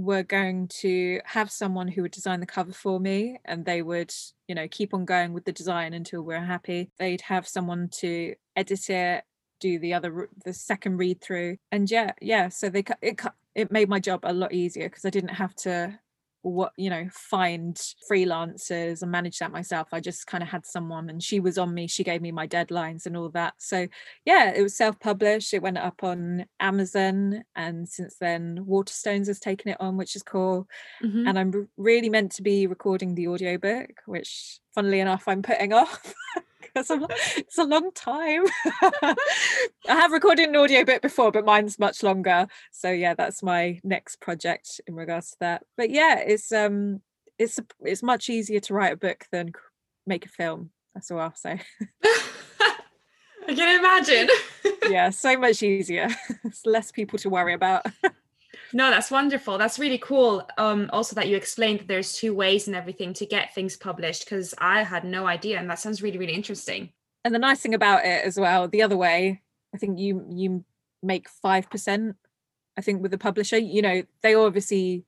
were 0.00 0.22
going 0.22 0.68
to 0.68 1.20
have 1.24 1.50
someone 1.50 1.88
who 1.88 2.02
would 2.02 2.10
design 2.10 2.40
the 2.40 2.46
cover 2.46 2.72
for 2.72 2.98
me 3.00 3.38
and 3.44 3.64
they 3.64 3.82
would 3.82 4.12
you 4.48 4.54
know 4.54 4.68
keep 4.68 4.94
on 4.94 5.04
going 5.04 5.32
with 5.32 5.44
the 5.44 5.52
design 5.52 5.92
until 5.94 6.22
we're 6.22 6.44
happy. 6.44 6.90
They'd 6.98 7.22
have 7.22 7.46
someone 7.46 7.88
to 8.00 8.34
edit 8.56 8.90
it 8.90 9.24
do 9.60 9.78
the 9.78 9.94
other 9.94 10.28
the 10.44 10.52
second 10.52 10.96
read 10.96 11.20
through 11.20 11.56
and 11.70 11.90
yeah 11.90 12.10
yeah 12.20 12.48
so 12.48 12.68
they 12.68 12.82
it 13.02 13.20
it 13.54 13.70
made 13.70 13.88
my 13.88 14.00
job 14.00 14.20
a 14.24 14.32
lot 14.32 14.52
easier 14.52 14.88
because 14.88 15.04
i 15.04 15.10
didn't 15.10 15.28
have 15.28 15.54
to 15.54 15.96
what 16.42 16.72
you 16.76 16.90
know 16.90 17.06
find 17.12 17.76
freelancers 18.10 19.02
and 19.02 19.10
manage 19.10 19.38
that 19.38 19.52
myself. 19.52 19.88
I 19.92 20.00
just 20.00 20.26
kind 20.26 20.42
of 20.42 20.48
had 20.48 20.66
someone 20.66 21.10
and 21.10 21.22
she 21.22 21.40
was 21.40 21.58
on 21.58 21.74
me 21.74 21.86
she 21.86 22.04
gave 22.04 22.22
me 22.22 22.32
my 22.32 22.46
deadlines 22.46 23.06
and 23.06 23.16
all 23.16 23.28
that. 23.30 23.54
So 23.58 23.86
yeah 24.24 24.52
it 24.54 24.62
was 24.62 24.76
self-published 24.76 25.54
it 25.54 25.62
went 25.62 25.78
up 25.78 26.02
on 26.02 26.46
amazon 26.58 27.42
and 27.56 27.88
since 27.88 28.16
then 28.20 28.64
waterstones 28.68 29.26
has 29.26 29.40
taken 29.40 29.70
it 29.70 29.80
on 29.80 29.96
which 29.96 30.16
is 30.16 30.22
cool. 30.22 30.66
Mm-hmm. 31.02 31.26
and 31.26 31.38
i'm 31.38 31.68
really 31.76 32.10
meant 32.10 32.32
to 32.32 32.42
be 32.42 32.66
recording 32.66 33.14
the 33.14 33.28
audiobook 33.28 33.90
which 34.06 34.60
funnily 34.74 35.00
enough 35.00 35.24
i'm 35.26 35.42
putting 35.42 35.72
off 35.82 36.14
because 36.74 36.90
it's 37.36 37.58
a 37.58 37.64
long 37.64 37.92
time. 37.92 38.44
I 39.02 39.14
have 39.88 40.12
recorded 40.12 40.48
an 40.48 40.56
audiobook 40.56 41.02
before, 41.02 41.32
but 41.32 41.44
mine's 41.44 41.78
much 41.78 42.02
longer. 42.02 42.46
So 42.72 42.90
yeah, 42.90 43.14
that's 43.14 43.42
my 43.42 43.80
next 43.84 44.20
project 44.20 44.80
in 44.86 44.94
regards 44.94 45.30
to 45.32 45.36
that. 45.40 45.64
But 45.76 45.90
yeah, 45.90 46.18
it's 46.18 46.52
um 46.52 47.00
it's 47.38 47.58
it's 47.80 48.02
much 48.02 48.28
easier 48.28 48.60
to 48.60 48.74
write 48.74 48.92
a 48.92 48.96
book 48.96 49.24
than 49.32 49.52
make 50.06 50.26
a 50.26 50.28
film. 50.28 50.70
That's 50.94 51.10
all 51.10 51.20
I'll 51.20 51.34
say. 51.34 51.60
I 53.48 53.54
can 53.54 53.78
imagine. 53.78 54.28
yeah, 54.90 55.10
so 55.10 55.36
much 55.36 55.62
easier. 55.62 56.08
it's 56.44 56.66
less 56.66 56.92
people 56.92 57.18
to 57.20 57.30
worry 57.30 57.54
about. 57.54 57.86
No, 58.72 58.90
that's 58.90 59.10
wonderful. 59.10 59.58
That's 59.58 59.78
really 59.78 59.98
cool. 59.98 60.46
Um, 60.58 60.88
also 60.92 61.14
that 61.16 61.28
you 61.28 61.36
explained 61.36 61.80
that 61.80 61.88
there's 61.88 62.12
two 62.12 62.34
ways 62.34 62.66
and 62.66 62.76
everything 62.76 63.12
to 63.14 63.26
get 63.26 63.54
things 63.54 63.76
published 63.76 64.24
because 64.24 64.54
I 64.58 64.82
had 64.82 65.04
no 65.04 65.26
idea, 65.26 65.58
and 65.58 65.68
that 65.70 65.78
sounds 65.78 66.02
really, 66.02 66.18
really 66.18 66.34
interesting. 66.34 66.90
And 67.24 67.34
the 67.34 67.38
nice 67.38 67.60
thing 67.60 67.74
about 67.74 68.04
it 68.04 68.24
as 68.24 68.38
well, 68.38 68.68
the 68.68 68.82
other 68.82 68.96
way, 68.96 69.42
I 69.74 69.78
think 69.78 69.98
you 69.98 70.24
you 70.30 70.64
make 71.02 71.28
five 71.28 71.68
percent. 71.68 72.16
I 72.76 72.82
think 72.82 73.02
with 73.02 73.10
the 73.10 73.18
publisher, 73.18 73.58
you 73.58 73.82
know, 73.82 74.02
they 74.22 74.34
obviously 74.34 75.04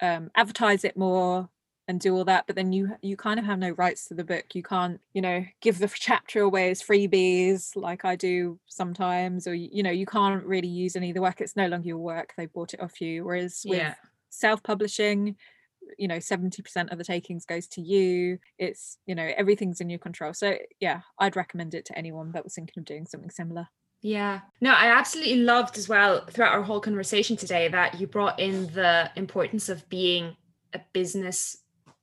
um, 0.00 0.30
advertise 0.34 0.84
it 0.84 0.96
more 0.96 1.48
and 1.92 2.00
do 2.00 2.16
all 2.16 2.24
that 2.24 2.46
but 2.46 2.56
then 2.56 2.72
you 2.72 2.96
you 3.02 3.18
kind 3.18 3.38
of 3.38 3.44
have 3.44 3.58
no 3.58 3.70
rights 3.72 4.06
to 4.06 4.14
the 4.14 4.24
book. 4.24 4.54
You 4.54 4.62
can't 4.62 4.98
you 5.12 5.20
know 5.20 5.44
give 5.60 5.78
the 5.78 5.88
chapter 5.94 6.40
away 6.40 6.70
as 6.70 6.82
freebies 6.82 7.76
like 7.76 8.04
i 8.06 8.16
do 8.16 8.58
sometimes 8.66 9.46
or 9.46 9.54
you 9.54 9.82
know 9.82 9.90
you 9.90 10.06
can't 10.06 10.42
really 10.44 10.68
use 10.68 10.96
any 10.96 11.10
of 11.10 11.14
the 11.14 11.20
work. 11.20 11.40
It's 11.40 11.54
no 11.54 11.68
longer 11.68 11.88
your 11.88 11.98
work. 11.98 12.32
They 12.36 12.46
bought 12.46 12.72
it 12.72 12.80
off 12.80 13.00
you. 13.00 13.24
Whereas 13.24 13.62
with 13.64 13.78
yeah. 13.78 13.94
self-publishing 14.30 15.36
you 15.98 16.08
know 16.08 16.16
70% 16.16 16.92
of 16.92 16.96
the 16.96 17.04
takings 17.04 17.44
goes 17.44 17.66
to 17.68 17.82
you. 17.82 18.38
It's 18.58 18.96
you 19.04 19.14
know 19.14 19.30
everything's 19.36 19.82
in 19.82 19.90
your 19.90 19.98
control. 19.98 20.32
So 20.32 20.56
yeah 20.80 21.02
i'd 21.18 21.36
recommend 21.36 21.74
it 21.74 21.84
to 21.86 21.98
anyone 21.98 22.32
that 22.32 22.44
was 22.44 22.54
thinking 22.54 22.80
of 22.80 22.86
doing 22.86 23.06
something 23.06 23.30
similar. 23.30 23.68
Yeah. 24.00 24.40
No, 24.60 24.72
I 24.72 24.86
absolutely 24.86 25.36
loved 25.36 25.78
as 25.78 25.88
well 25.88 26.24
throughout 26.28 26.54
our 26.54 26.62
whole 26.62 26.80
conversation 26.80 27.36
today 27.36 27.68
that 27.68 28.00
you 28.00 28.08
brought 28.08 28.40
in 28.40 28.66
the 28.72 29.10
importance 29.14 29.68
of 29.68 29.88
being 29.88 30.36
a 30.72 30.80
business 30.92 31.61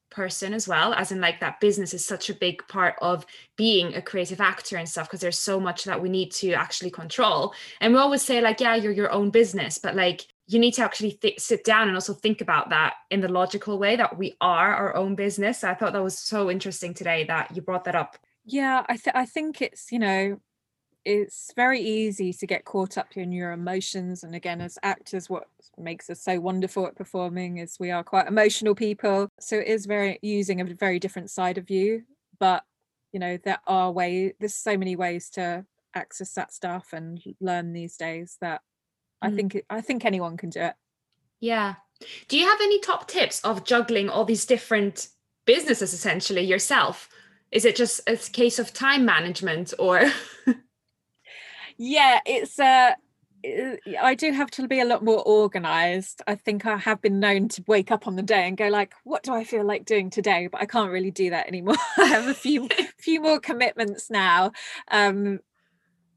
person 0.10 0.54
as 0.54 0.68
well 0.68 0.94
as 0.94 1.12
in 1.12 1.22
like 1.22 1.40
that 1.40 1.60
business 1.60 1.94
is 1.94 2.06
such 2.06 2.30
a 2.30 2.34
big 2.34 2.66
part 2.68 2.96
of 3.02 3.26
being 3.56 3.96
a 3.96 4.02
creative 4.02 4.42
actor 4.42 4.78
and 4.78 4.88
stuff 4.88 5.08
because 5.08 5.22
there's 5.22 5.40
so 5.40 5.60
much 5.60 5.84
that 5.84 6.02
we 6.02 6.10
need 6.10 6.32
to 6.32 6.54
actually 6.54 6.92
control. 6.92 7.54
And 7.82 7.94
we 7.94 8.00
always 8.00 8.22
say 8.22 8.42
like 8.42 8.60
yeah 8.60 8.76
you're 8.76 8.92
your 8.92 9.12
own 9.12 9.30
business 9.30 9.78
but 9.78 9.96
like 9.96 10.28
you 10.48 10.60
need 10.60 10.74
to 10.74 10.84
actually 10.84 11.12
th- 11.12 11.40
sit 11.40 11.64
down 11.64 11.88
and 11.88 11.96
also 11.96 12.14
think 12.14 12.42
about 12.42 12.72
that 12.72 12.96
in 13.12 13.22
the 13.22 13.28
logical 13.28 13.78
way 13.78 13.96
that 13.96 14.18
we 14.18 14.36
are 14.42 14.74
our 14.74 14.96
own 14.96 15.14
business. 15.14 15.64
I 15.64 15.76
thought 15.76 15.94
that 15.94 16.04
was 16.04 16.18
so 16.18 16.50
interesting 16.50 16.96
today 16.96 17.26
that 17.26 17.56
you 17.56 17.62
brought 17.62 17.84
that 17.84 17.96
up. 17.96 18.18
Yeah 18.46 18.84
i, 18.90 18.98
th- 18.98 19.16
I 19.16 19.26
think 19.26 19.62
it's 19.62 19.92
you 19.92 20.00
know 20.00 20.40
it's 21.10 21.52
very 21.56 21.82
easy 21.82 22.32
to 22.32 22.46
get 22.46 22.66
caught 22.66 22.96
up 22.98 23.18
in 23.18 23.32
your 23.32 23.52
emotions 23.52 24.24
and 24.24 24.36
again 24.36 24.62
as 24.62 24.78
actors 24.84 25.30
what 25.30 25.46
makes 25.78 26.08
us 26.10 26.22
so 26.22 26.40
wonderful 26.40 26.86
at 26.86 26.96
performing 26.96 27.58
is 27.58 27.78
we 27.80 27.90
are 27.90 28.04
quite 28.04 28.28
emotional 28.28 28.76
people 28.76 29.28
so 29.40 29.58
it 29.58 29.68
is 29.68 29.88
very 29.88 30.20
using 30.22 30.62
a 30.62 30.66
very 30.66 31.00
different 31.00 31.32
side 31.32 31.58
of 31.58 31.70
you 31.72 32.04
but 32.40 32.64
you 33.12 33.20
know 33.20 33.38
there 33.44 33.60
are 33.66 33.92
ways 33.92 34.34
there's 34.40 34.54
so 34.54 34.78
many 34.78 34.96
ways 34.96 35.30
to 35.32 35.66
access 35.96 36.34
that 36.34 36.54
stuff 36.54 36.94
and 36.94 37.20
learn 37.42 37.74
these 37.74 37.98
days 37.98 38.38
that 38.40 38.62
mm. 39.24 39.32
i 39.32 39.36
think 39.36 39.64
i 39.70 39.82
think 39.82 40.06
anyone 40.06 40.38
can 40.38 40.50
do 40.50 40.60
it. 40.60 40.76
Yeah. 41.40 41.76
Do 42.28 42.38
you 42.38 42.46
have 42.46 42.60
any 42.62 42.80
top 42.80 43.08
tips 43.08 43.42
of 43.42 43.64
juggling 43.64 44.10
all 44.10 44.26
these 44.26 44.46
different 44.46 45.08
businesses 45.46 45.94
essentially 45.94 46.42
yourself? 46.42 47.10
Is 47.52 47.66
it 47.66 47.76
just 47.76 48.02
a 48.08 48.16
case 48.16 48.60
of 48.60 48.74
time 48.74 49.06
management 49.06 49.74
or 49.80 50.12
yeah 51.80 52.20
it's 52.26 52.60
uh 52.60 52.92
I 54.02 54.16
do 54.16 54.34
have 54.34 54.52
to 54.52 54.68
be 54.68 54.82
a 54.82 54.86
lot 54.86 55.02
more 55.02 55.24
organized. 55.26 56.22
I 56.28 56.36
think 56.36 56.66
I 56.66 56.76
have 56.76 57.02
been 57.02 57.22
known 57.22 57.48
to 57.50 57.64
wake 57.68 57.90
up 57.90 58.06
on 58.06 58.18
the 58.18 58.22
day 58.22 58.46
and 58.46 58.58
go 58.58 58.68
like, 58.68 58.94
"What 59.06 59.24
do 59.24 59.34
I 59.34 59.46
feel 59.46 59.64
like 59.64 59.86
doing 59.86 60.10
today?" 60.10 60.48
But 60.52 60.62
I 60.62 60.66
can't 60.66 60.92
really 60.92 61.12
do 61.12 61.30
that 61.30 61.48
anymore. 61.48 61.78
I 61.98 62.06
have 62.08 62.28
a 62.28 62.34
few 62.34 62.68
few 62.98 63.22
more 63.22 63.40
commitments 63.40 64.10
now, 64.10 64.52
um, 64.92 65.40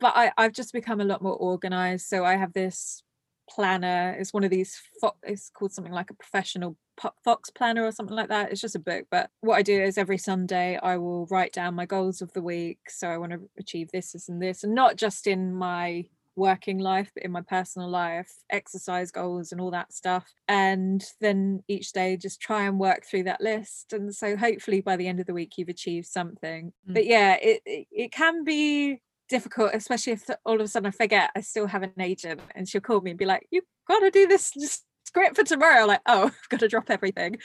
but 0.00 0.14
I, 0.16 0.32
I've 0.36 0.52
just 0.52 0.72
become 0.72 1.00
a 1.00 1.04
lot 1.04 1.22
more 1.22 1.36
organized. 1.36 2.06
So 2.08 2.24
I 2.24 2.34
have 2.34 2.54
this 2.54 3.04
planner. 3.48 4.16
It's 4.18 4.32
one 4.32 4.42
of 4.42 4.50
these. 4.50 4.82
It's 5.22 5.50
called 5.50 5.72
something 5.72 5.92
like 5.92 6.10
a 6.10 6.14
professional 6.14 6.76
Fox 7.24 7.50
planner 7.50 7.84
or 7.84 7.92
something 7.92 8.16
like 8.16 8.28
that. 8.28 8.52
It's 8.52 8.60
just 8.60 8.76
a 8.76 8.80
book. 8.80 9.06
But 9.10 9.30
what 9.40 9.56
I 9.56 9.62
do 9.62 9.80
is 9.82 9.98
every 9.98 10.18
Sunday 10.18 10.78
I 10.82 10.96
will 10.96 11.26
write 11.26 11.52
down 11.52 11.74
my 11.74 11.86
goals 11.86 12.22
of 12.22 12.32
the 12.32 12.42
week. 12.42 12.78
So 12.88 13.08
I 13.08 13.18
want 13.18 13.32
to 13.32 13.48
achieve 13.58 13.90
this, 13.92 14.12
this, 14.12 14.28
and 14.28 14.40
this, 14.40 14.64
and 14.64 14.74
not 14.74 14.96
just 14.96 15.26
in 15.26 15.54
my 15.54 16.06
working 16.36 16.78
life 16.78 17.10
but 17.14 17.24
in 17.24 17.30
my 17.30 17.42
personal 17.42 17.88
life 17.88 18.30
exercise 18.50 19.10
goals 19.10 19.52
and 19.52 19.60
all 19.60 19.70
that 19.70 19.92
stuff 19.92 20.32
and 20.48 21.04
then 21.20 21.62
each 21.68 21.92
day 21.92 22.16
just 22.16 22.40
try 22.40 22.62
and 22.62 22.78
work 22.78 23.04
through 23.04 23.22
that 23.22 23.40
list 23.40 23.92
and 23.92 24.14
so 24.14 24.36
hopefully 24.36 24.80
by 24.80 24.96
the 24.96 25.06
end 25.06 25.20
of 25.20 25.26
the 25.26 25.34
week 25.34 25.52
you've 25.56 25.68
achieved 25.68 26.06
something 26.06 26.72
mm. 26.88 26.94
but 26.94 27.04
yeah 27.04 27.36
it, 27.42 27.60
it, 27.66 27.86
it 27.90 28.12
can 28.12 28.44
be 28.44 29.00
difficult 29.28 29.70
especially 29.74 30.14
if 30.14 30.28
all 30.44 30.54
of 30.54 30.60
a 30.62 30.68
sudden 30.68 30.86
i 30.86 30.90
forget 30.90 31.30
i 31.36 31.40
still 31.40 31.66
have 31.66 31.82
an 31.82 31.92
agent 32.00 32.40
and 32.54 32.68
she'll 32.68 32.80
call 32.80 33.00
me 33.00 33.10
and 33.10 33.18
be 33.18 33.26
like 33.26 33.46
you've 33.50 33.64
got 33.86 34.00
to 34.00 34.10
do 34.10 34.26
this 34.26 34.52
script 35.12 35.36
for 35.36 35.44
tomorrow 35.44 35.86
like 35.86 36.00
oh 36.06 36.24
i've 36.42 36.48
got 36.48 36.60
to 36.60 36.68
drop 36.68 36.90
everything 36.90 37.36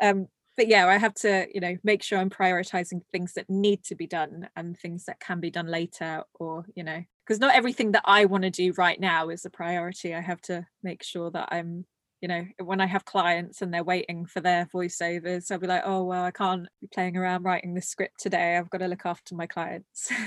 um 0.00 0.26
but 0.56 0.68
yeah 0.68 0.86
i 0.86 0.96
have 0.96 1.14
to 1.14 1.46
you 1.52 1.60
know 1.60 1.76
make 1.82 2.02
sure 2.02 2.18
i'm 2.18 2.30
prioritizing 2.30 3.00
things 3.12 3.32
that 3.34 3.48
need 3.48 3.82
to 3.82 3.94
be 3.94 4.06
done 4.06 4.48
and 4.56 4.78
things 4.78 5.04
that 5.04 5.20
can 5.20 5.40
be 5.40 5.50
done 5.50 5.66
later 5.66 6.22
or 6.34 6.64
you 6.74 6.84
know 6.84 7.02
because 7.24 7.40
not 7.40 7.54
everything 7.54 7.92
that 7.92 8.02
I 8.04 8.26
want 8.26 8.44
to 8.44 8.50
do 8.50 8.72
right 8.76 9.00
now 9.00 9.30
is 9.30 9.44
a 9.44 9.50
priority. 9.50 10.14
I 10.14 10.20
have 10.20 10.40
to 10.42 10.66
make 10.82 11.02
sure 11.02 11.30
that 11.30 11.48
I'm, 11.50 11.86
you 12.20 12.28
know, 12.28 12.44
when 12.62 12.80
I 12.80 12.86
have 12.86 13.04
clients 13.04 13.62
and 13.62 13.72
they're 13.72 13.84
waiting 13.84 14.26
for 14.26 14.40
their 14.40 14.66
voiceovers, 14.66 15.50
I'll 15.50 15.58
be 15.58 15.66
like, 15.66 15.82
oh, 15.84 16.04
well, 16.04 16.24
I 16.24 16.30
can't 16.30 16.68
be 16.80 16.88
playing 16.92 17.16
around 17.16 17.44
writing 17.44 17.74
this 17.74 17.88
script 17.88 18.20
today. 18.20 18.56
I've 18.56 18.70
got 18.70 18.78
to 18.78 18.88
look 18.88 19.06
after 19.06 19.34
my 19.34 19.46
clients. 19.46 20.10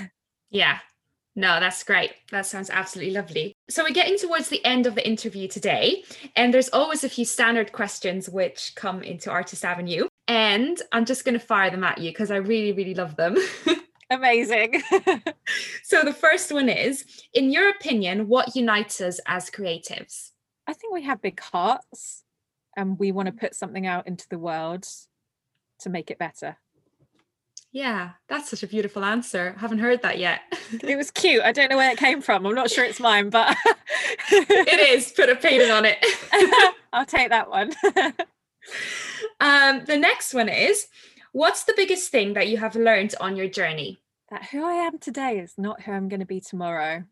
Yeah. 0.50 0.78
No, 1.38 1.60
that's 1.60 1.84
great. 1.84 2.14
That 2.32 2.46
sounds 2.46 2.68
absolutely 2.68 3.14
lovely. 3.14 3.54
So, 3.70 3.84
we're 3.84 3.92
getting 3.92 4.18
towards 4.18 4.48
the 4.48 4.62
end 4.64 4.88
of 4.88 4.96
the 4.96 5.06
interview 5.06 5.46
today, 5.46 6.02
and 6.34 6.52
there's 6.52 6.68
always 6.70 7.04
a 7.04 7.08
few 7.08 7.24
standard 7.24 7.70
questions 7.70 8.28
which 8.28 8.72
come 8.74 9.04
into 9.04 9.30
Artist 9.30 9.64
Avenue. 9.64 10.08
And 10.26 10.82
I'm 10.90 11.04
just 11.04 11.24
going 11.24 11.38
to 11.38 11.46
fire 11.46 11.70
them 11.70 11.84
at 11.84 11.98
you 11.98 12.10
because 12.10 12.32
I 12.32 12.38
really, 12.38 12.72
really 12.72 12.94
love 12.94 13.14
them. 13.14 13.36
Amazing. 14.10 14.82
so, 15.84 16.02
the 16.02 16.12
first 16.12 16.50
one 16.50 16.68
is 16.68 17.04
In 17.32 17.52
your 17.52 17.68
opinion, 17.70 18.26
what 18.26 18.56
unites 18.56 19.00
us 19.00 19.20
as 19.26 19.48
creatives? 19.48 20.32
I 20.66 20.72
think 20.72 20.92
we 20.92 21.04
have 21.04 21.22
big 21.22 21.38
hearts 21.38 22.24
and 22.76 22.98
we 22.98 23.12
want 23.12 23.26
to 23.26 23.32
put 23.32 23.54
something 23.54 23.86
out 23.86 24.08
into 24.08 24.28
the 24.28 24.40
world 24.40 24.88
to 25.78 25.88
make 25.88 26.10
it 26.10 26.18
better. 26.18 26.56
Yeah, 27.70 28.10
that's 28.28 28.48
such 28.48 28.62
a 28.62 28.66
beautiful 28.66 29.04
answer. 29.04 29.54
I 29.56 29.60
haven't 29.60 29.80
heard 29.80 30.02
that 30.02 30.18
yet. 30.18 30.40
it 30.82 30.96
was 30.96 31.10
cute. 31.10 31.42
I 31.42 31.52
don't 31.52 31.70
know 31.70 31.76
where 31.76 31.90
it 31.90 31.98
came 31.98 32.22
from. 32.22 32.46
I'm 32.46 32.54
not 32.54 32.70
sure 32.70 32.84
it's 32.84 33.00
mine, 33.00 33.28
but 33.28 33.56
it 34.30 34.80
is. 34.90 35.12
Put 35.12 35.28
a 35.28 35.36
painting 35.36 35.70
on 35.70 35.84
it. 35.84 35.98
I'll 36.92 37.04
take 37.04 37.28
that 37.28 37.50
one. 37.50 37.72
um, 39.40 39.84
the 39.84 39.98
next 39.98 40.32
one 40.32 40.48
is 40.48 40.86
what's 41.32 41.64
the 41.64 41.74
biggest 41.76 42.10
thing 42.10 42.32
that 42.34 42.48
you 42.48 42.56
have 42.56 42.74
learned 42.74 43.14
on 43.20 43.36
your 43.36 43.48
journey? 43.48 43.98
That 44.30 44.46
who 44.46 44.64
I 44.64 44.74
am 44.74 44.98
today 44.98 45.38
is 45.38 45.54
not 45.58 45.82
who 45.82 45.92
I'm 45.92 46.08
going 46.08 46.20
to 46.20 46.26
be 46.26 46.40
tomorrow. 46.40 47.04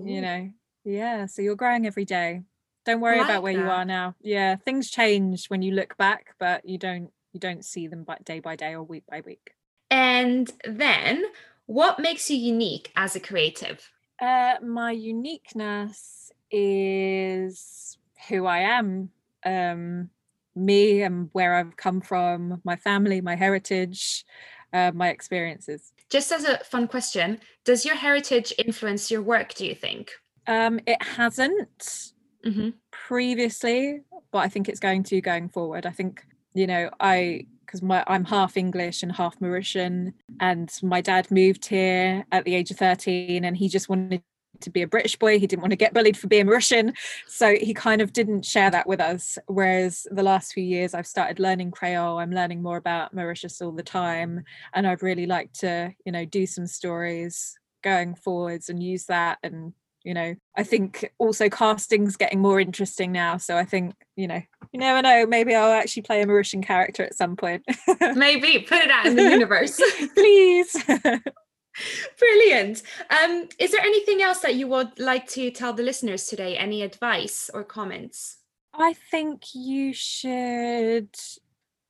Ooh. 0.00 0.06
You 0.06 0.20
know, 0.20 0.50
yeah. 0.84 1.26
So 1.26 1.42
you're 1.42 1.56
growing 1.56 1.86
every 1.86 2.04
day. 2.04 2.42
Don't 2.84 3.00
worry 3.00 3.18
like 3.18 3.26
about 3.26 3.42
where 3.42 3.52
that. 3.52 3.60
you 3.60 3.68
are 3.68 3.84
now. 3.84 4.14
Yeah, 4.20 4.56
things 4.56 4.90
change 4.90 5.46
when 5.46 5.62
you 5.62 5.72
look 5.72 5.96
back, 5.96 6.34
but 6.38 6.68
you 6.68 6.78
don't 6.78 7.10
you 7.32 7.40
don't 7.40 7.64
see 7.64 7.86
them 7.86 8.04
but 8.04 8.24
day 8.24 8.40
by 8.40 8.56
day 8.56 8.74
or 8.74 8.82
week 8.82 9.04
by 9.08 9.20
week. 9.20 9.52
And 9.92 10.50
then, 10.64 11.22
what 11.66 11.98
makes 11.98 12.30
you 12.30 12.36
unique 12.38 12.90
as 12.96 13.14
a 13.14 13.20
creative? 13.20 13.90
Uh, 14.18 14.54
my 14.62 14.90
uniqueness 14.90 16.32
is 16.50 17.98
who 18.28 18.46
I 18.46 18.60
am, 18.60 19.10
um, 19.44 20.08
me 20.56 21.02
and 21.02 21.28
where 21.32 21.56
I've 21.56 21.76
come 21.76 22.00
from, 22.00 22.62
my 22.64 22.76
family, 22.76 23.20
my 23.20 23.36
heritage, 23.36 24.24
uh, 24.72 24.92
my 24.94 25.10
experiences. 25.10 25.92
Just 26.08 26.32
as 26.32 26.44
a 26.44 26.58
fun 26.64 26.88
question, 26.88 27.38
does 27.64 27.84
your 27.84 27.96
heritage 27.96 28.54
influence 28.56 29.10
your 29.10 29.20
work, 29.20 29.52
do 29.52 29.66
you 29.66 29.74
think? 29.74 30.12
Um, 30.46 30.80
it 30.86 31.02
hasn't 31.02 32.12
mm-hmm. 32.46 32.70
previously, 32.90 34.00
but 34.30 34.38
I 34.38 34.48
think 34.48 34.70
it's 34.70 34.80
going 34.80 35.02
to 35.04 35.20
going 35.20 35.50
forward. 35.50 35.84
I 35.84 35.90
think, 35.90 36.24
you 36.54 36.66
know, 36.66 36.88
I 36.98 37.46
because 37.72 37.82
my 37.82 38.04
I'm 38.06 38.26
half 38.26 38.58
English 38.58 39.02
and 39.02 39.10
half 39.10 39.38
Mauritian, 39.40 40.12
and 40.40 40.70
my 40.82 41.00
dad 41.00 41.30
moved 41.30 41.66
here 41.66 42.26
at 42.30 42.44
the 42.44 42.54
age 42.54 42.70
of 42.70 42.76
13, 42.76 43.44
and 43.44 43.56
he 43.56 43.68
just 43.68 43.88
wanted 43.88 44.22
to 44.60 44.70
be 44.70 44.82
a 44.82 44.86
British 44.86 45.16
boy. 45.16 45.38
He 45.38 45.46
didn't 45.46 45.62
want 45.62 45.70
to 45.70 45.76
get 45.76 45.94
bullied 45.94 46.18
for 46.18 46.28
being 46.28 46.46
Mauritian, 46.46 46.94
so 47.26 47.54
he 47.54 47.72
kind 47.72 48.02
of 48.02 48.12
didn't 48.12 48.44
share 48.44 48.70
that 48.70 48.86
with 48.86 49.00
us. 49.00 49.38
Whereas 49.46 50.06
the 50.10 50.22
last 50.22 50.52
few 50.52 50.62
years, 50.62 50.92
I've 50.92 51.06
started 51.06 51.40
learning 51.40 51.70
Creole. 51.70 52.18
I'm 52.18 52.30
learning 52.30 52.62
more 52.62 52.76
about 52.76 53.14
Mauritius 53.14 53.62
all 53.62 53.72
the 53.72 53.82
time, 53.82 54.44
and 54.74 54.86
I'd 54.86 55.02
really 55.02 55.26
like 55.26 55.52
to, 55.54 55.94
you 56.04 56.12
know, 56.12 56.26
do 56.26 56.46
some 56.46 56.66
stories 56.66 57.58
going 57.82 58.14
forwards 58.14 58.68
and 58.68 58.82
use 58.82 59.06
that 59.06 59.38
and 59.42 59.72
you 60.04 60.14
know 60.14 60.34
i 60.56 60.62
think 60.62 61.12
also 61.18 61.48
casting's 61.48 62.16
getting 62.16 62.40
more 62.40 62.58
interesting 62.58 63.12
now 63.12 63.36
so 63.36 63.56
i 63.56 63.64
think 63.64 63.94
you 64.16 64.26
know 64.26 64.42
you 64.72 64.80
never 64.80 65.02
know 65.02 65.26
maybe 65.26 65.54
i'll 65.54 65.72
actually 65.72 66.02
play 66.02 66.22
a 66.22 66.26
mauritian 66.26 66.62
character 66.62 67.02
at 67.02 67.14
some 67.14 67.36
point. 67.36 67.62
Maybe 68.14 68.60
put 68.60 68.80
it 68.80 68.90
out 68.90 69.06
in 69.06 69.16
the 69.16 69.22
universe. 69.22 69.80
Please. 70.14 70.72
Brilliant. 72.18 72.82
Um 73.10 73.48
is 73.58 73.72
there 73.72 73.80
anything 73.82 74.22
else 74.22 74.40
that 74.40 74.54
you 74.54 74.66
would 74.68 74.98
like 74.98 75.26
to 75.28 75.50
tell 75.50 75.72
the 75.72 75.82
listeners 75.82 76.26
today? 76.26 76.56
Any 76.56 76.82
advice 76.82 77.50
or 77.52 77.64
comments? 77.64 78.38
I 78.74 78.94
think 79.10 79.54
you 79.54 79.92
should 79.92 81.10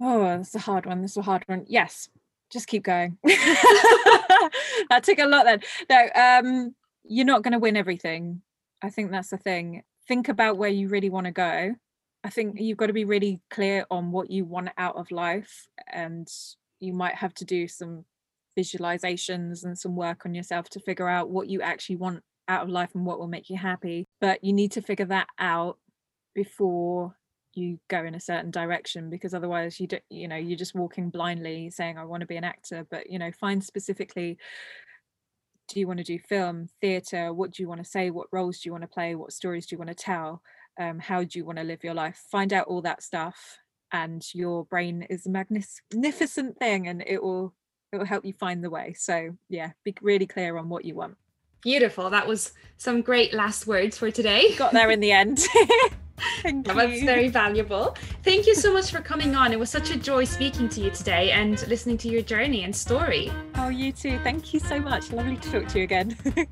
oh 0.00 0.22
that's 0.22 0.54
a 0.54 0.60
hard 0.60 0.86
one 0.86 1.02
this 1.02 1.12
is 1.12 1.16
a 1.18 1.22
hard 1.22 1.44
one. 1.46 1.64
Yes 1.68 2.08
just 2.50 2.66
keep 2.66 2.82
going. 2.82 3.16
That 4.90 5.02
took 5.04 5.18
a 5.18 5.26
lot 5.26 5.44
then. 5.46 5.62
No 5.88 6.08
um 6.14 6.74
you're 7.04 7.26
not 7.26 7.42
going 7.42 7.52
to 7.52 7.58
win 7.58 7.76
everything. 7.76 8.42
I 8.82 8.90
think 8.90 9.10
that's 9.10 9.30
the 9.30 9.36
thing. 9.36 9.82
Think 10.08 10.28
about 10.28 10.58
where 10.58 10.70
you 10.70 10.88
really 10.88 11.10
want 11.10 11.26
to 11.26 11.32
go. 11.32 11.74
I 12.24 12.30
think 12.30 12.56
mm. 12.56 12.64
you've 12.64 12.78
got 12.78 12.86
to 12.86 12.92
be 12.92 13.04
really 13.04 13.40
clear 13.50 13.86
on 13.90 14.12
what 14.12 14.30
you 14.30 14.44
want 14.44 14.70
out 14.78 14.96
of 14.96 15.10
life, 15.10 15.66
and 15.90 16.28
you 16.80 16.92
might 16.92 17.16
have 17.16 17.34
to 17.34 17.44
do 17.44 17.68
some 17.68 18.04
visualizations 18.58 19.64
and 19.64 19.78
some 19.78 19.96
work 19.96 20.26
on 20.26 20.34
yourself 20.34 20.68
to 20.70 20.80
figure 20.80 21.08
out 21.08 21.30
what 21.30 21.48
you 21.48 21.62
actually 21.62 21.96
want 21.96 22.22
out 22.48 22.64
of 22.64 22.68
life 22.68 22.90
and 22.94 23.06
what 23.06 23.18
will 23.18 23.28
make 23.28 23.48
you 23.48 23.56
happy. 23.56 24.06
But 24.20 24.42
you 24.44 24.52
need 24.52 24.72
to 24.72 24.82
figure 24.82 25.06
that 25.06 25.28
out 25.38 25.78
before 26.34 27.16
you 27.54 27.78
go 27.88 28.04
in 28.04 28.14
a 28.14 28.20
certain 28.20 28.50
direction 28.50 29.10
because 29.10 29.34
otherwise 29.34 29.78
you 29.78 29.86
don't 29.86 30.02
you 30.08 30.26
know 30.26 30.36
you're 30.36 30.56
just 30.56 30.74
walking 30.74 31.10
blindly 31.10 31.68
saying 31.68 31.98
i 31.98 32.04
want 32.04 32.22
to 32.22 32.26
be 32.26 32.36
an 32.36 32.44
actor 32.44 32.86
but 32.90 33.10
you 33.10 33.18
know 33.18 33.30
find 33.32 33.62
specifically 33.62 34.38
do 35.72 35.80
you 35.80 35.86
want 35.86 35.98
to 35.98 36.04
do 36.04 36.18
film 36.18 36.68
theatre 36.80 37.32
what 37.32 37.50
do 37.50 37.62
you 37.62 37.68
want 37.68 37.82
to 37.82 37.90
say? 37.90 38.10
What 38.10 38.28
roles 38.30 38.60
do 38.60 38.68
you 38.68 38.72
want 38.72 38.82
to 38.82 38.88
play? 38.88 39.14
What 39.14 39.32
stories 39.32 39.66
do 39.66 39.74
you 39.74 39.78
want 39.78 39.88
to 39.88 39.94
tell? 39.94 40.42
Um, 40.78 40.98
how 40.98 41.24
do 41.24 41.38
you 41.38 41.44
want 41.44 41.58
to 41.58 41.64
live 41.64 41.82
your 41.82 41.94
life? 41.94 42.22
Find 42.30 42.52
out 42.52 42.66
all 42.66 42.82
that 42.82 43.02
stuff 43.02 43.58
and 43.90 44.22
your 44.34 44.64
brain 44.66 45.06
is 45.08 45.26
a 45.26 45.30
magnificent 45.30 46.58
thing 46.58 46.88
and 46.88 47.02
it 47.06 47.22
will 47.22 47.54
it 47.92 47.98
will 47.98 48.06
help 48.06 48.24
you 48.24 48.32
find 48.34 48.62
the 48.62 48.70
way. 48.70 48.94
So 48.96 49.36
yeah 49.48 49.72
be 49.84 49.94
really 50.02 50.26
clear 50.26 50.58
on 50.58 50.68
what 50.68 50.84
you 50.84 50.94
want. 50.94 51.16
Beautiful. 51.62 52.10
That 52.10 52.26
was 52.26 52.52
some 52.76 53.00
great 53.00 53.32
last 53.32 53.66
words 53.66 53.96
for 53.96 54.10
today. 54.10 54.54
Got 54.56 54.72
there 54.72 54.90
in 54.90 55.00
the 55.00 55.12
end 55.12 55.46
Thank 56.42 56.68
you. 56.68 56.74
That's 56.74 57.02
very 57.02 57.28
valuable. 57.28 57.96
Thank 58.22 58.46
you 58.46 58.54
so 58.54 58.72
much 58.72 58.90
for 58.90 59.00
coming 59.00 59.34
on. 59.34 59.52
It 59.52 59.58
was 59.58 59.70
such 59.70 59.90
a 59.90 59.96
joy 60.10 60.24
speaking 60.24 60.68
to 60.70 60.80
you 60.80 60.90
today 60.90 61.30
and 61.32 61.66
listening 61.68 61.98
to 61.98 62.08
your 62.08 62.22
journey 62.22 62.64
and 62.64 62.74
story. 62.74 63.30
Oh, 63.56 63.68
you 63.68 63.92
too. 63.92 64.18
Thank 64.20 64.52
you 64.54 64.60
so 64.60 64.78
much. 64.78 65.12
Lovely 65.12 65.36
to 65.36 65.50
talk 65.50 65.68
to 65.68 65.78
you 65.78 65.84
again. 65.84 66.16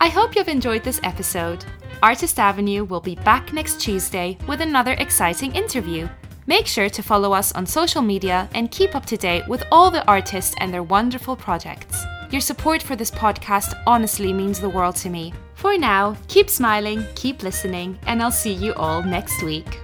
I 0.00 0.08
hope 0.08 0.34
you've 0.34 0.48
enjoyed 0.48 0.82
this 0.82 1.00
episode. 1.02 1.64
Artist 2.02 2.38
Avenue 2.38 2.84
will 2.84 3.00
be 3.00 3.16
back 3.16 3.52
next 3.52 3.80
Tuesday 3.80 4.38
with 4.48 4.62
another 4.62 4.94
exciting 4.94 5.54
interview. 5.54 6.08
Make 6.46 6.66
sure 6.66 6.88
to 6.88 7.02
follow 7.02 7.32
us 7.32 7.52
on 7.52 7.66
social 7.66 8.00
media 8.00 8.48
and 8.54 8.70
keep 8.70 8.94
up 8.96 9.04
to 9.06 9.16
date 9.16 9.46
with 9.46 9.62
all 9.70 9.90
the 9.90 10.04
artists 10.06 10.54
and 10.58 10.72
their 10.72 10.82
wonderful 10.82 11.36
projects. 11.36 12.02
Your 12.30 12.40
support 12.40 12.82
for 12.82 12.96
this 12.96 13.10
podcast 13.10 13.80
honestly 13.86 14.32
means 14.32 14.58
the 14.58 14.68
world 14.68 14.96
to 14.96 15.10
me. 15.10 15.34
For 15.60 15.76
now, 15.76 16.16
keep 16.26 16.48
smiling, 16.48 17.04
keep 17.14 17.42
listening, 17.42 17.98
and 18.06 18.22
I'll 18.22 18.30
see 18.30 18.54
you 18.54 18.72
all 18.76 19.02
next 19.02 19.42
week. 19.42 19.78